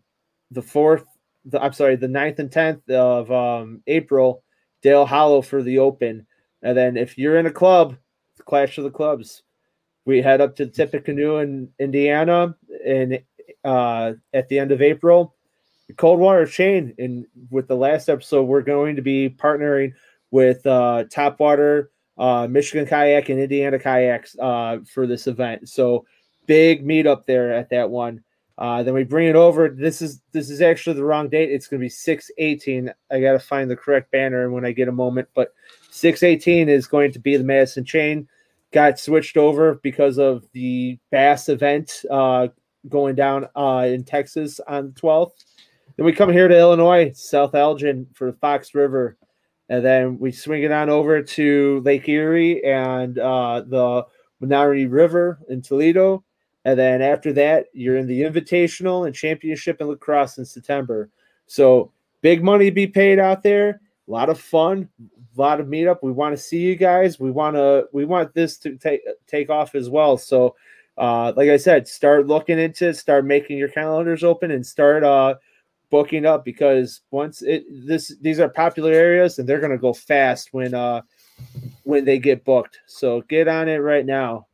the 0.50 0.62
fourth, 0.64 1.06
the, 1.46 1.62
I'm 1.62 1.74
sorry, 1.74 1.96
the 1.96 2.08
9th 2.08 2.40
and 2.40 2.50
10th 2.50 2.90
of 2.90 3.32
um, 3.32 3.82
April 3.88 4.44
Dale 4.82 5.06
Hollow 5.06 5.42
for 5.42 5.62
the 5.62 5.80
Open. 5.80 6.26
And 6.62 6.78
then 6.78 6.98
if 6.98 7.18
you're 7.18 7.38
in 7.38 7.46
a 7.46 7.52
club, 7.52 7.98
Clash 8.46 8.78
of 8.78 8.84
the 8.84 8.92
Clubs. 8.92 9.44
We 10.06 10.22
head 10.22 10.42
up 10.42 10.56
to 10.56 10.68
Tippecanoe 10.68 11.38
in 11.38 11.70
Indiana 11.80 12.56
and 12.86 13.22
uh, 13.64 14.14
at 14.34 14.50
the 14.50 14.60
end 14.60 14.72
of 14.72 14.82
April. 14.82 15.36
Coldwater 15.98 16.46
Chain. 16.46 16.94
And 16.98 17.26
with 17.50 17.68
the 17.68 17.76
last 17.76 18.10
episode, 18.10 18.44
we're 18.44 18.62
going 18.62 18.96
to 18.96 19.02
be 19.02 19.30
partnering 19.30 19.94
with 20.32 20.66
uh, 20.66 21.06
Topwater, 21.14 21.88
uh, 22.18 22.48
Michigan 22.50 22.86
Kayak, 22.86 23.30
and 23.30 23.40
Indiana 23.40 23.78
Kayaks 23.78 24.36
uh, 24.40 24.80
for 24.92 25.06
this 25.06 25.28
event. 25.28 25.70
So 25.70 26.06
big 26.48 26.86
meetup 26.86 27.26
there 27.26 27.54
at 27.54 27.70
that 27.70 27.90
one. 27.90 28.24
Uh, 28.62 28.84
then 28.84 28.93
we 28.93 29.03
bring 29.03 29.28
it 29.28 29.36
over. 29.36 29.70
This 29.70 30.03
is 30.03 30.22
this 30.34 30.51
is 30.51 30.62
actually 30.62 30.95
the 30.95 31.03
wrong 31.03 31.30
date. 31.30 31.51
It's 31.51 31.66
going 31.66 31.80
to 31.80 31.84
be 31.84 31.89
six 31.89 32.30
eighteen. 32.38 32.93
I 33.09 33.20
got 33.20 33.32
to 33.32 33.39
find 33.39 33.72
the 33.72 33.76
correct 33.76 34.12
banner 34.12 34.51
when 34.51 34.66
I 34.66 34.72
get 34.72 34.88
a 34.88 34.91
moment. 34.91 35.30
But 35.34 35.55
six 35.89 36.22
eighteen 36.22 36.70
is 36.70 36.86
going 36.86 37.12
to 37.14 37.20
be 37.20 37.38
the 37.38 37.43
Madison 37.43 37.84
Chain. 37.84 38.28
Got 38.72 38.99
switched 38.99 39.36
over 39.36 39.80
because 39.82 40.20
of 40.20 40.45
the 40.53 40.99
Bass 41.09 41.49
event 41.49 42.05
uh, 42.12 42.49
going 42.88 43.16
down 43.16 43.49
uh, 43.55 43.88
in 43.89 44.03
Texas 44.03 44.59
on 44.68 44.93
the 44.93 44.99
twelfth. 44.99 45.43
Then 45.97 46.05
we 46.05 46.14
come 46.14 46.32
here 46.32 46.47
to 46.47 46.55
Illinois, 46.55 47.14
South 47.16 47.55
Elgin 47.55 48.05
for 48.14 48.30
the 48.30 48.38
Fox 48.38 48.76
River, 48.76 49.18
and 49.70 49.84
then 49.84 50.20
we 50.20 50.32
swing 50.32 50.62
it 50.62 50.72
on 50.72 50.88
over 50.88 51.24
to 51.24 51.82
Lake 51.84 52.07
Erie 52.07 52.64
and 52.64 53.18
uh, 53.18 53.64
the 53.68 54.05
Maumee 54.39 54.86
River 54.86 55.39
in 55.49 55.64
Toledo 55.64 56.24
and 56.66 56.78
then 56.78 57.01
after 57.01 57.34
that, 57.34 57.68
you're 57.74 57.97
in 57.97 58.07
the 58.07 58.22
Invitational 58.22 59.05
and 59.05 59.16
Championship 59.16 59.80
and 59.80 59.89
La 59.89 59.95
Crosse 59.95 60.38
in 60.38 60.45
September. 60.45 61.09
So 61.47 61.91
big 62.22 62.43
money 62.43 62.66
to 62.66 62.72
be 62.72 62.88
paid 62.88 63.20
out 63.20 63.43
there. 63.43 63.82
A 64.07 64.12
lot 64.12 64.30
of 64.30 64.39
fun, 64.39 64.89
a 65.38 65.41
lot 65.41 65.59
of 65.59 65.68
meetup. 65.68 65.99
We 66.01 66.12
want 66.12 66.36
to 66.36 66.41
see 66.41 66.59
you 66.59 66.76
guys. 66.76 67.20
We 67.20 67.32
want 67.32 67.55
to 67.55 67.88
we 67.93 68.05
want 68.05 68.34
this 68.34 68.57
to 68.59 68.76
take 68.76 69.01
take 69.28 69.49
off 69.49 69.74
as 69.76 69.89
well. 69.89 70.18
So 70.18 70.55
uh, 70.97 71.34
like 71.36 71.49
I 71.49 71.57
said, 71.57 71.88
start 71.88 72.28
looking 72.28 72.59
into 72.59 72.89
it, 72.89 72.97
start 72.97 73.26
making 73.26 73.57
your 73.57 73.70
calendars 73.70 74.24
open 74.24 74.51
and 74.51 74.66
start 74.66 75.03
uh, 75.03 75.36
booking 75.89 76.26
up 76.26 76.45
because 76.45 77.01
once 77.12 77.41
it 77.41 77.66
this 77.86 78.16
these 78.22 78.39
are 78.39 78.49
popular 78.49 78.91
areas 78.91 79.39
and 79.39 79.47
they're 79.47 79.59
gonna 79.59 79.78
go 79.78 79.93
fast 79.93 80.49
when 80.51 80.74
uh 80.74 81.01
when 81.84 82.05
they 82.05 82.20
get 82.20 82.45
booked. 82.45 82.80
So 82.88 83.22
get 83.22 83.47
on 83.47 83.68
it 83.68 83.78
right 83.78 84.05
now. 84.05 84.47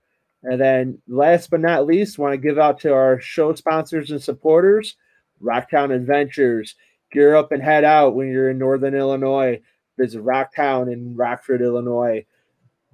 And 0.43 0.61
then, 0.61 1.01
last 1.07 1.49
but 1.49 1.59
not 1.59 1.85
least, 1.85 2.19
want 2.19 2.33
to 2.33 2.37
give 2.37 2.57
out 2.57 2.79
to 2.81 2.93
our 2.93 3.19
show 3.19 3.53
sponsors 3.55 4.11
and 4.11 4.21
supporters 4.21 4.95
Rocktown 5.41 5.93
Adventures. 5.93 6.75
Gear 7.11 7.35
up 7.35 7.51
and 7.51 7.63
head 7.63 7.83
out 7.83 8.15
when 8.15 8.27
you're 8.27 8.49
in 8.49 8.57
Northern 8.57 8.93
Illinois. 8.93 9.61
Visit 9.97 10.23
Rocktown 10.23 10.91
in 10.91 11.15
Rockford, 11.15 11.61
Illinois. 11.61 12.25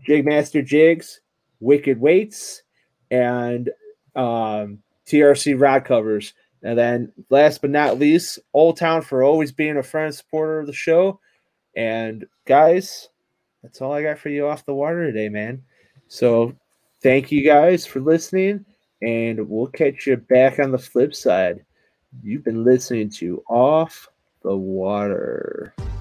Jigmaster 0.08 0.66
Jigs, 0.66 1.22
Wicked 1.60 2.00
Weights, 2.00 2.62
and 3.10 3.70
um, 4.16 4.80
TRC 5.08 5.60
Rod 5.60 5.86
Covers. 5.86 6.34
And 6.62 6.78
then, 6.78 7.12
last 7.30 7.62
but 7.62 7.70
not 7.70 8.00
least, 8.00 8.40
Old 8.54 8.78
Town 8.78 9.02
for 9.02 9.24
always 9.24 9.52
being 9.52 9.78
a 9.78 9.84
friend 9.84 10.08
and 10.08 10.16
supporter 10.16 10.60
of 10.60 10.68
the 10.68 10.74
show. 10.74 11.20
And 11.76 12.26
guys, 12.46 13.10
that's 13.62 13.82
all 13.82 13.94
I 13.94 14.04
got 14.04 14.20
for 14.20 14.30
you 14.30 14.48
off 14.48 14.66
the 14.66 14.74
water 14.74 15.06
today, 15.06 15.30
man. 15.30 15.64
So 16.08 16.56
thank 17.04 17.32
you 17.32 17.44
guys 17.44 17.86
for 17.86 18.00
listening, 18.00 18.66
and 19.02 19.48
we'll 19.48 19.68
catch 19.68 20.08
you 20.08 20.16
back 20.18 20.58
on 20.58 20.72
the 20.72 20.78
flip 20.78 21.14
side. 21.14 21.64
You've 22.24 22.46
been 22.46 22.64
listening 22.64 23.10
to 23.18 23.44
Off 23.50 24.08
the 24.42 24.56
Water. 24.56 25.76